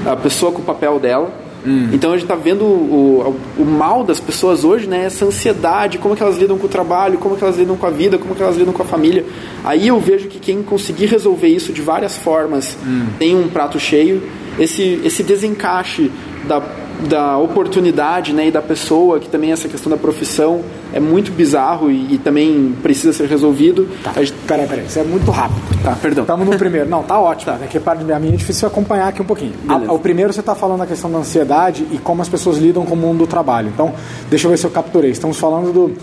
a 0.04 0.14
pessoa 0.14 0.52
com 0.52 0.60
o 0.60 0.64
papel 0.64 0.98
dela 0.98 1.45
Hum. 1.66 1.88
Então 1.92 2.10
a 2.12 2.14
gente 2.14 2.24
está 2.24 2.36
vendo 2.36 2.64
o, 2.64 3.36
o, 3.58 3.62
o, 3.62 3.64
mal 3.64 4.04
das 4.04 4.20
pessoas 4.20 4.62
hoje, 4.62 4.86
né? 4.86 5.04
Essa 5.04 5.24
ansiedade, 5.24 5.98
como 5.98 6.14
é 6.14 6.16
que 6.16 6.22
elas 6.22 6.38
lidam 6.38 6.56
com 6.56 6.66
o 6.66 6.68
trabalho, 6.68 7.18
como 7.18 7.34
é 7.34 7.38
que 7.38 7.42
elas 7.42 7.56
lidam 7.56 7.76
com 7.76 7.86
a 7.86 7.90
vida, 7.90 8.16
como 8.18 8.32
é 8.32 8.36
que 8.36 8.42
elas 8.42 8.56
lidam 8.56 8.72
com 8.72 8.82
a 8.82 8.86
família. 8.86 9.24
Aí 9.64 9.88
eu 9.88 9.98
vejo 9.98 10.28
que 10.28 10.38
quem 10.38 10.62
conseguir 10.62 11.06
resolver 11.06 11.48
isso 11.48 11.72
de 11.72 11.82
várias 11.82 12.16
formas 12.16 12.78
hum. 12.86 13.06
tem 13.18 13.34
um 13.34 13.48
prato 13.48 13.80
cheio. 13.80 14.22
Esse, 14.58 15.00
esse 15.04 15.22
desencaixe 15.22 16.10
da 16.46 16.62
da 17.08 17.36
oportunidade 17.38 18.32
né, 18.32 18.48
e 18.48 18.50
da 18.50 18.62
pessoa, 18.62 19.20
que 19.20 19.28
também 19.28 19.52
essa 19.52 19.68
questão 19.68 19.90
da 19.90 19.96
profissão 19.96 20.62
é 20.92 21.00
muito 21.00 21.30
bizarro 21.30 21.90
e, 21.90 22.14
e 22.14 22.18
também 22.18 22.74
precisa 22.82 23.12
ser 23.12 23.28
resolvido. 23.28 23.88
Tá. 24.02 24.12
Gente... 24.16 24.32
Peraí, 24.46 24.66
peraí, 24.66 24.86
isso 24.86 24.98
é 24.98 25.04
muito 25.04 25.30
rápido. 25.30 25.60
Tá, 25.82 25.96
perdão. 26.00 26.24
Estamos 26.24 26.46
no 26.46 26.56
primeiro. 26.56 26.88
Não, 26.88 27.02
tá 27.02 27.20
ótimo. 27.20 27.52
Tá. 27.52 27.64
É 27.64 27.66
que 27.66 27.78
para 27.78 27.94
mim 28.18 28.32
é 28.32 28.36
difícil 28.36 28.66
acompanhar 28.66 29.08
aqui 29.08 29.20
um 29.20 29.26
pouquinho. 29.26 29.52
A, 29.68 29.92
o 29.92 29.98
primeiro 29.98 30.32
você 30.32 30.40
está 30.40 30.54
falando 30.54 30.78
da 30.78 30.86
questão 30.86 31.10
da 31.10 31.18
ansiedade 31.18 31.86
e 31.92 31.98
como 31.98 32.22
as 32.22 32.28
pessoas 32.28 32.56
lidam 32.56 32.84
com 32.84 32.94
o 32.94 32.96
mundo 32.96 33.18
do 33.18 33.26
trabalho. 33.26 33.68
Então, 33.68 33.92
deixa 34.30 34.46
eu 34.46 34.50
ver 34.50 34.56
se 34.56 34.66
eu 34.66 34.70
capturei. 34.70 35.10
Estamos 35.10 35.38
falando 35.38 35.72
do 35.72 35.96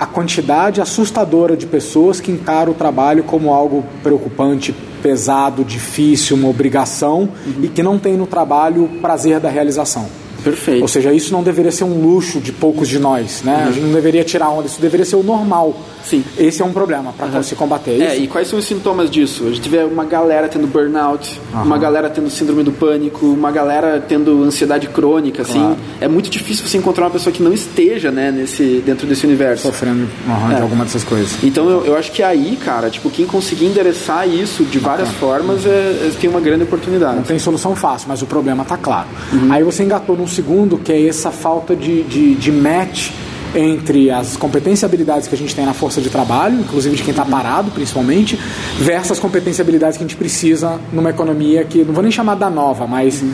a 0.00 0.06
quantidade 0.06 0.80
assustadora 0.80 1.56
de 1.56 1.66
pessoas 1.66 2.20
que 2.20 2.30
encaram 2.30 2.70
o 2.70 2.74
trabalho 2.74 3.24
como 3.24 3.52
algo 3.52 3.84
preocupante, 4.00 4.72
pesado, 5.02 5.64
difícil, 5.64 6.36
uma 6.36 6.48
obrigação 6.48 7.28
uhum. 7.44 7.64
e 7.64 7.68
que 7.68 7.82
não 7.82 7.98
tem 7.98 8.16
no 8.16 8.26
trabalho 8.26 8.84
o 8.84 8.88
prazer 9.00 9.40
da 9.40 9.48
realização. 9.48 10.06
Perfeito. 10.42 10.82
Ou 10.82 10.88
seja, 10.88 11.12
isso 11.12 11.32
não 11.32 11.42
deveria 11.42 11.72
ser 11.72 11.84
um 11.84 12.00
luxo 12.00 12.40
de 12.40 12.52
poucos 12.52 12.88
de 12.88 12.98
nós, 12.98 13.42
né? 13.42 13.56
Uhum. 13.56 13.68
A 13.68 13.72
gente 13.72 13.84
não 13.84 13.92
deveria 13.92 14.24
tirar 14.24 14.50
onda, 14.50 14.66
isso 14.66 14.80
deveria 14.80 15.04
ser 15.04 15.16
o 15.16 15.22
normal. 15.22 15.74
Sim. 16.04 16.24
Esse 16.36 16.62
é 16.62 16.64
um 16.64 16.72
problema 16.72 17.12
para 17.12 17.26
uhum. 17.26 17.42
se 17.42 17.54
combater. 17.54 18.00
É, 18.00 18.16
é, 18.16 18.18
e 18.18 18.26
quais 18.26 18.48
são 18.48 18.58
os 18.58 18.64
sintomas 18.64 19.10
disso? 19.10 19.46
A 19.46 19.50
gente 19.50 19.68
vê 19.68 19.84
uma 19.84 20.04
galera 20.04 20.48
tendo 20.48 20.66
burnout, 20.66 21.40
uhum. 21.52 21.62
uma 21.62 21.78
galera 21.78 22.08
tendo 22.08 22.30
síndrome 22.30 22.62
do 22.62 22.72
pânico, 22.72 23.26
uma 23.26 23.50
galera 23.50 24.02
tendo 24.06 24.42
ansiedade 24.42 24.88
crônica, 24.88 25.42
assim. 25.42 25.58
Claro. 25.58 25.76
É 26.00 26.08
muito 26.08 26.30
difícil 26.30 26.66
você 26.66 26.78
encontrar 26.78 27.04
uma 27.04 27.10
pessoa 27.10 27.32
que 27.32 27.42
não 27.42 27.52
esteja, 27.52 28.10
né, 28.10 28.30
nesse, 28.30 28.82
dentro 28.84 29.06
desse 29.06 29.26
universo. 29.26 29.66
Sofrendo 29.66 30.08
uhum, 30.26 30.52
é. 30.52 30.54
de 30.56 30.62
alguma 30.62 30.84
dessas 30.84 31.04
coisas. 31.04 31.42
Então 31.42 31.68
eu, 31.68 31.84
eu 31.86 31.96
acho 31.96 32.12
que 32.12 32.22
aí, 32.22 32.56
cara, 32.56 32.90
tipo, 32.90 33.10
quem 33.10 33.26
conseguir 33.26 33.66
endereçar 33.66 34.28
isso 34.28 34.64
de 34.64 34.78
várias 34.78 35.08
formas 35.10 35.66
é, 35.66 35.68
é, 35.68 36.12
tem 36.20 36.28
uma 36.28 36.40
grande 36.40 36.64
oportunidade. 36.64 37.16
Não 37.16 37.22
tem 37.22 37.38
solução 37.38 37.74
fácil, 37.74 38.08
mas 38.08 38.22
o 38.22 38.26
problema 38.26 38.64
tá 38.64 38.76
claro. 38.76 39.08
Uhum. 39.32 39.52
Aí 39.52 39.62
você 39.62 39.82
engatou 39.82 40.16
num 40.16 40.26
segundo 40.26 40.78
que 40.78 40.92
é 40.92 41.06
essa 41.06 41.30
falta 41.30 41.74
de, 41.74 42.02
de, 42.04 42.34
de 42.34 42.52
match 42.52 43.10
entre 43.54 44.10
as 44.10 44.36
competências 44.36 44.82
e 44.82 44.84
habilidades 44.84 45.28
que 45.28 45.34
a 45.34 45.38
gente 45.38 45.54
tem 45.54 45.64
na 45.64 45.74
força 45.74 46.00
de 46.00 46.10
trabalho, 46.10 46.60
inclusive 46.60 46.96
de 46.96 47.02
quem 47.02 47.10
está 47.10 47.24
parado, 47.24 47.70
principalmente, 47.70 48.38
versus 48.78 49.12
as 49.12 49.18
competências 49.18 49.58
e 49.58 49.62
habilidades 49.62 49.96
que 49.96 50.04
a 50.04 50.06
gente 50.06 50.16
precisa 50.16 50.78
numa 50.92 51.10
economia 51.10 51.64
que, 51.64 51.84
não 51.84 51.94
vou 51.94 52.02
nem 52.02 52.12
chamar 52.12 52.34
da 52.34 52.50
nova, 52.50 52.86
mas 52.86 53.22
uhum. 53.22 53.32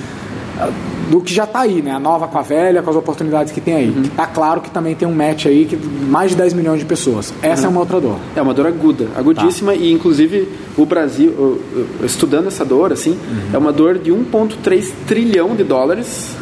do 1.10 1.20
que 1.20 1.34
já 1.34 1.44
está 1.44 1.60
aí, 1.60 1.82
né? 1.82 1.90
A 1.90 1.98
nova 1.98 2.28
com 2.28 2.38
a 2.38 2.42
velha, 2.42 2.82
com 2.82 2.90
as 2.90 2.96
oportunidades 2.96 3.52
que 3.52 3.60
tem 3.60 3.74
aí. 3.74 3.88
Uhum. 3.88 4.02
Está 4.02 4.26
claro 4.26 4.60
que 4.60 4.70
também 4.70 4.94
tem 4.94 5.06
um 5.06 5.14
match 5.14 5.46
aí 5.46 5.64
que 5.64 5.76
mais 5.76 6.30
de 6.30 6.36
10 6.36 6.54
milhões 6.54 6.78
de 6.78 6.86
pessoas. 6.86 7.34
Essa 7.42 7.62
uhum. 7.62 7.68
é 7.68 7.70
uma 7.70 7.80
outra 7.80 8.00
dor. 8.00 8.16
É 8.36 8.42
uma 8.42 8.54
dor 8.54 8.66
aguda, 8.66 9.08
agudíssima 9.16 9.72
tá. 9.72 9.78
e 9.78 9.92
inclusive 9.92 10.48
o 10.76 10.86
Brasil, 10.86 11.60
estudando 12.04 12.46
essa 12.46 12.64
dor, 12.64 12.92
assim, 12.92 13.12
uhum. 13.12 13.50
é 13.52 13.58
uma 13.58 13.72
dor 13.72 13.98
de 13.98 14.12
1,3 14.12 14.90
trilhão 15.06 15.56
de 15.56 15.64
dólares 15.64 16.34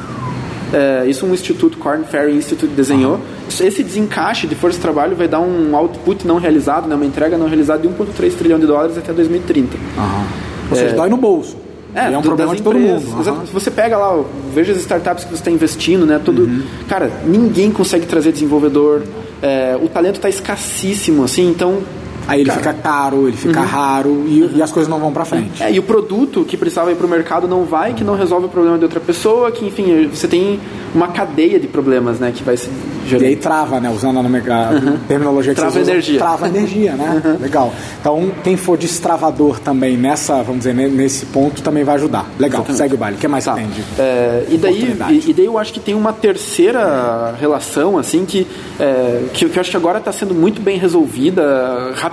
é, 0.72 1.04
isso 1.06 1.26
um 1.26 1.34
instituto, 1.34 1.76
Corn 1.76 2.04
Ferry 2.04 2.34
Institute, 2.34 2.72
desenhou. 2.72 3.20
Esse 3.60 3.82
desencaixe 3.82 4.46
de 4.46 4.54
força 4.54 4.76
de 4.76 4.82
trabalho 4.82 5.16
vai 5.16 5.28
dar 5.28 5.40
um 5.40 5.76
output 5.76 6.26
não 6.26 6.38
realizado, 6.38 6.86
né, 6.88 6.94
uma 6.94 7.04
entrega 7.04 7.36
não 7.36 7.46
realizada 7.46 7.82
de 7.82 7.88
1,3 7.88 8.34
trilhão 8.36 8.58
de 8.58 8.66
dólares 8.66 8.96
até 8.96 9.12
2030. 9.12 9.76
Uhum. 9.76 10.24
Ou 10.70 10.76
seja, 10.76 10.90
é, 10.90 10.94
dói 10.94 11.08
no 11.08 11.16
bolso. 11.16 11.56
É, 11.94 12.12
é 12.12 12.18
um 12.18 12.22
problema 12.22 12.56
de 12.56 12.62
todo 12.62 12.78
mundo. 12.78 13.06
Uhum. 13.06 13.44
Você 13.52 13.70
pega 13.70 13.98
lá, 13.98 14.22
veja 14.54 14.72
as 14.72 14.78
startups 14.78 15.24
que 15.24 15.30
você 15.30 15.40
está 15.40 15.50
investindo, 15.50 16.06
né? 16.06 16.20
Tudo, 16.24 16.44
uhum. 16.44 16.62
Cara, 16.88 17.10
ninguém 17.24 17.70
consegue 17.70 18.06
trazer 18.06 18.32
desenvolvedor. 18.32 19.02
É, 19.42 19.76
o 19.80 19.88
talento 19.88 20.16
está 20.16 20.28
escassíssimo, 20.28 21.24
assim, 21.24 21.50
então 21.50 21.80
Aí 22.26 22.40
ele 22.40 22.50
Cara. 22.50 22.60
fica 22.60 22.74
caro, 22.74 23.28
ele 23.28 23.36
fica 23.36 23.60
uhum. 23.60 23.66
raro 23.66 24.24
e, 24.26 24.42
uhum. 24.42 24.50
e, 24.54 24.62
as 24.62 24.70
coisas 24.70 24.88
não 24.88 24.98
vão 24.98 25.12
para 25.12 25.24
frente. 25.24 25.62
É, 25.62 25.72
e 25.72 25.78
o 25.78 25.82
produto 25.82 26.44
que 26.44 26.56
precisava 26.56 26.92
ir 26.92 26.94
para 26.94 27.06
o 27.06 27.10
mercado 27.10 27.48
não 27.48 27.64
vai, 27.64 27.94
que 27.94 28.04
não 28.04 28.14
resolve 28.14 28.46
o 28.46 28.48
problema 28.48 28.78
de 28.78 28.84
outra 28.84 29.00
pessoa, 29.00 29.50
que 29.50 29.66
enfim, 29.66 30.08
você 30.08 30.28
tem 30.28 30.60
uma 30.94 31.08
cadeia 31.08 31.58
de 31.58 31.66
problemas, 31.66 32.18
né, 32.18 32.32
que 32.34 32.42
vai 32.42 32.56
se 32.56 32.70
gerando. 33.06 33.24
E 33.24 33.26
aí 33.28 33.36
trava, 33.36 33.80
né, 33.80 33.90
usando 33.90 34.18
a, 34.18 34.22
uhum. 34.22 34.98
terminologia 35.08 35.52
que 35.52 35.60
trava 35.60 35.72
vocês 35.72 35.88
energia. 35.88 36.16
Usam, 36.16 36.26
trava 36.28 36.48
energia, 36.48 36.92
né? 36.92 37.22
Uhum. 37.24 37.38
Legal. 37.40 37.74
Então, 38.00 38.30
quem 38.44 38.56
for 38.56 38.78
destravador 38.78 39.58
também 39.58 39.96
nessa, 39.96 40.42
vamos 40.42 40.58
dizer, 40.58 40.74
nesse 40.74 41.26
ponto 41.26 41.62
também 41.62 41.82
vai 41.84 41.96
ajudar. 41.96 42.26
Legal. 42.38 42.60
Exatamente. 42.60 42.78
Segue 42.78 42.94
o 42.94 42.98
baile. 42.98 43.16
O 43.16 43.20
que 43.20 43.28
mais 43.28 43.44
tá. 43.44 43.54
tem 43.54 43.68
é, 43.98 44.46
e 44.48 44.56
daí 44.56 44.96
e, 45.10 45.30
e, 45.30 45.32
daí 45.32 45.46
eu 45.46 45.58
acho 45.58 45.72
que 45.72 45.80
tem 45.80 45.94
uma 45.94 46.12
terceira 46.12 47.34
relação 47.38 47.98
assim 47.98 48.24
que 48.24 48.46
é, 48.78 49.24
que, 49.32 49.48
que 49.48 49.56
eu 49.56 49.60
acho 49.60 49.70
que 49.70 49.76
agora 49.76 49.98
está 49.98 50.12
sendo 50.12 50.34
muito 50.34 50.60
bem 50.60 50.78
resolvida 50.78 51.92
rapidamente, 51.94 52.11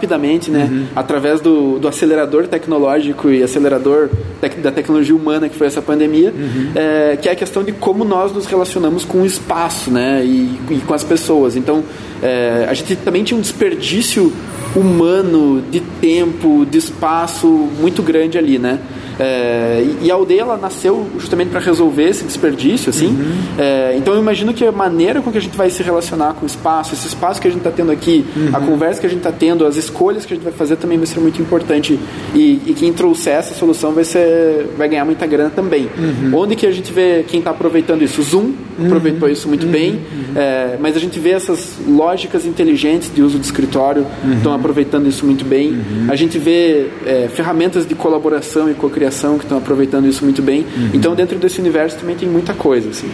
né? 0.51 0.67
Uhum. 0.71 0.85
Através 0.95 1.41
do, 1.41 1.79
do 1.79 1.87
acelerador 1.87 2.47
tecnológico 2.47 3.29
e 3.29 3.43
acelerador 3.43 4.09
tec, 4.39 4.59
da 4.59 4.71
tecnologia 4.71 5.15
humana 5.15 5.49
que 5.49 5.55
foi 5.55 5.67
essa 5.67 5.81
pandemia, 5.81 6.33
uhum. 6.35 6.71
é, 6.75 7.17
que 7.17 7.29
é 7.29 7.31
a 7.31 7.35
questão 7.35 7.63
de 7.63 7.71
como 7.71 8.03
nós 8.03 8.31
nos 8.31 8.45
relacionamos 8.45 9.05
com 9.05 9.21
o 9.21 9.25
espaço, 9.25 9.91
né? 9.91 10.23
E, 10.23 10.59
e 10.69 10.81
com 10.85 10.93
as 10.93 11.03
pessoas. 11.03 11.55
Então, 11.55 11.83
é, 12.21 12.65
a 12.69 12.73
gente 12.73 12.95
também 12.97 13.23
tinha 13.23 13.37
um 13.37 13.41
desperdício 13.41 14.31
humano 14.75 15.63
de 15.71 15.79
tempo, 15.79 16.65
de 16.65 16.77
espaço 16.77 17.47
muito 17.79 18.01
grande 18.01 18.37
ali, 18.37 18.59
né? 18.59 18.79
É, 19.19 19.85
e 20.01 20.09
a 20.09 20.13
aldeia 20.13 20.41
ela 20.41 20.57
nasceu 20.57 21.05
justamente 21.19 21.49
para 21.49 21.59
resolver 21.59 22.07
esse 22.07 22.23
desperdício, 22.23 22.89
assim. 22.89 23.07
Uhum. 23.07 23.37
É, 23.57 23.95
então 23.97 24.13
eu 24.13 24.21
imagino 24.21 24.53
que 24.53 24.65
a 24.65 24.71
maneira 24.71 25.21
com 25.21 25.29
que 25.29 25.37
a 25.37 25.41
gente 25.41 25.57
vai 25.57 25.69
se 25.69 25.83
relacionar 25.83 26.33
com 26.35 26.43
o 26.43 26.45
espaço, 26.45 26.93
esse 26.93 27.07
espaço 27.07 27.41
que 27.41 27.47
a 27.47 27.51
gente 27.51 27.59
está 27.59 27.71
tendo 27.71 27.91
aqui, 27.91 28.25
uhum. 28.35 28.49
a 28.53 28.59
conversa 28.61 29.01
que 29.01 29.05
a 29.05 29.09
gente 29.09 29.19
está 29.19 29.31
tendo, 29.31 29.65
as 29.65 29.75
escolhas 29.75 30.25
que 30.25 30.33
a 30.33 30.37
gente 30.37 30.43
vai 30.43 30.53
fazer 30.53 30.77
também 30.77 30.97
vai 30.97 31.05
ser 31.05 31.19
muito 31.19 31.41
importante. 31.41 31.99
E, 32.33 32.61
e 32.65 32.73
quem 32.77 32.93
trouxer 32.93 33.33
essa 33.33 33.53
solução 33.53 33.91
vai 33.91 34.05
ser, 34.05 34.67
vai 34.77 34.87
ganhar 34.87 35.03
muita 35.03 35.25
grana 35.27 35.49
também. 35.49 35.89
Uhum. 35.97 36.39
Onde 36.39 36.55
que 36.55 36.65
a 36.65 36.71
gente 36.71 36.93
vê 36.93 37.25
quem 37.27 37.39
está 37.39 37.51
aproveitando 37.51 38.01
isso? 38.01 38.21
Zoom 38.23 38.53
aproveitou 38.85 39.27
uhum. 39.27 39.33
isso 39.33 39.47
muito 39.49 39.67
bem, 39.67 39.91
uhum. 39.91 40.33
é, 40.35 40.77
mas 40.79 40.95
a 40.95 40.99
gente 40.99 41.19
vê 41.19 41.31
essas 41.31 41.77
lógicas 41.85 42.45
inteligentes 42.45 43.11
de 43.13 43.21
uso 43.21 43.37
de 43.37 43.45
escritório 43.45 44.05
estão 44.37 44.53
aproveitando 44.53 45.07
isso 45.07 45.25
muito 45.25 45.43
bem. 45.43 45.77
A 46.07 46.15
gente 46.15 46.37
vê 46.37 46.87
é, 47.05 47.27
ferramentas 47.27 47.85
de 47.85 47.95
colaboração 47.95 48.69
e 48.71 48.73
cocriação 48.73 49.08
que 49.37 49.45
estão 49.45 49.57
aproveitando 49.57 50.07
isso 50.07 50.23
muito 50.23 50.41
bem. 50.41 50.61
Uhum. 50.61 50.89
Então, 50.93 51.15
dentro 51.15 51.37
desse 51.37 51.59
universo 51.59 51.97
também 51.97 52.15
tem 52.15 52.27
muita 52.27 52.53
coisa. 52.53 52.89
Assim. 52.89 53.09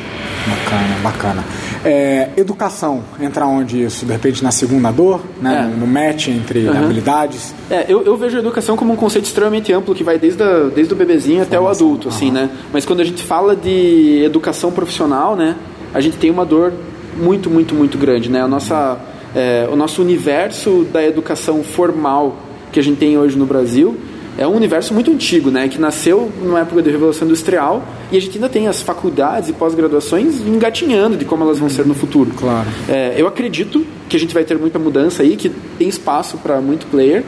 Bacana, 0.47 0.95
bacana. 1.01 1.43
É, 1.83 2.29
educação, 2.37 3.03
entra 3.19 3.45
onde 3.45 3.83
isso? 3.83 4.05
De 4.05 4.11
repente 4.11 4.43
na 4.43 4.51
segunda 4.51 4.91
dor, 4.91 5.21
né? 5.41 5.71
É. 5.71 5.79
no 5.79 5.87
match 5.87 6.27
entre 6.29 6.67
uhum. 6.67 6.77
habilidades? 6.77 7.53
É, 7.69 7.85
eu, 7.87 8.03
eu, 8.03 8.17
vejo 8.17 8.37
a 8.37 8.39
educação 8.39 8.75
como 8.75 8.93
um 8.93 8.95
conceito 8.95 9.25
extremamente 9.25 9.71
amplo 9.71 9.93
que 9.93 10.03
vai 10.03 10.17
desde, 10.17 10.41
a, 10.41 10.69
desde 10.73 10.93
o 10.93 10.95
bebezinho 10.95 11.43
até 11.43 11.59
o 11.59 11.67
adulto, 11.67 12.07
uhum. 12.07 12.13
assim, 12.13 12.31
né? 12.31 12.49
Mas 12.73 12.85
quando 12.85 13.01
a 13.01 13.03
gente 13.03 13.23
fala 13.23 13.55
de 13.55 14.23
educação 14.23 14.71
profissional, 14.71 15.35
né? 15.35 15.55
A 15.93 16.01
gente 16.01 16.17
tem 16.17 16.29
uma 16.29 16.45
dor 16.45 16.73
muito, 17.17 17.49
muito, 17.49 17.73
muito 17.73 17.97
grande, 17.97 18.29
né? 18.29 18.41
A 18.41 18.47
nossa 18.47 18.97
É, 19.35 19.67
o 19.69 19.75
nosso 19.75 20.01
universo 20.01 20.87
da 20.93 21.03
educação 21.03 21.61
formal 21.61 22.37
que 22.71 22.79
a 22.79 22.83
gente 22.83 22.97
tem 22.97 23.17
hoje 23.17 23.37
no 23.37 23.45
Brasil 23.45 23.97
é 24.37 24.45
um 24.45 24.55
universo 24.55 24.93
muito 24.93 25.11
antigo, 25.11 25.49
né? 25.49 25.67
Que 25.67 25.79
nasceu 25.79 26.31
numa 26.41 26.59
época 26.59 26.81
da 26.81 26.91
Revolução 26.91 27.27
Industrial 27.27 27.83
e 28.11 28.17
a 28.17 28.21
gente 28.21 28.35
ainda 28.35 28.49
tem 28.49 28.67
as 28.67 28.81
faculdades 28.81 29.49
e 29.49 29.53
pós-graduações 29.53 30.41
engatinhando 30.41 31.15
de 31.15 31.23
como 31.23 31.43
elas 31.43 31.57
vão 31.57 31.69
ser 31.69 31.85
no 31.85 31.93
futuro. 31.93 32.31
Claro. 32.35 32.67
É, 32.89 33.13
eu 33.17 33.27
acredito 33.27 33.85
que 34.09 34.15
a 34.15 34.19
gente 34.19 34.33
vai 34.33 34.43
ter 34.43 34.57
muita 34.57 34.77
mudança 34.77 35.23
aí, 35.23 35.37
que 35.37 35.49
tem 35.77 35.87
espaço 35.87 36.37
para 36.37 36.59
muito 36.59 36.85
player. 36.87 37.23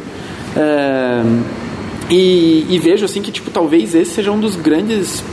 É, 0.56 1.24
e, 2.10 2.66
e, 2.70 2.80
vejo 2.80 3.06
assim 3.06 3.22
que 3.22 3.32
tipo 3.32 3.52
talvez 3.52 3.94
esse 3.94 4.12
seja 4.12 4.32
um 4.32 4.40
dos 4.40 4.56
grandes, 4.56 5.24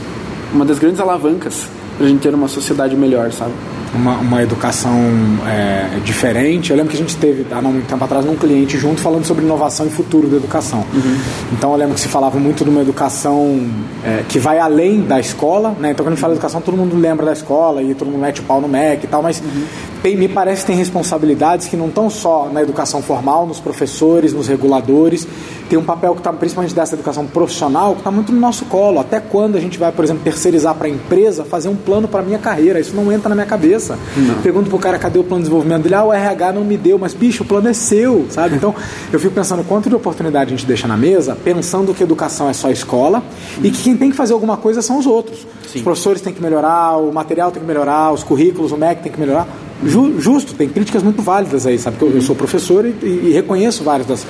uma 0.53 0.65
das 0.65 0.77
grandes 0.77 0.99
alavancas 0.99 1.67
para 1.97 2.05
a 2.05 2.09
gente 2.09 2.21
ter 2.21 2.33
uma 2.33 2.47
sociedade 2.47 2.95
melhor, 2.95 3.31
sabe? 3.31 3.53
Uma, 3.95 4.17
uma 4.17 4.43
educação 4.43 4.99
é, 5.47 5.99
diferente. 6.03 6.71
Eu 6.71 6.77
lembro 6.77 6.91
que 6.91 6.97
a 6.97 6.99
gente 6.99 7.15
teve, 7.17 7.45
há 7.51 7.61
muito 7.61 7.87
tempo 7.87 8.03
atrás, 8.03 8.25
um 8.25 8.35
cliente 8.35 8.77
junto 8.77 9.01
falando 9.01 9.25
sobre 9.25 9.43
inovação 9.43 9.87
e 9.87 9.89
futuro 9.89 10.27
da 10.27 10.37
educação. 10.37 10.85
Uhum. 10.93 11.17
Então 11.53 11.71
eu 11.71 11.77
lembro 11.77 11.95
que 11.95 12.01
se 12.01 12.07
falava 12.07 12.39
muito 12.39 12.63
de 12.63 12.69
uma 12.69 12.81
educação 12.81 13.67
é, 14.03 14.23
que 14.27 14.37
vai 14.39 14.59
além 14.59 15.01
da 15.01 15.19
escola, 15.19 15.75
né? 15.79 15.91
Então 15.91 16.03
quando 16.03 16.13
a 16.13 16.15
gente 16.15 16.21
fala 16.21 16.33
educação, 16.33 16.61
todo 16.61 16.77
mundo 16.77 16.95
lembra 16.95 17.25
da 17.25 17.33
escola 17.33 17.81
e 17.81 17.95
todo 17.95 18.09
mundo 18.09 18.21
mete 18.21 18.41
o 18.41 18.43
pau 18.43 18.59
no 18.59 18.67
MEC 18.67 19.05
e 19.05 19.07
tal, 19.07 19.21
mas 19.21 19.39
uhum. 19.39 19.63
tem, 20.03 20.15
me 20.15 20.27
parece 20.27 20.61
que 20.61 20.67
tem 20.67 20.75
responsabilidades 20.75 21.67
que 21.67 21.77
não 21.77 21.87
estão 21.87 22.09
só 22.09 22.49
na 22.51 22.61
educação 22.61 23.01
formal, 23.01 23.45
nos 23.47 23.59
professores, 23.59 24.33
nos 24.33 24.47
reguladores, 24.47 25.27
tem 25.69 25.79
um 25.79 25.83
papel 25.83 26.13
que 26.13 26.19
está, 26.19 26.31
principalmente 26.31 26.75
dessa 26.75 26.95
educação 26.95 27.25
profissional, 27.25 27.93
que 27.93 27.99
está 27.99 28.11
muito 28.11 28.31
no 28.31 28.39
nosso 28.39 28.65
colo. 28.65 28.99
Até 28.99 29.19
quando 29.19 29.57
a 29.57 29.59
gente 29.59 29.79
vai, 29.79 29.91
por 29.91 30.05
exemplo, 30.05 30.23
terceirizar 30.23 30.75
para 30.75 30.87
a 30.87 30.89
empresa 30.89 31.43
fazer 31.43 31.69
um 31.69 31.75
plano 31.75 32.07
para 32.07 32.19
a 32.19 32.23
minha 32.23 32.37
carreira? 32.37 32.79
Isso 32.79 32.95
não 32.95 33.11
entra 33.11 33.29
na 33.29 33.35
minha 33.35 33.47
cabeça. 33.47 33.84
Não. 33.93 34.41
Pergunto 34.41 34.69
pro 34.69 34.79
cara, 34.79 34.97
cadê 34.97 35.19
o 35.19 35.23
plano 35.23 35.43
de 35.43 35.49
desenvolvimento 35.49 35.83
dele? 35.83 35.95
Ah, 35.95 36.03
o 36.03 36.13
RH 36.13 36.53
não 36.53 36.63
me 36.63 36.77
deu, 36.77 36.97
mas 36.97 37.13
bicho, 37.13 37.43
o 37.43 37.45
plano 37.45 37.67
é 37.67 37.73
seu, 37.73 38.25
sabe? 38.29 38.55
Então, 38.65 38.73
eu 39.11 39.19
fico 39.19 39.33
pensando 39.33 39.63
quanto 39.65 39.89
de 39.89 39.95
oportunidade 39.95 40.53
a 40.53 40.55
gente 40.55 40.65
deixa 40.65 40.87
na 40.87 40.95
mesa, 40.95 41.35
pensando 41.35 41.93
que 41.93 42.01
educação 42.01 42.49
é 42.49 42.53
só 42.53 42.71
escola 42.71 43.21
e 43.61 43.69
que 43.69 43.83
quem 43.83 43.97
tem 43.97 44.09
que 44.09 44.15
fazer 44.15 44.33
alguma 44.33 44.55
coisa 44.55 44.81
são 44.81 44.97
os 44.97 45.05
outros. 45.05 45.45
Sim. 45.67 45.79
Os 45.79 45.81
professores 45.81 46.21
têm 46.21 46.33
que 46.33 46.41
melhorar, 46.41 46.97
o 46.97 47.11
material 47.11 47.51
tem 47.51 47.61
que 47.61 47.67
melhorar, 47.67 48.13
os 48.13 48.23
currículos, 48.23 48.71
o 48.71 48.77
MEC 48.77 49.03
tem 49.03 49.11
que 49.11 49.19
melhorar. 49.19 49.45
Ju, 49.83 50.19
justo, 50.19 50.53
tem 50.53 50.69
críticas 50.69 51.03
muito 51.03 51.21
válidas 51.21 51.65
aí, 51.65 51.77
sabe? 51.77 51.97
Porque 51.97 52.13
eu, 52.13 52.17
eu 52.17 52.21
sou 52.21 52.35
professor 52.35 52.85
e, 52.85 52.95
e, 53.03 53.29
e 53.29 53.33
reconheço 53.33 53.83
várias 53.83 54.07
das 54.07 54.25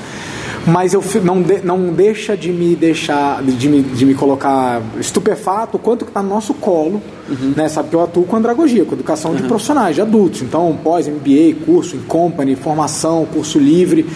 mas 0.66 0.94
eu 0.94 1.04
não, 1.24 1.42
de, 1.42 1.62
não 1.62 1.94
deixa 1.94 2.36
de 2.36 2.52
me 2.52 2.76
deixar, 2.76 3.44
de 3.44 3.70
me, 3.70 3.84
de 3.84 4.06
me 4.06 4.16
colocar 4.16 4.82
estupefato 5.00 5.78
o 5.78 5.80
quanto 5.80 6.06
que 6.06 6.10
está 6.10 6.24
no 6.24 6.30
nosso 6.30 6.56
colo, 6.56 7.02
uhum. 7.30 7.54
né? 7.56 7.70
Sabe 7.70 7.90
que 7.90 7.96
eu 7.96 8.02
atuo 8.02 8.24
com 8.24 8.36
andragogia, 8.36 8.84
com 8.84 8.96
educação 8.96 9.32
uhum. 9.32 9.38
de 9.38 9.44
profissionais, 9.44 9.96
de 9.96 10.02
adultos. 10.02 10.42
Então, 10.42 10.76
pós-MBA, 10.84 11.66
curso 11.66 11.96
em 11.96 12.00
company, 12.00 12.56
formação, 12.56 13.28
curso 13.32 13.60
livre 13.60 14.08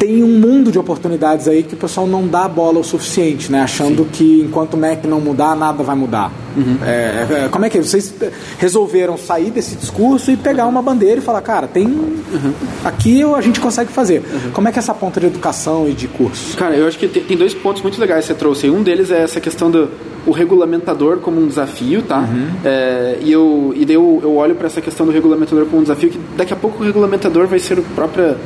tem 0.00 0.24
um 0.24 0.38
mundo 0.38 0.72
de 0.72 0.78
oportunidades 0.78 1.46
aí 1.46 1.62
que 1.62 1.74
o 1.74 1.76
pessoal 1.76 2.06
não 2.06 2.26
dá 2.26 2.48
bola 2.48 2.78
o 2.78 2.84
suficiente, 2.84 3.52
né? 3.52 3.60
Achando 3.60 4.04
Sim. 4.04 4.08
que 4.10 4.40
enquanto 4.40 4.72
o 4.72 4.76
Mac 4.78 5.04
não 5.04 5.20
mudar, 5.20 5.54
nada 5.54 5.82
vai 5.82 5.94
mudar. 5.94 6.32
Uhum. 6.56 6.78
É, 6.82 7.44
é, 7.44 7.48
como 7.50 7.66
é 7.66 7.70
que 7.70 7.76
é? 7.76 7.82
Vocês 7.82 8.14
resolveram 8.58 9.18
sair 9.18 9.50
desse 9.50 9.76
discurso 9.76 10.30
e 10.30 10.38
pegar 10.38 10.66
uma 10.66 10.80
bandeira 10.80 11.20
e 11.20 11.22
falar, 11.22 11.42
cara, 11.42 11.68
tem. 11.68 11.86
Uhum. 11.86 12.52
Aqui 12.82 13.22
a 13.22 13.40
gente 13.42 13.60
consegue 13.60 13.92
fazer. 13.92 14.20
Uhum. 14.20 14.50
Como 14.52 14.68
é 14.68 14.72
que 14.72 14.78
é 14.78 14.80
essa 14.80 14.94
ponta 14.94 15.20
de 15.20 15.26
educação 15.26 15.86
e 15.86 15.92
de 15.92 16.08
curso? 16.08 16.56
Cara, 16.56 16.74
eu 16.74 16.88
acho 16.88 16.98
que 16.98 17.06
tem, 17.06 17.22
tem 17.22 17.36
dois 17.36 17.52
pontos 17.52 17.82
muito 17.82 18.00
legais 18.00 18.24
que 18.24 18.32
você 18.32 18.38
trouxe. 18.38 18.70
Um 18.70 18.82
deles 18.82 19.10
é 19.10 19.22
essa 19.22 19.38
questão 19.38 19.70
do 19.70 19.90
o 20.26 20.32
regulamentador 20.32 21.18
como 21.18 21.40
um 21.40 21.46
desafio, 21.46 22.02
tá? 22.02 22.20
Uhum. 22.20 22.48
É, 22.64 23.18
e 23.20 23.30
eu 23.30 23.74
e 23.76 23.84
daí 23.84 23.96
eu, 23.96 24.20
eu 24.22 24.34
olho 24.36 24.54
para 24.54 24.66
essa 24.66 24.80
questão 24.80 25.04
do 25.04 25.12
regulamentador 25.12 25.66
como 25.66 25.78
um 25.78 25.82
desafio 25.82 26.10
que 26.10 26.20
daqui 26.36 26.54
a 26.54 26.56
pouco 26.56 26.82
o 26.82 26.86
regulamentador 26.86 27.46
vai 27.46 27.58
ser 27.58 27.78
o 27.78 27.82
próprio 27.82 28.36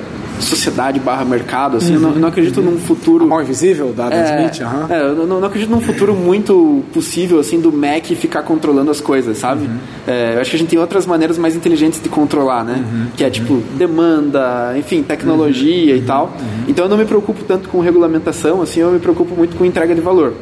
sociedade 0.41 0.99
barra 1.01 1.25
mercado, 1.25 1.77
assim, 1.77 1.91
uhum. 1.91 1.95
eu, 1.95 2.01
não, 2.01 2.11
eu, 2.11 2.21
não, 2.21 2.29
acredito 2.29 2.61
num 2.61 2.79
futuro... 2.79 3.25
A 3.25 3.29
mão 3.29 3.43
invisível 3.43 3.93
da 3.93 4.07
Adam 4.07 4.19
é, 4.19 4.47
Smith, 4.47 4.61
uhum. 4.61 4.95
é, 4.95 5.01
eu 5.03 5.15
não, 5.15 5.41
não, 5.41 5.47
acredito 5.47 5.71
num 5.71 5.81
futuro 5.81 6.15
muito 6.15 6.83
possível, 6.93 7.39
assim, 7.39 7.61
do 7.61 7.73
Mac 7.73 8.05
ficar 8.07 8.43
controlando 8.43 8.91
as 8.91 9.01
coisas, 9.01 9.39
sabe? 9.39 9.67
Uhum. 9.67 9.79
É, 10.07 10.35
eu 10.35 10.41
acho 10.41 10.51
que 10.51 10.57
a 10.57 10.59
gente 10.59 10.69
tem 10.69 10.79
outras 10.79 11.07
maneiras 11.07 11.39
mais 11.39 11.55
inteligentes 11.55 12.01
de 12.01 12.09
controlar, 12.09 12.65
né? 12.65 12.85
Uhum. 12.85 13.07
Que 13.17 13.25
é, 13.25 13.31
tipo, 13.31 13.63
demanda, 13.77 14.75
enfim, 14.77 15.03
tecnologia 15.03 15.97
e 15.97 16.01
uhum. 16.01 16.07
tal. 16.07 16.25
Uhum. 16.27 16.65
Então 16.69 16.85
eu 16.85 16.89
não 16.89 16.97
me 16.97 17.05
preocupo 17.05 17.45
tanto 17.45 17.69
com 17.69 17.81
regulamentação, 17.81 18.61
assim, 18.63 18.81
eu 18.81 18.91
me 18.91 18.99
preocupo 18.99 19.35
muito 19.35 19.57
com 19.57 19.65
entrega 19.65 19.95
de 19.95 20.01
valor. 20.01 20.35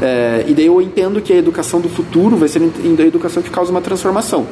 É, 0.00 0.44
e 0.46 0.54
daí 0.54 0.66
eu 0.66 0.80
entendo 0.80 1.20
que 1.20 1.32
a 1.32 1.36
educação 1.36 1.80
do 1.80 1.88
futuro 1.88 2.36
vai 2.36 2.48
ser 2.48 2.62
a 2.62 3.02
educação 3.02 3.42
que 3.42 3.50
causa 3.50 3.70
uma 3.70 3.80
transformação. 3.80 4.46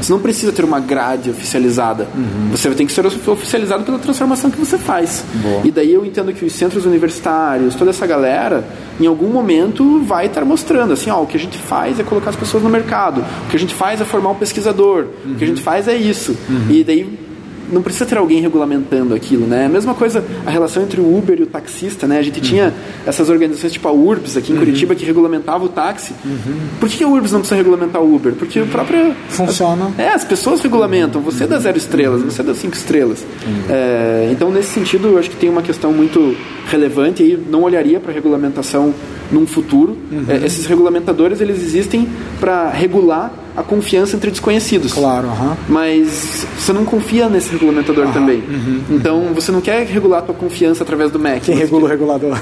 Você 0.00 0.12
não 0.12 0.20
precisa 0.20 0.52
ter 0.52 0.64
uma 0.64 0.80
grade 0.80 1.30
oficializada. 1.30 2.08
Você 2.50 2.70
tem 2.70 2.86
que 2.86 2.92
ser 2.92 3.04
oficializado 3.06 3.84
pela 3.84 3.98
transformação 4.08 4.50
que 4.50 4.58
você 4.58 4.78
faz. 4.78 5.24
Boa. 5.34 5.60
E 5.64 5.70
daí 5.70 5.92
eu 5.92 6.04
entendo 6.04 6.32
que 6.32 6.44
os 6.44 6.52
centros 6.52 6.86
universitários, 6.86 7.74
toda 7.74 7.90
essa 7.90 8.06
galera, 8.06 8.64
em 8.98 9.06
algum 9.06 9.28
momento 9.28 10.00
vai 10.00 10.26
estar 10.26 10.44
mostrando 10.44 10.92
assim, 10.92 11.10
ó, 11.10 11.22
o 11.22 11.26
que 11.26 11.36
a 11.36 11.40
gente 11.40 11.58
faz 11.58 12.00
é 12.00 12.02
colocar 12.02 12.30
as 12.30 12.36
pessoas 12.36 12.62
no 12.62 12.70
mercado, 12.70 13.20
o 13.46 13.50
que 13.50 13.56
a 13.56 13.58
gente 13.58 13.74
faz 13.74 14.00
é 14.00 14.04
formar 14.04 14.30
um 14.30 14.34
pesquisador, 14.34 15.06
uhum. 15.24 15.32
o 15.32 15.34
que 15.36 15.44
a 15.44 15.46
gente 15.46 15.60
faz 15.60 15.86
é 15.86 15.96
isso. 15.96 16.36
Uhum. 16.48 16.70
E 16.70 16.82
daí 16.84 17.27
não 17.72 17.82
precisa 17.82 18.06
ter 18.06 18.18
alguém 18.18 18.40
regulamentando 18.40 19.14
aquilo, 19.14 19.46
né? 19.46 19.66
A 19.66 19.68
mesma 19.68 19.94
coisa 19.94 20.24
a 20.46 20.50
relação 20.50 20.82
entre 20.82 21.00
o 21.00 21.16
Uber 21.16 21.38
e 21.38 21.42
o 21.42 21.46
taxista, 21.46 22.06
né? 22.06 22.18
A 22.18 22.22
gente 22.22 22.40
uhum. 22.40 22.44
tinha 22.44 22.74
essas 23.06 23.28
organizações 23.28 23.72
tipo 23.72 23.88
a 23.88 23.92
URBS 23.92 24.36
aqui 24.36 24.52
em 24.52 24.54
uhum. 24.54 24.60
Curitiba 24.60 24.94
que 24.94 25.04
regulamentava 25.04 25.64
o 25.64 25.68
táxi. 25.68 26.12
Uhum. 26.24 26.58
Por 26.80 26.88
que 26.88 27.02
a 27.04 27.08
URBS 27.08 27.32
não 27.32 27.40
precisa 27.40 27.56
regulamentar 27.56 28.02
o 28.02 28.14
Uber? 28.14 28.34
Porque 28.34 28.60
o 28.60 28.66
próprio 28.66 29.14
funciona. 29.28 29.86
As, 29.86 29.98
é, 29.98 30.14
as 30.14 30.24
pessoas 30.24 30.60
regulamentam. 30.60 31.20
Você 31.22 31.44
é 31.44 31.46
dá 31.46 31.58
zero 31.58 31.78
estrelas, 31.78 32.22
você 32.22 32.40
é 32.40 32.44
dá 32.44 32.54
cinco 32.54 32.76
estrelas. 32.76 33.24
É, 33.68 34.28
então 34.32 34.50
nesse 34.50 34.68
sentido, 34.68 35.08
eu 35.08 35.18
acho 35.18 35.30
que 35.30 35.36
tem 35.36 35.48
uma 35.48 35.62
questão 35.62 35.92
muito 35.92 36.36
relevante 36.70 37.22
e 37.22 37.36
não 37.36 37.62
olharia 37.62 38.00
para 38.00 38.12
regulamentação 38.12 38.94
num 39.30 39.46
futuro. 39.46 39.96
Uhum. 40.10 40.24
É, 40.28 40.44
esses 40.44 40.66
regulamentadores 40.66 41.40
eles 41.40 41.62
existem 41.62 42.08
para 42.40 42.70
regular 42.70 43.32
a 43.58 43.62
confiança 43.64 44.14
entre 44.14 44.30
desconhecidos. 44.30 44.92
Claro, 44.92 45.26
uhum. 45.26 45.56
mas 45.68 46.46
você 46.56 46.72
não 46.72 46.84
confia 46.84 47.28
nesse 47.28 47.50
regulamentador 47.50 48.06
uhum. 48.06 48.12
também. 48.12 48.38
Uhum. 48.38 48.82
Então 48.90 49.34
você 49.34 49.50
não 49.50 49.60
quer 49.60 49.84
regular 49.84 50.20
a 50.20 50.22
tua 50.22 50.34
confiança 50.34 50.84
através 50.84 51.10
do 51.10 51.18
MEC. 51.18 51.46
Quem 51.46 51.56
regula 51.56 51.84
o 51.84 51.88
regulador? 51.88 52.38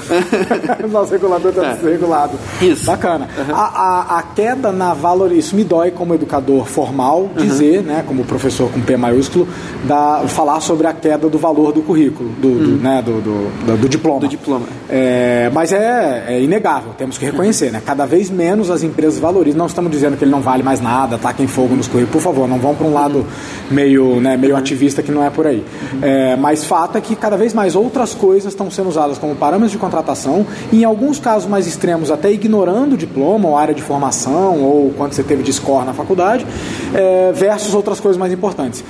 o 0.83 0.87
nosso 0.87 1.11
regulador 1.11 1.51
deve 1.51 1.65
é. 1.65 1.75
ser 1.75 1.91
regulado. 1.93 2.37
Isso. 2.61 2.85
Bacana. 2.85 3.27
A, 3.51 3.53
a, 3.53 4.19
a, 4.19 4.23
queda 4.23 4.71
na 4.71 4.93
valor, 4.93 5.31
isso 5.31 5.55
me 5.55 5.63
dói 5.63 5.89
como 5.89 6.13
educador 6.13 6.65
formal 6.67 7.31
dizer, 7.35 7.81
né, 7.81 8.03
como 8.05 8.23
professor 8.23 8.69
com 8.71 8.79
P 8.81 8.95
maiúsculo, 8.95 9.47
da, 9.85 10.23
falar 10.27 10.59
sobre 10.59 10.85
a 10.85 10.93
queda 10.93 11.27
do 11.27 11.39
valor 11.39 11.71
do 11.71 11.81
currículo, 11.81 12.29
do, 12.29 12.41
do 12.41 12.71
uhum. 12.71 12.77
né, 12.77 13.01
do, 13.01 13.21
do, 13.21 13.77
do, 13.77 13.89
diploma. 13.89 14.19
Do 14.19 14.27
diploma. 14.27 14.67
É, 14.87 15.49
mas 15.51 15.71
é, 15.71 16.25
é, 16.27 16.41
inegável, 16.41 16.93
temos 16.95 17.17
que 17.17 17.25
reconhecer, 17.25 17.71
né? 17.71 17.81
Cada 17.83 18.05
vez 18.05 18.29
menos 18.29 18.69
as 18.69 18.83
empresas 18.83 19.19
valorizam. 19.19 19.57
Não 19.57 19.65
estamos 19.65 19.91
dizendo 19.91 20.15
que 20.15 20.23
ele 20.23 20.31
não 20.31 20.41
vale 20.41 20.61
mais 20.61 20.79
nada 20.79 21.06
nada, 21.07 21.17
taquem 21.17 21.47
fogo 21.47 21.75
nos 21.75 21.87
currículos, 21.87 22.11
por 22.11 22.21
favor, 22.21 22.47
não 22.47 22.59
vão 22.59 22.75
para 22.75 22.85
um 22.85 22.93
lado 22.93 23.25
meio, 23.71 24.19
né, 24.19 24.35
meio 24.35 24.55
ativista 24.55 25.01
que 25.01 25.11
não 25.11 25.23
é 25.23 25.29
por 25.29 25.47
aí. 25.47 25.63
É, 26.01 26.35
mas 26.35 26.65
fato 26.65 26.97
é 26.97 27.01
que 27.01 27.15
cada 27.15 27.37
vez 27.37 27.53
mais 27.53 27.75
outras 27.75 28.13
coisas 28.13 28.51
estão 28.51 28.69
sendo 28.69 28.89
usadas 28.89 29.17
como 29.17 29.35
parâmetros 29.35 29.71
de 29.71 29.77
contratação, 29.77 30.45
e 30.71 30.81
em 30.81 30.83
alguns 30.83 31.19
casos 31.19 31.49
mais 31.49 31.65
extremos, 31.65 32.11
até 32.11 32.31
ignorando 32.31 32.93
o 32.93 32.97
diploma 32.97 33.47
ou 33.47 33.57
área 33.57 33.73
de 33.73 33.81
formação, 33.81 34.61
ou 34.61 34.93
quanto 34.97 35.15
você 35.15 35.23
teve 35.23 35.41
de 35.41 35.53
score 35.53 35.85
na 35.85 35.93
faculdade, 35.93 36.45
é, 36.93 37.31
versus 37.33 37.73
outras 37.73 37.99
coisas 37.99 38.17
mais 38.17 38.33
importantes. 38.33 38.83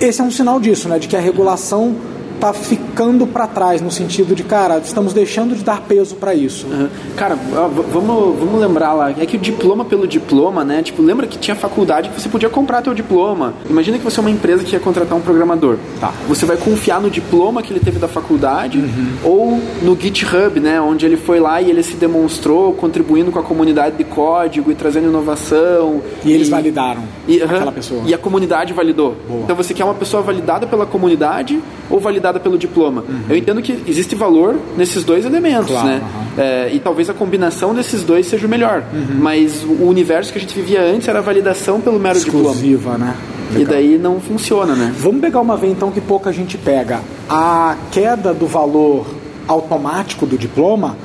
Esse 0.00 0.20
é 0.20 0.24
um 0.24 0.30
sinal 0.30 0.60
disso, 0.60 0.88
né, 0.88 0.98
de 0.98 1.08
que 1.08 1.16
a 1.16 1.20
regulação 1.20 1.94
está 2.42 2.52
ficando 2.52 3.24
para 3.24 3.46
trás 3.46 3.80
no 3.80 3.90
sentido 3.90 4.34
de, 4.34 4.42
cara, 4.42 4.78
estamos 4.78 5.12
deixando 5.12 5.54
de 5.54 5.62
dar 5.62 5.80
peso 5.82 6.16
para 6.16 6.34
isso. 6.34 6.66
Uhum. 6.66 6.88
Cara, 7.16 7.36
vamos, 7.36 8.38
vamos 8.38 8.60
lembrar 8.60 8.92
lá, 8.94 9.10
é 9.10 9.24
que 9.24 9.36
o 9.36 9.40
diploma 9.40 9.84
pelo 9.84 10.08
diploma, 10.08 10.64
né? 10.64 10.82
Tipo, 10.82 11.02
lembra 11.02 11.28
que 11.28 11.38
tinha 11.38 11.54
faculdade 11.54 12.08
que 12.08 12.20
você 12.20 12.28
podia 12.28 12.48
comprar 12.48 12.82
teu 12.82 12.92
diploma. 12.92 13.54
Imagina 13.70 13.96
que 13.96 14.04
você 14.04 14.18
é 14.18 14.22
uma 14.22 14.30
empresa 14.30 14.64
que 14.64 14.72
ia 14.72 14.80
contratar 14.80 15.16
um 15.16 15.20
programador. 15.20 15.76
Tá. 16.00 16.12
Você 16.28 16.44
vai 16.44 16.56
confiar 16.56 17.00
no 17.00 17.08
diploma 17.08 17.62
que 17.62 17.72
ele 17.72 17.80
teve 17.80 18.00
da 18.00 18.08
faculdade 18.08 18.78
uhum. 18.78 19.12
ou 19.22 19.62
no 19.80 19.96
GitHub, 19.98 20.58
né? 20.58 20.80
Onde 20.80 21.06
ele 21.06 21.16
foi 21.16 21.38
lá 21.38 21.62
e 21.62 21.70
ele 21.70 21.82
se 21.82 21.94
demonstrou 21.94 22.72
contribuindo 22.72 23.30
com 23.30 23.38
a 23.38 23.42
comunidade 23.42 23.96
de 23.96 24.04
código 24.04 24.72
e 24.72 24.74
trazendo 24.74 25.06
inovação. 25.06 26.02
E, 26.24 26.30
e 26.30 26.32
eles 26.32 26.48
validaram 26.48 27.02
e, 27.28 27.40
aquela 27.40 27.70
pessoa. 27.70 28.02
E 28.04 28.12
a 28.12 28.18
comunidade 28.18 28.72
validou. 28.72 29.14
Boa. 29.28 29.42
Então 29.42 29.54
você 29.54 29.72
quer 29.72 29.84
uma 29.84 29.94
pessoa 29.94 30.22
validada 30.22 30.66
pela 30.66 30.86
comunidade 30.86 31.60
ou 31.88 32.00
validada 32.00 32.31
pelo 32.40 32.58
diploma. 32.58 33.02
Uhum. 33.08 33.22
Eu 33.28 33.36
entendo 33.36 33.60
que 33.62 33.82
existe 33.86 34.14
valor 34.14 34.56
nesses 34.76 35.04
dois 35.04 35.24
elementos, 35.24 35.70
claro, 35.72 35.88
né? 35.88 36.02
Uhum. 36.02 36.42
É, 36.42 36.70
e 36.72 36.80
talvez 36.80 37.08
a 37.10 37.14
combinação 37.14 37.74
desses 37.74 38.02
dois 38.02 38.26
seja 38.26 38.46
o 38.46 38.50
melhor. 38.50 38.84
Uhum. 38.92 39.18
Mas 39.20 39.62
o 39.64 39.84
universo 39.84 40.32
que 40.32 40.38
a 40.38 40.40
gente 40.40 40.54
vivia 40.54 40.82
antes 40.82 41.08
era 41.08 41.18
a 41.18 41.22
validação 41.22 41.80
pelo 41.80 41.98
mero 41.98 42.16
Exclusiva, 42.18 42.92
diploma. 42.92 42.98
né? 42.98 43.16
Legal. 43.52 43.62
E 43.62 43.64
daí 43.66 43.98
não 43.98 44.18
funciona, 44.20 44.74
né? 44.74 44.92
Vamos 44.98 45.20
pegar 45.20 45.40
uma 45.40 45.56
vez 45.56 45.72
então 45.72 45.90
que 45.90 46.00
pouca 46.00 46.32
gente 46.32 46.56
pega. 46.56 47.00
A 47.28 47.76
queda 47.90 48.32
do 48.32 48.46
valor 48.46 49.06
automático 49.46 50.24
do 50.24 50.38
diploma, 50.38 50.96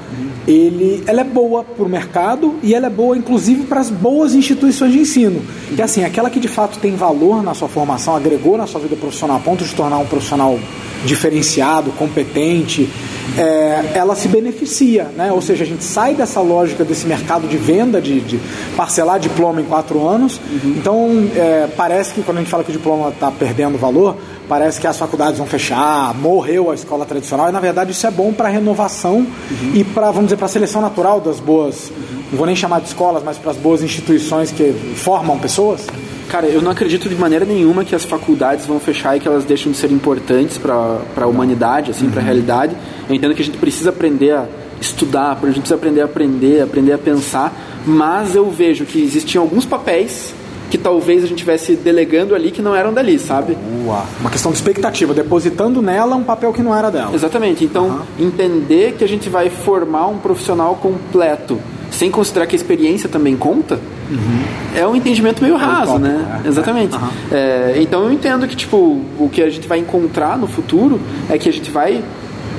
ele, 0.48 1.04
ela 1.06 1.22
é 1.22 1.24
boa 1.26 1.64
para 1.64 1.84
o 1.84 1.90
mercado 1.90 2.56
e 2.64 2.74
ela 2.74 2.88
é 2.88 2.90
boa, 2.90 3.18
inclusive, 3.18 3.66
para 3.66 3.82
as 3.82 3.90
boas 3.90 4.34
instituições 4.34 4.94
de 4.94 5.00
ensino. 5.00 5.42
Que 5.76 5.82
assim, 5.82 6.04
aquela 6.04 6.30
que 6.30 6.40
de 6.40 6.48
fato 6.48 6.80
tem 6.80 6.96
valor 6.96 7.44
na 7.44 7.54
sua 7.54 7.68
formação, 7.68 8.16
agregou 8.16 8.58
na 8.58 8.66
sua 8.66 8.80
vida 8.80 8.96
profissional 8.96 9.38
a 9.38 9.40
ponto 9.40 9.66
de 9.66 9.76
tornar 9.76 9.98
um 9.98 10.06
profissional 10.06 10.58
diferenciado, 11.06 11.92
competente, 11.92 12.90
é, 13.38 13.92
ela 13.94 14.16
se 14.16 14.28
beneficia, 14.28 15.08
né? 15.16 15.32
Ou 15.32 15.42
seja, 15.42 15.64
a 15.64 15.68
gente 15.68 15.84
sai 15.84 16.16
dessa 16.16 16.40
lógica 16.40 16.84
desse 16.84 17.06
mercado 17.06 17.48
de 17.48 17.58
venda, 17.58 18.02
de, 18.02 18.20
de 18.22 18.40
parcelar 18.76 19.20
diploma 19.20 19.62
em 19.62 19.66
quatro 19.66 20.08
anos. 20.08 20.40
Uhum. 20.50 20.74
Então, 20.78 21.30
é, 21.36 21.68
parece 21.76 22.14
que 22.14 22.22
quando 22.24 22.38
a 22.38 22.40
gente 22.42 22.50
fala 22.50 22.64
que 22.64 22.70
o 22.70 22.74
diploma 22.74 23.10
está 23.10 23.30
perdendo 23.30 23.78
valor, 23.78 24.18
parece 24.48 24.80
que 24.80 24.88
as 24.88 24.98
faculdades 24.98 25.38
vão 25.38 25.48
fechar, 25.48 26.14
morreu 26.16 26.72
a 26.72 26.76
escola 26.76 27.06
tradicional, 27.06 27.50
e 27.50 27.52
na 27.52 27.60
verdade 27.60 27.92
isso 27.92 28.06
é 28.08 28.12
bom 28.12 28.32
para 28.32 28.48
a 28.48 28.52
renovação 28.52 29.18
uhum. 29.18 29.72
e 29.76 29.84
para, 29.84 30.08
vamos 30.08 30.26
dizer, 30.26 30.38
para 30.38 30.46
a 30.46 30.50
seleção 30.50 30.82
natural 30.82 31.20
das 31.20 31.40
boas, 31.40 31.90
uhum. 31.90 32.24
não 32.32 32.38
vou 32.38 32.48
nem 32.48 32.56
chamar 32.56 32.80
de 32.80 32.88
escolas, 32.88 33.24
mas 33.24 33.38
para 33.38 33.52
as 33.52 33.58
boas 33.58 33.82
instituições 33.82 34.52
que 34.52 34.74
formam 34.96 35.38
pessoas? 35.38 35.86
Cara, 36.30 36.46
eu 36.46 36.62
não 36.62 36.72
acredito 36.72 37.08
de 37.08 37.16
maneira 37.16 37.46
nenhuma 37.46 37.86
que 37.86 37.96
as 37.96 38.04
faculdades 38.04 38.66
vão 38.66 38.80
fechar 38.80 39.16
e 39.16 39.20
que 39.20 39.28
elas 39.28 39.46
deixam 39.46 39.72
de 39.72 39.78
ser 39.78 39.92
importantes 39.92 40.58
para 40.58 41.00
a 41.16 41.26
humanidade, 41.26 41.92
assim, 41.92 42.06
uhum. 42.06 42.12
para 42.12 42.22
a 42.22 42.26
realidade. 42.26 42.76
Eu 43.08 43.16
entendo 43.16 43.34
que 43.34 43.42
a 43.42 43.46
gente 43.46 43.58
precisa 43.58 43.92
aprender 43.92 44.32
a 44.32 44.46
estudar, 44.80 45.32
a 45.42 45.46
gente 45.46 45.60
precisa 45.60 45.76
aprender 45.76 46.02
a 46.02 46.06
aprender, 46.06 46.62
aprender 46.62 46.94
a 46.94 46.98
pensar, 46.98 47.54
mas 47.86 48.36
eu 48.36 48.50
vejo 48.52 48.86
que 48.86 49.02
existiam 49.02 49.44
alguns 49.44 49.66
papéis 49.66 50.34
que 50.70 50.78
talvez 50.78 51.24
a 51.24 51.28
gente 51.28 51.38
estivesse 51.38 51.76
delegando 51.76 52.36
ali 52.36 52.52
que 52.52 52.62
não 52.62 52.76
eram 52.76 52.94
dali, 52.94 53.18
sabe? 53.18 53.58
Boa. 53.84 54.06
Uma 54.20 54.30
questão 54.30 54.52
de 54.52 54.58
expectativa, 54.58 55.14
depositando 55.14 55.82
nela 55.82 56.16
um 56.16 56.24
papel 56.24 56.52
que 56.52 56.62
não 56.62 56.76
era 56.76 56.90
dela. 56.90 57.14
Exatamente. 57.14 57.64
Então, 57.64 57.88
uhum. 58.20 58.28
entender 58.28 58.96
que 58.98 59.04
a 59.04 59.08
gente 59.08 59.30
vai 59.30 59.50
formar 59.50 60.08
um 60.08 60.18
profissional 60.18 60.76
completo, 60.76 61.60
sem 61.90 62.12
considerar 62.12 62.48
que 62.48 62.56
a 62.56 62.58
experiência 62.58 63.08
também 63.08 63.38
conta, 63.38 63.80
uhum. 64.10 64.44
é 64.76 64.86
um 64.86 64.96
entendimento 64.96 65.42
meio 65.42 65.56
é 65.56 65.58
raso, 65.58 65.94
tópico, 65.94 66.00
né? 66.00 66.42
É. 66.44 66.48
Exatamente. 66.48 66.96
Uhum. 66.96 67.10
É, 67.32 67.76
então, 67.78 68.04
eu 68.04 68.12
entendo 68.12 68.48
que, 68.48 68.56
tipo, 68.56 69.02
o 69.18 69.30
que 69.32 69.42
a 69.42 69.50
gente 69.50 69.68
vai 69.68 69.80
encontrar 69.80 70.38
no 70.38 70.48
futuro 70.48 71.00
é 71.30 71.38
que 71.38 71.48
a 71.48 71.54
gente 71.54 71.72
vai 71.72 72.04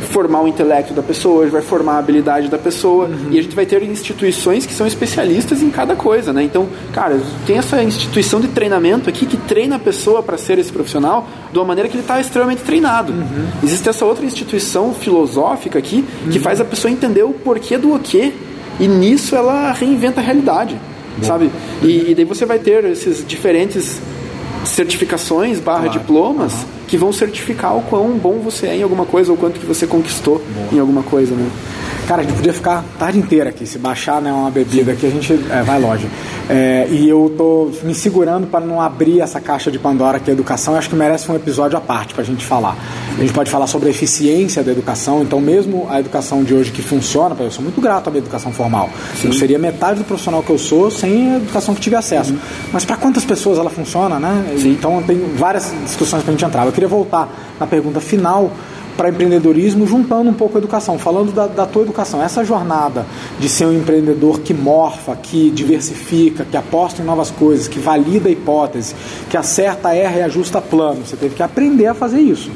formar 0.09 0.43
o 0.43 0.49
intelecto 0.49 0.93
da 0.95 1.03
pessoa, 1.03 1.43
a 1.43 1.45
gente 1.45 1.53
vai 1.53 1.63
formar 1.63 1.95
a 1.95 1.99
habilidade 1.99 2.49
da 2.49 2.59
pessoa 2.59 3.07
uhum. 3.07 3.29
e 3.31 3.39
a 3.39 3.43
gente 3.43 3.55
vai 3.55 3.67
ter 3.67 3.83
instituições 3.83 4.67
que 4.67 4.73
são 4.73 4.87
especialistas 4.87 5.63
em 5.63 5.71
cada 5.71 5.95
coisa, 5.95 6.33
né? 6.33 6.43
Então, 6.43 6.67
cara, 6.93 7.21
tem 7.47 7.59
essa 7.59 7.83
instituição 7.83 8.41
de 8.41 8.49
treinamento 8.49 9.09
aqui 9.09 9.27
que 9.27 9.37
treina 9.37 9.77
a 9.77 9.79
pessoa 9.79 10.23
para 10.23 10.39
ser 10.39 10.59
esse 10.59 10.73
profissional 10.73 11.29
de 11.53 11.59
uma 11.59 11.65
maneira 11.65 11.89
que 11.89 11.95
ele 11.95 12.03
está 12.03 12.21
extremamente 12.21 12.63
treinado. 12.63 13.13
Uhum. 13.13 13.47
Existe 13.63 13.89
essa 13.89 14.05
outra 14.05 14.25
instituição 14.25 14.95
filosófica 14.95 15.79
aqui 15.79 16.05
que 16.31 16.39
uhum. 16.39 16.45
faz 16.45 16.61
a 16.61 16.65
pessoa 16.65 16.91
entender 16.91 17.23
o 17.23 17.33
porquê 17.33 17.77
do 17.77 17.95
o 17.95 17.99
quê 17.99 18.33
e 18.81 18.89
nisso 18.89 19.37
ela 19.37 19.73
reinventa 19.73 20.21
a 20.21 20.25
realidade, 20.25 20.77
Bom. 21.19 21.25
sabe? 21.25 21.51
E, 21.83 22.11
e 22.11 22.15
daí 22.15 22.25
você 22.25 22.47
vai 22.47 22.59
ter 22.59 22.85
esses 22.85 23.27
diferentes 23.27 24.01
certificações 24.65 25.61
barra 25.61 25.85
claro. 25.85 25.99
diplomas 25.99 26.53
uhum. 26.53 26.78
Que 26.89 26.97
vão 26.97 27.13
certificar 27.13 27.77
o 27.77 27.83
quão 27.83 28.19
bom 28.19 28.41
você 28.41 28.67
é 28.67 28.77
em 28.77 28.83
alguma 28.83 29.05
coisa 29.05 29.31
ou 29.31 29.37
quanto 29.37 29.61
que 29.61 29.67
você 29.67 29.87
conquistou 29.87 30.43
em 30.73 30.79
alguma 30.81 31.03
coisa, 31.03 31.35
né? 31.35 31.49
Cara, 32.09 32.23
a 32.23 32.25
gente 32.25 32.37
podia 32.37 32.55
ficar 32.55 32.79
a 32.79 32.99
tarde 32.99 33.19
inteira 33.19 33.51
aqui. 33.51 33.67
Se 33.67 33.79
baixar 33.79 34.23
né, 34.23 34.33
uma 34.33 34.51
bebida 34.51 34.93
aqui, 34.93 35.07
a 35.07 35.11
gente 35.11 35.31
é, 35.51 35.63
vai 35.63 35.79
longe. 35.79 36.09
É, 36.49 36.89
e 36.91 37.07
eu 37.07 37.35
tô 37.37 37.71
me 37.83 37.95
segurando 37.95 38.47
para 38.47 38.65
não 38.65 38.81
abrir 38.81 39.21
essa 39.21 39.39
caixa 39.39 39.71
de 39.71 39.79
Pandora 39.79 40.19
que 40.19 40.31
é 40.31 40.33
a 40.33 40.35
educação. 40.35 40.73
Eu 40.73 40.79
acho 40.79 40.89
que 40.89 40.97
merece 40.97 41.31
um 41.31 41.37
episódio 41.37 41.77
à 41.77 41.83
parte 41.83 42.15
para 42.15 42.23
a 42.23 42.27
gente 42.27 42.47
falar. 42.47 42.79
A 43.15 43.21
gente 43.21 43.35
pode 43.35 43.51
falar 43.51 43.67
sobre 43.67 43.89
a 43.89 43.91
eficiência 43.91 44.63
da 44.65 44.73
educação. 44.73 45.21
Então, 45.21 45.39
mesmo 45.39 45.87
a 45.91 46.01
educação 46.01 46.43
de 46.43 46.55
hoje 46.55 46.73
que 46.73 46.81
funciona, 46.81 47.37
eu 47.39 47.51
sou 47.51 47.63
muito 47.63 47.79
grato 47.79 48.09
à 48.09 48.11
minha 48.11 48.23
educação 48.23 48.51
formal. 48.53 48.89
Sim. 49.21 49.29
Eu 49.29 49.35
seria 49.35 49.59
metade 49.59 49.99
do 49.99 50.05
profissional 50.07 50.43
que 50.43 50.49
eu 50.49 50.57
sou 50.57 50.91
sem 50.91 51.35
a 51.35 51.37
educação 51.37 51.75
que 51.75 51.81
tive 51.83 51.97
acesso. 51.97 52.33
Uhum. 52.33 52.39
Mas 52.73 52.87
para 52.87 52.97
quantas 52.97 53.27
pessoas 53.27 53.59
ela 53.59 53.69
funciona, 53.69 54.19
né? 54.19 54.57
Sim. 54.57 54.71
Então, 54.71 55.03
tem 55.03 55.19
várias 55.37 55.75
discussões 55.85 56.23
para 56.23 56.31
a 56.31 56.33
gente 56.33 56.45
entrar. 56.47 56.65
Queria 56.79 56.89
voltar 56.89 57.29
na 57.59 57.67
pergunta 57.67 58.01
final 58.01 58.53
para 58.97 59.09
empreendedorismo, 59.09 59.85
juntando 59.85 60.31
um 60.31 60.33
pouco 60.33 60.57
a 60.57 60.61
educação, 60.61 60.97
falando 60.97 61.33
da, 61.33 61.49
da 61.49 61.67
tua 61.67 61.83
educação. 61.83 62.23
Essa 62.23 62.45
jornada 62.45 63.05
de 63.41 63.49
ser 63.49 63.67
um 63.67 63.73
empreendedor 63.73 64.39
que 64.39 64.55
morfa, 64.55 65.17
que 65.17 65.51
diversifica, 65.51 66.45
que 66.45 66.57
aposta 66.57 67.03
em 67.03 67.05
novas 67.05 67.33
coisas, 67.33 67.67
que 67.67 67.81
valida 67.81 68.29
a 68.29 68.33
hipótese, 68.33 68.95
que 69.29 69.37
acerta, 69.37 69.93
erra 69.93 70.19
e 70.19 70.23
ajusta 70.23 70.61
plano. 70.61 71.05
Você 71.05 71.17
teve 71.17 71.35
que 71.35 71.43
aprender 71.43 71.87
a 71.87 71.95
fazer 71.95 72.21
isso. 72.21 72.49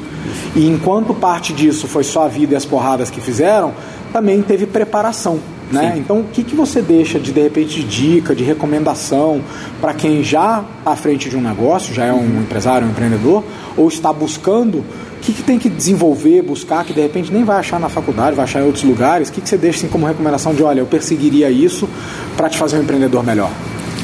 E 0.55 0.69
enquanto 0.69 1.13
parte 1.13 1.51
disso 1.51 1.85
foi 1.85 2.05
só 2.05 2.23
a 2.23 2.27
vida 2.29 2.53
e 2.53 2.55
as 2.55 2.63
porradas 2.63 3.09
que 3.09 3.19
fizeram, 3.19 3.73
também 4.13 4.41
teve 4.41 4.65
preparação. 4.65 5.37
Né? 5.73 5.95
Então, 5.97 6.19
o 6.19 6.25
que, 6.25 6.43
que 6.43 6.55
você 6.55 6.81
deixa 6.81 7.19
de, 7.19 7.31
de 7.31 7.41
repente, 7.41 7.81
de 7.81 7.83
dica, 7.83 8.35
de 8.35 8.43
recomendação 8.43 9.41
para 9.81 9.93
quem 9.93 10.23
já 10.23 10.63
está 10.79 10.91
à 10.91 10.95
frente 10.95 11.29
de 11.29 11.37
um 11.37 11.41
negócio, 11.41 11.93
já 11.93 12.05
é 12.05 12.13
um 12.13 12.41
empresário, 12.41 12.87
um 12.87 12.91
empreendedor, 12.91 13.43
ou 13.75 13.87
está 13.87 14.11
buscando 14.13 14.83
que, 15.21 15.31
que 15.31 15.41
tem 15.41 15.57
que 15.57 15.69
desenvolver, 15.69 16.41
buscar, 16.41 16.83
que 16.83 16.93
de 16.93 17.01
repente 17.01 17.31
nem 17.31 17.43
vai 17.43 17.57
achar 17.57 17.79
na 17.79 17.89
faculdade, 17.89 18.35
vai 18.35 18.43
achar 18.43 18.61
em 18.61 18.65
outros 18.65 18.83
lugares? 18.83 19.29
O 19.29 19.31
que, 19.31 19.41
que 19.41 19.47
você 19.47 19.57
deixa 19.57 19.79
assim, 19.79 19.87
como 19.87 20.05
recomendação 20.05 20.53
de, 20.53 20.61
olha, 20.61 20.81
eu 20.81 20.85
perseguiria 20.85 21.49
isso 21.49 21.87
para 22.35 22.49
te 22.49 22.57
fazer 22.57 22.77
um 22.77 22.83
empreendedor 22.83 23.23
melhor? 23.23 23.49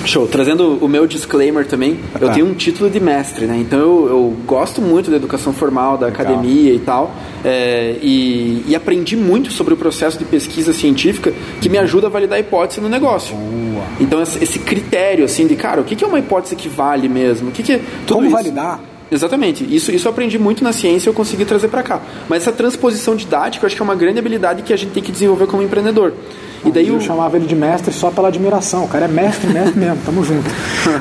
Show. 0.05 0.27
Trazendo 0.27 0.77
o 0.81 0.87
meu 0.87 1.05
disclaimer 1.05 1.65
também, 1.65 1.99
ah, 2.13 2.19
tá. 2.19 2.25
eu 2.25 2.31
tenho 2.31 2.45
um 2.45 2.53
título 2.53 2.89
de 2.89 2.99
mestre, 2.99 3.45
né? 3.45 3.57
Então 3.59 3.79
eu, 3.79 4.07
eu 4.07 4.37
gosto 4.45 4.81
muito 4.81 5.09
da 5.09 5.17
educação 5.17 5.53
formal, 5.53 5.97
da 5.97 6.07
Legal. 6.07 6.21
academia 6.21 6.73
e 6.73 6.79
tal. 6.79 7.13
É, 7.43 7.95
e, 8.01 8.63
e, 8.67 8.75
aprendi 8.75 9.15
muito 9.15 9.51
sobre 9.51 9.73
o 9.73 9.77
processo 9.77 10.17
de 10.17 10.25
pesquisa 10.25 10.73
científica 10.73 11.33
que 11.61 11.69
me 11.69 11.77
ajuda 11.77 12.07
a 12.07 12.09
validar 12.09 12.37
a 12.37 12.39
hipótese 12.39 12.81
no 12.81 12.89
negócio. 12.89 13.35
Boa. 13.35 13.85
Então 13.99 14.21
esse 14.21 14.59
critério 14.59 15.23
assim 15.23 15.47
de, 15.47 15.55
cara, 15.55 15.79
o 15.81 15.83
que 15.83 16.03
é 16.03 16.07
uma 16.07 16.19
hipótese 16.19 16.55
que 16.55 16.67
vale 16.67 17.07
mesmo? 17.07 17.49
O 17.49 17.51
que, 17.51 17.63
que 17.63 17.73
é 17.73 17.81
Como 18.07 18.23
isso? 18.23 18.31
validar? 18.31 18.81
Exatamente. 19.11 19.63
Isso, 19.63 19.91
isso 19.91 20.07
eu 20.07 20.11
aprendi 20.11 20.37
muito 20.37 20.63
na 20.63 20.71
ciência 20.71 21.07
e 21.07 21.09
eu 21.09 21.13
consegui 21.13 21.45
trazer 21.45 21.67
para 21.67 21.81
cá. 21.81 22.01
Mas 22.27 22.43
essa 22.43 22.51
transposição 22.51 23.15
didática 23.15 23.65
eu 23.65 23.67
acho 23.67 23.75
que 23.75 23.81
é 23.81 23.85
uma 23.85 23.95
grande 23.95 24.19
habilidade 24.19 24.63
que 24.63 24.73
a 24.73 24.77
gente 24.77 24.91
tem 24.91 25.01
que 25.01 25.11
desenvolver 25.11 25.47
como 25.47 25.63
empreendedor. 25.63 26.13
E 26.65 26.71
daí 26.71 26.87
eu 26.87 26.95
o... 26.95 27.01
chamava 27.01 27.37
ele 27.37 27.45
de 27.45 27.55
mestre 27.55 27.93
só 27.93 28.11
pela 28.11 28.27
admiração. 28.27 28.85
O 28.85 28.87
cara 28.87 29.05
é 29.05 29.07
mestre, 29.07 29.47
mestre 29.47 29.77
mesmo, 29.79 29.97
tamo 30.05 30.23
junto. 30.23 30.49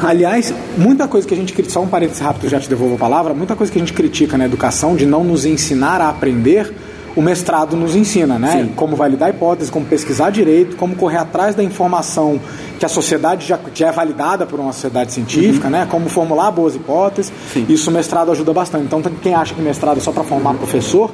Aliás, 0.03 0.53
muita 0.77 1.09
coisa 1.09 1.27
que 1.27 1.35
a 1.35 1.37
gente 1.37 1.53
critica, 1.53 1.75
só 1.75 1.83
um 1.83 1.89
parênteses 1.89 2.21
rápido, 2.21 2.49
já 2.49 2.61
te 2.61 2.69
devolvo 2.69 2.95
a 2.95 2.99
palavra, 2.99 3.35
muita 3.35 3.57
coisa 3.57 3.73
que 3.73 3.79
a 3.79 3.81
gente 3.81 3.93
critica 3.93 4.39
na 4.39 4.45
educação 4.45 4.97
de 4.97 5.07
não 5.07 5.25
nos 5.25 5.45
ensinar 5.45 6.01
a 6.01 6.09
aprender 6.09 6.73
o 7.19 7.23
mestrado 7.23 7.77
nos 7.77 7.97
ensina, 7.97 8.39
né? 8.39 8.63
Sim. 8.63 8.73
Como 8.77 8.95
validar 8.95 9.31
hipóteses, 9.31 9.71
como 9.71 9.85
pesquisar 9.85 10.31
direito, 10.31 10.77
como 10.77 10.95
correr 10.95 11.17
atrás 11.17 11.55
da 11.57 11.65
informação 11.65 12.41
que 12.79 12.87
a 12.87 12.89
sociedade 12.89 13.45
já, 13.45 13.59
já 13.75 13.89
é 13.89 13.93
validada 13.93 14.47
por 14.47 14.61
uma 14.61 14.73
sociedade 14.73 15.13
científica, 15.13 15.67
uhum. 15.67 15.73
né? 15.73 15.89
Como 15.91 16.09
formular 16.09 16.53
boas 16.53 16.77
hipóteses. 16.77 17.33
Sim. 17.53 17.67
Isso 17.69 17.91
o 17.91 17.93
mestrado 17.93 18.31
ajuda 18.31 18.53
bastante. 18.53 18.85
Então, 18.85 19.03
quem 19.21 19.35
acha 19.35 19.53
que 19.53 19.61
mestrado 19.61 19.99
é 19.99 20.01
só 20.01 20.13
para 20.13 20.23
formar 20.23 20.55
professor, 20.55 21.13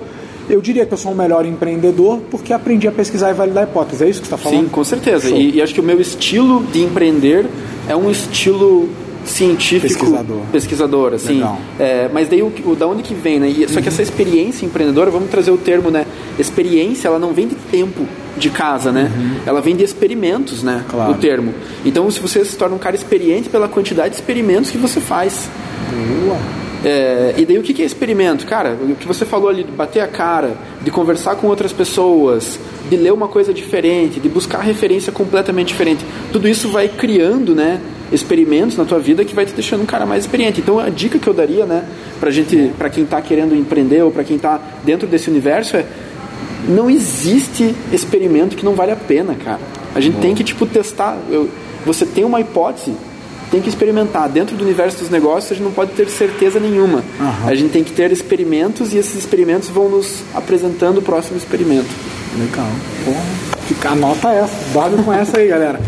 eu 0.48 0.60
diria 0.60 0.84
que 0.84 0.92
eu 0.92 0.98
sou 0.98 1.12
um 1.12 1.14
melhor 1.14 1.46
empreendedor 1.46 2.20
porque 2.30 2.52
aprendi 2.52 2.86
a 2.86 2.92
pesquisar 2.92 3.30
e 3.30 3.34
validar 3.34 3.64
hipóteses. 3.64 4.02
É 4.02 4.08
isso 4.08 4.20
que 4.20 4.28
você 4.28 4.34
está 4.34 4.50
falando? 4.50 4.64
Sim, 4.64 4.68
com 4.68 4.84
certeza. 4.84 5.30
E, 5.30 5.56
e, 5.56 5.62
acho 5.62 5.74
que 5.74 5.80
o 5.80 5.84
meu 5.84 6.00
estilo 6.00 6.64
de 6.64 6.82
empreender 6.82 7.46
é 7.88 7.96
um 7.96 8.10
estilo 8.10 8.88
científico 9.24 9.88
pesquisador, 9.88 10.40
pesquisador 10.52 11.14
assim 11.14 11.42
é, 11.78 12.10
mas 12.12 12.28
daí 12.28 12.42
o, 12.42 12.52
o, 12.66 12.76
da 12.76 12.86
onde 12.86 13.02
que 13.02 13.14
vem 13.14 13.40
né 13.40 13.48
e, 13.48 13.66
só 13.66 13.80
que 13.80 13.88
essa 13.88 14.02
experiência 14.02 14.66
empreendedora 14.66 15.10
vamos 15.10 15.30
trazer 15.30 15.50
o 15.50 15.56
termo 15.56 15.90
né 15.90 16.04
experiência 16.38 17.08
ela 17.08 17.18
não 17.18 17.32
vem 17.32 17.48
de 17.48 17.54
tempo 17.54 18.06
de 18.36 18.50
casa 18.50 18.92
né 18.92 19.10
uhum. 19.16 19.36
ela 19.46 19.62
vem 19.62 19.74
de 19.74 19.82
experimentos 19.82 20.62
né 20.62 20.84
claro. 20.90 21.12
o 21.12 21.14
termo 21.14 21.54
então 21.86 22.10
se 22.10 22.20
você 22.20 22.44
se 22.44 22.54
torna 22.54 22.76
um 22.76 22.78
cara 22.78 22.94
experiente 22.94 23.48
pela 23.48 23.66
quantidade 23.66 24.10
de 24.10 24.16
experimentos 24.16 24.70
que 24.70 24.76
você 24.76 25.00
faz 25.00 25.48
Boa. 26.24 26.63
É, 26.84 27.34
e 27.38 27.46
daí 27.46 27.58
o 27.58 27.62
que 27.62 27.82
é 27.82 27.84
experimento? 27.84 28.44
Cara, 28.46 28.76
o 28.80 28.94
que 28.94 29.06
você 29.06 29.24
falou 29.24 29.48
ali, 29.48 29.64
de 29.64 29.72
bater 29.72 30.00
a 30.00 30.06
cara, 30.06 30.54
de 30.82 30.90
conversar 30.90 31.36
com 31.36 31.46
outras 31.46 31.72
pessoas, 31.72 32.58
de 32.90 32.96
ler 32.96 33.12
uma 33.12 33.26
coisa 33.26 33.54
diferente, 33.54 34.20
de 34.20 34.28
buscar 34.28 34.60
referência 34.60 35.10
completamente 35.10 35.68
diferente. 35.68 36.04
Tudo 36.30 36.46
isso 36.46 36.68
vai 36.68 36.88
criando, 36.88 37.54
né, 37.54 37.80
experimentos 38.12 38.76
na 38.76 38.84
tua 38.84 38.98
vida 38.98 39.24
que 39.24 39.34
vai 39.34 39.46
te 39.46 39.54
deixando 39.54 39.82
um 39.82 39.86
cara 39.86 40.04
mais 40.04 40.24
experiente. 40.24 40.60
Então 40.60 40.78
a 40.78 40.90
dica 40.90 41.18
que 41.18 41.26
eu 41.26 41.32
daria, 41.32 41.64
né, 41.64 41.84
pra 42.20 42.30
gente, 42.30 42.70
para 42.76 42.90
quem 42.90 43.04
está 43.04 43.20
querendo 43.22 43.56
empreender 43.56 44.02
ou 44.02 44.10
para 44.10 44.22
quem 44.22 44.36
está 44.36 44.60
dentro 44.84 45.08
desse 45.08 45.30
universo 45.30 45.76
é 45.76 45.86
não 46.68 46.88
existe 46.88 47.74
experimento 47.92 48.56
que 48.56 48.64
não 48.64 48.74
vale 48.74 48.92
a 48.92 48.96
pena, 48.96 49.34
cara. 49.34 49.60
A 49.94 50.00
gente 50.00 50.14
Bom. 50.14 50.20
tem 50.20 50.34
que 50.34 50.42
tipo 50.42 50.66
testar. 50.66 51.18
Eu, 51.30 51.48
você 51.84 52.06
tem 52.06 52.24
uma 52.24 52.40
hipótese, 52.40 52.94
tem 53.54 53.62
que 53.62 53.68
experimentar. 53.68 54.28
Dentro 54.28 54.56
do 54.56 54.64
universo 54.64 54.98
dos 54.98 55.10
negócios, 55.10 55.52
a 55.52 55.54
gente 55.54 55.62
não 55.62 55.70
pode 55.70 55.92
ter 55.92 56.08
certeza 56.08 56.58
nenhuma. 56.58 57.04
Uhum. 57.20 57.46
A 57.48 57.54
gente 57.54 57.70
tem 57.70 57.84
que 57.84 57.92
ter 57.92 58.10
experimentos 58.10 58.92
e 58.92 58.98
esses 58.98 59.14
experimentos 59.14 59.68
vão 59.68 59.88
nos 59.88 60.24
apresentando 60.34 60.98
o 60.98 61.02
próximo 61.02 61.36
experimento. 61.36 61.88
Legal. 62.36 62.66
Porra. 63.04 63.92
Anota 63.92 64.28
essa. 64.30 64.72
Dorme 64.72 65.04
com 65.04 65.12
essa 65.12 65.38
aí, 65.38 65.46
galera. 65.46 65.80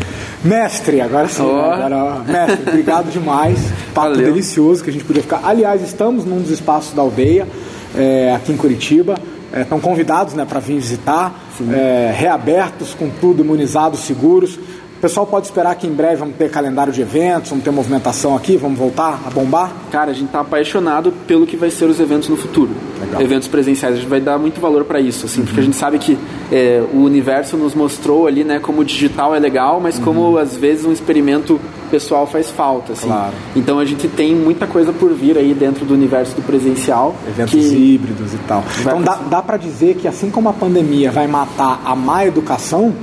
Mestre, 0.45 1.01
agora 1.01 1.29
sim. 1.29 1.43
Oh. 1.43 1.59
Agora, 1.59 2.21
mestre, 2.21 2.63
obrigado 2.69 3.11
demais. 3.11 3.59
Papo 3.93 4.17
delicioso 4.17 4.85
que 4.85 4.91
a 4.91 4.93
gente 4.93 5.05
podia 5.05 5.23
ficar. 5.23 5.41
Aliás, 5.43 5.83
estamos 5.83 6.25
num 6.25 6.41
dos 6.41 6.53
espaços 6.53 6.95
da 6.95 7.03
aldeia, 7.03 7.49
é, 7.97 8.33
aqui 8.33 8.53
em 8.53 8.57
Curitiba. 8.57 9.17
estão 9.53 9.81
convidados 9.81 10.35
né, 10.35 10.45
para 10.45 10.61
vir 10.61 10.77
visitar, 10.77 11.35
é, 11.73 12.15
reabertos, 12.17 12.95
com 12.95 13.11
tudo, 13.11 13.43
imunizados, 13.43 14.01
seguros. 14.01 14.57
O 14.97 14.99
pessoal 14.99 15.27
pode 15.27 15.47
esperar 15.47 15.75
que 15.75 15.87
em 15.87 15.93
breve 15.93 16.17
vamos 16.17 16.37
ter 16.37 16.51
calendário 16.51 16.91
de 16.91 17.03
eventos, 17.03 17.51
vamos 17.51 17.63
ter 17.63 17.71
movimentação 17.71 18.35
aqui, 18.35 18.57
vamos 18.57 18.79
voltar 18.79 19.21
a 19.27 19.31
bombar? 19.31 19.71
Cara, 19.91 20.11
a 20.11 20.15
gente 20.15 20.31
tá 20.31 20.41
apaixonado 20.41 21.13
pelo 21.27 21.47
que 21.47 21.55
vai 21.55 21.71
ser 21.71 21.85
os 21.85 22.01
eventos 22.01 22.31
no 22.31 22.37
futuro. 22.37 22.71
Legal. 22.99 23.21
Eventos 23.21 23.47
presenciais, 23.47 23.95
a 23.95 23.99
gente 23.99 24.09
vai 24.09 24.23
dar 24.23 24.39
muito 24.39 24.59
valor 24.59 24.85
para 24.85 24.99
isso, 24.99 25.27
assim, 25.27 25.45
porque 25.45 25.61
a 25.61 25.63
gente 25.63 25.77
sabe 25.77 25.99
que 25.99 26.17
é, 26.51 26.83
o 26.95 27.03
universo 27.03 27.59
nos 27.59 27.75
mostrou 27.75 28.27
ali, 28.27 28.43
né, 28.43 28.59
como 28.59 28.81
o 28.81 28.85
digital 28.85 29.35
é 29.35 29.39
legal, 29.39 29.81
mas 29.81 29.99
como 29.99 30.39
às 30.39 30.57
vezes 30.57 30.87
um 30.87 30.93
experimento 30.93 31.61
pessoal 31.91 32.27
faz 32.27 32.51
falta, 32.51 32.95
assim. 32.95 33.07
Claro. 33.07 33.35
Então 33.55 33.79
a 33.79 33.85
gente 33.85 34.09
tem 34.09 34.35
muita 34.35 34.67
coisa 34.67 34.95
por 34.95 35.13
vir 35.13 35.37
aí 35.37 35.53
dentro 35.53 35.85
do 35.85 35.93
universo 35.93 36.35
do 36.35 36.43
presencial. 36.43 37.15
Eventos 37.29 37.55
híbridos 37.55 38.33
e 38.33 38.39
tal. 38.49 38.65
Então 38.81 39.03
dá, 39.03 39.17
dá 39.17 39.43
para 39.43 39.59
dizer 39.59 39.97
que 39.97 40.09
assim 40.09 40.31
como 40.31 40.49
a 40.49 40.55
pandemia 40.55 41.13
vai 41.13 41.27
matar 41.27 41.83
a 41.85 41.95
má 41.95 42.25
educação, 42.25 42.95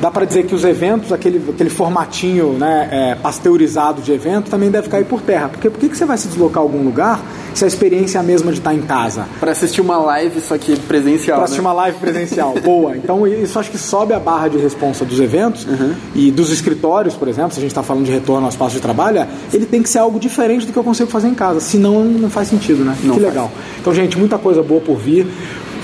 dá 0.00 0.10
para 0.10 0.24
dizer 0.24 0.44
que 0.46 0.54
os 0.54 0.64
eventos, 0.64 1.12
aquele, 1.12 1.42
aquele 1.50 1.70
formatinho 1.70 2.52
né, 2.54 2.88
é, 2.90 3.14
pasteurizado 3.14 4.02
de 4.02 4.12
evento, 4.12 4.50
também 4.50 4.70
deve 4.70 4.88
cair 4.88 5.04
por 5.04 5.20
terra. 5.20 5.48
Porque 5.48 5.68
por 5.70 5.78
que, 5.78 5.88
que 5.88 5.96
você 5.96 6.04
vai 6.04 6.16
se 6.18 6.28
deslocar 6.28 6.58
a 6.58 6.62
algum 6.62 6.82
lugar 6.82 7.20
se 7.54 7.64
a 7.64 7.68
experiência 7.68 8.18
é 8.18 8.20
a 8.20 8.24
mesma 8.24 8.52
de 8.52 8.58
estar 8.58 8.74
em 8.74 8.82
casa? 8.82 9.26
Para 9.38 9.52
assistir 9.52 9.80
uma 9.80 9.98
live, 9.98 10.40
só 10.40 10.56
que 10.58 10.76
presencial. 10.80 11.36
Para 11.36 11.38
né? 11.38 11.44
assistir 11.44 11.60
uma 11.60 11.72
live 11.72 11.98
presencial. 11.98 12.54
Boa. 12.62 12.96
Então 12.96 13.26
isso 13.26 13.58
acho 13.58 13.70
que 13.70 13.78
sobe 13.78 14.12
a 14.14 14.18
barra 14.18 14.48
de 14.48 14.58
responsa 14.58 15.04
dos 15.04 15.20
eventos 15.20 15.60
Uhum. 15.70 15.94
e 16.14 16.30
dos 16.30 16.50
escritórios, 16.50 17.14
por 17.14 17.28
exemplo, 17.28 17.52
se 17.52 17.58
a 17.58 17.60
gente 17.60 17.70
está 17.70 17.82
falando 17.82 18.04
de 18.04 18.10
retorno 18.10 18.44
ao 18.46 18.50
espaço 18.50 18.74
de 18.74 18.80
trabalho, 18.80 19.26
ele 19.52 19.66
tem 19.66 19.82
que 19.82 19.88
ser 19.88 19.98
algo 19.98 20.18
diferente 20.18 20.66
do 20.66 20.72
que 20.72 20.78
eu 20.78 20.84
consigo 20.84 21.10
fazer 21.10 21.28
em 21.28 21.34
casa. 21.34 21.60
Senão 21.60 22.04
não 22.04 22.28
faz 22.30 22.48
sentido, 22.48 22.84
né? 22.84 22.96
Não 23.02 23.14
que 23.14 23.20
faz. 23.20 23.32
legal. 23.34 23.50
Então, 23.80 23.94
gente, 23.94 24.18
muita 24.18 24.38
coisa 24.38 24.62
boa 24.62 24.80
por 24.80 24.96
vir. 24.96 25.26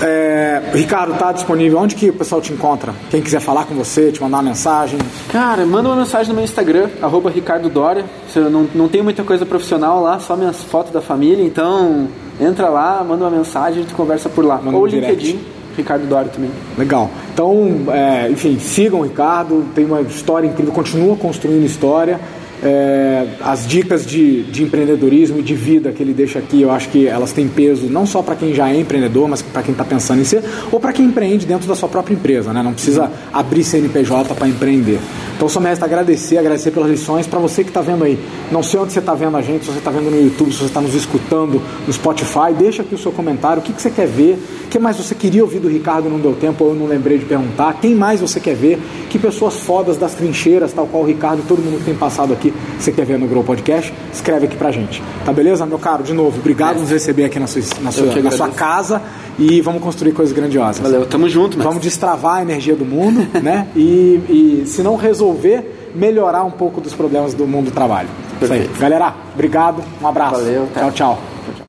É, 0.01 0.61
Ricardo, 0.73 1.17
tá 1.17 1.31
disponível? 1.31 1.79
Onde 1.79 1.95
que 1.95 2.09
o 2.09 2.13
pessoal 2.13 2.41
te 2.41 2.53
encontra? 2.53 2.93
Quem 3.09 3.21
quiser 3.21 3.39
falar 3.39 3.65
com 3.65 3.73
você, 3.75 4.11
te 4.11 4.21
mandar 4.21 4.37
uma 4.37 4.43
mensagem. 4.43 4.99
Cara, 5.29 5.65
manda 5.65 5.89
uma 5.89 5.95
mensagem 5.95 6.29
no 6.29 6.35
meu 6.35 6.43
Instagram, 6.43 6.89
arroba 7.01 7.29
Ricardo 7.29 7.69
Dória. 7.69 8.05
Eu 8.35 8.49
não, 8.49 8.67
não 8.75 8.87
tenho 8.87 9.03
muita 9.03 9.23
coisa 9.23 9.45
profissional 9.45 10.01
lá, 10.01 10.19
só 10.19 10.35
minhas 10.35 10.63
fotos 10.63 10.91
da 10.91 11.01
família, 11.01 11.43
então 11.43 12.07
entra 12.39 12.69
lá, 12.69 13.03
manda 13.03 13.25
uma 13.25 13.35
mensagem, 13.35 13.79
a 13.79 13.81
gente 13.81 13.95
conversa 13.95 14.29
por 14.29 14.45
lá. 14.45 14.57
Manda 14.57 14.77
Ou 14.77 14.85
um 14.85 14.87
direct. 14.87 15.25
LinkedIn, 15.25 15.39
Ricardo 15.75 16.07
Dória 16.07 16.29
também. 16.29 16.51
Legal. 16.77 17.09
Então, 17.33 17.85
é, 17.89 18.29
enfim, 18.29 18.59
sigam 18.59 18.99
o 18.99 19.03
Ricardo, 19.03 19.65
tem 19.73 19.85
uma 19.85 20.01
história 20.01 20.47
incrível, 20.47 20.73
continua 20.73 21.15
construindo 21.15 21.65
história. 21.65 22.19
É, 22.63 23.27
as 23.41 23.67
dicas 23.67 24.05
de, 24.05 24.43
de 24.43 24.63
empreendedorismo 24.63 25.39
e 25.39 25.41
de 25.43 25.53
vida 25.53 25.91
que 25.91 26.01
ele 26.01 26.13
deixa 26.13 26.39
aqui, 26.39 26.61
eu 26.61 26.71
acho 26.71 26.89
que 26.89 27.07
elas 27.07 27.31
têm 27.31 27.47
peso 27.47 27.87
não 27.87 28.05
só 28.05 28.21
para 28.21 28.35
quem 28.35 28.53
já 28.53 28.69
é 28.69 28.79
empreendedor, 28.79 29.27
mas 29.27 29.41
para 29.41 29.61
quem 29.61 29.71
está 29.71 29.83
pensando 29.83 30.21
em 30.21 30.23
ser, 30.23 30.43
ou 30.71 30.79
para 30.79 30.91
quem 30.91 31.05
empreende 31.05 31.45
dentro 31.45 31.67
da 31.67 31.75
sua 31.75 31.87
própria 31.87 32.13
empresa, 32.13 32.51
né? 32.51 32.63
não 32.63 32.73
precisa 32.73 33.11
abrir 33.31 33.63
CNPJ 33.63 34.33
para 34.33 34.47
empreender. 34.47 34.99
Então, 35.35 35.47
só 35.47 35.59
me 35.59 35.67
resta 35.67 35.85
agradecer, 35.85 36.39
agradecer 36.39 36.71
pelas 36.71 36.89
lições. 36.89 37.27
Para 37.27 37.39
você 37.39 37.63
que 37.63 37.69
está 37.69 37.81
vendo 37.81 38.03
aí, 38.03 38.17
não 38.51 38.63
sei 38.63 38.79
onde 38.79 38.91
você 38.91 38.97
está 38.97 39.13
vendo 39.13 39.37
a 39.37 39.41
gente, 39.41 39.65
se 39.65 39.71
você 39.71 39.77
está 39.77 39.91
vendo 39.91 40.09
no 40.09 40.19
YouTube, 40.19 40.51
se 40.51 40.57
você 40.57 40.65
está 40.65 40.81
nos 40.81 40.95
escutando 40.95 41.61
no 41.85 41.93
Spotify, 41.93 42.53
deixa 42.57 42.81
aqui 42.81 42.95
o 42.95 42.97
seu 42.97 43.11
comentário, 43.11 43.61
o 43.61 43.63
que, 43.63 43.71
que 43.71 43.79
você 43.79 43.91
quer 43.91 44.07
ver, 44.07 44.39
o 44.65 44.67
que 44.67 44.79
mais 44.79 44.97
você 44.97 45.13
queria 45.13 45.43
ouvir 45.43 45.59
do 45.59 45.67
Ricardo 45.67 46.09
não 46.09 46.19
deu 46.19 46.33
tempo, 46.33 46.63
ou 46.63 46.71
eu 46.71 46.75
não 46.75 46.87
lembrei 46.87 47.19
de 47.19 47.25
perguntar, 47.25 47.77
quem 47.79 47.93
mais 47.93 48.19
você 48.19 48.39
quer 48.39 48.55
ver, 48.55 48.79
que 49.09 49.19
pessoas 49.19 49.59
fodas 49.59 49.95
das 49.95 50.13
trincheiras, 50.13 50.73
tal 50.73 50.87
qual 50.87 51.03
o 51.03 51.05
Ricardo 51.05 51.43
e 51.43 51.47
todo 51.47 51.59
mundo 51.59 51.77
que 51.77 51.85
tem 51.85 51.95
passado 51.95 52.33
aqui, 52.33 52.46
você 52.79 52.91
quer 52.91 53.05
ver 53.05 53.17
no 53.17 53.27
Grow 53.27 53.43
Podcast, 53.43 53.93
escreve 54.13 54.45
aqui 54.45 54.55
pra 54.55 54.71
gente. 54.71 55.01
Tá 55.25 55.31
beleza, 55.31 55.65
meu 55.65 55.79
caro? 55.79 56.03
De 56.03 56.13
novo, 56.13 56.39
obrigado 56.39 56.75
por 56.75 56.81
nos 56.81 56.91
receber 56.91 57.25
aqui 57.25 57.39
na 57.39 57.47
sua, 57.47 57.61
na 57.81 57.91
sua, 57.91 58.07
que 58.07 58.21
na 58.21 58.31
sua 58.31 58.49
casa 58.49 59.01
e 59.39 59.61
vamos 59.61 59.81
construir 59.81 60.11
coisas 60.13 60.35
grandiosas. 60.35 60.79
Valeu, 60.79 61.05
tamo 61.05 61.29
junto, 61.29 61.57
mas 61.57 61.65
Vamos 61.65 61.81
destravar 61.81 62.37
a 62.37 62.41
energia 62.41 62.75
do 62.75 62.85
mundo, 62.85 63.27
né? 63.41 63.67
E, 63.75 64.61
e 64.63 64.63
se 64.65 64.81
não 64.81 64.95
resolver, 64.95 65.91
melhorar 65.93 66.43
um 66.43 66.51
pouco 66.51 66.81
dos 66.81 66.93
problemas 66.93 67.33
do 67.33 67.45
mundo 67.45 67.65
do 67.65 67.71
trabalho. 67.71 68.09
Isso 68.41 68.51
aí. 68.51 68.59
Perfeito. 68.59 68.79
Galera, 68.79 69.13
obrigado, 69.33 69.83
um 70.01 70.07
abraço. 70.07 70.35
Valeu, 70.35 70.67
tchau, 70.73 70.91
tchau. 70.91 71.36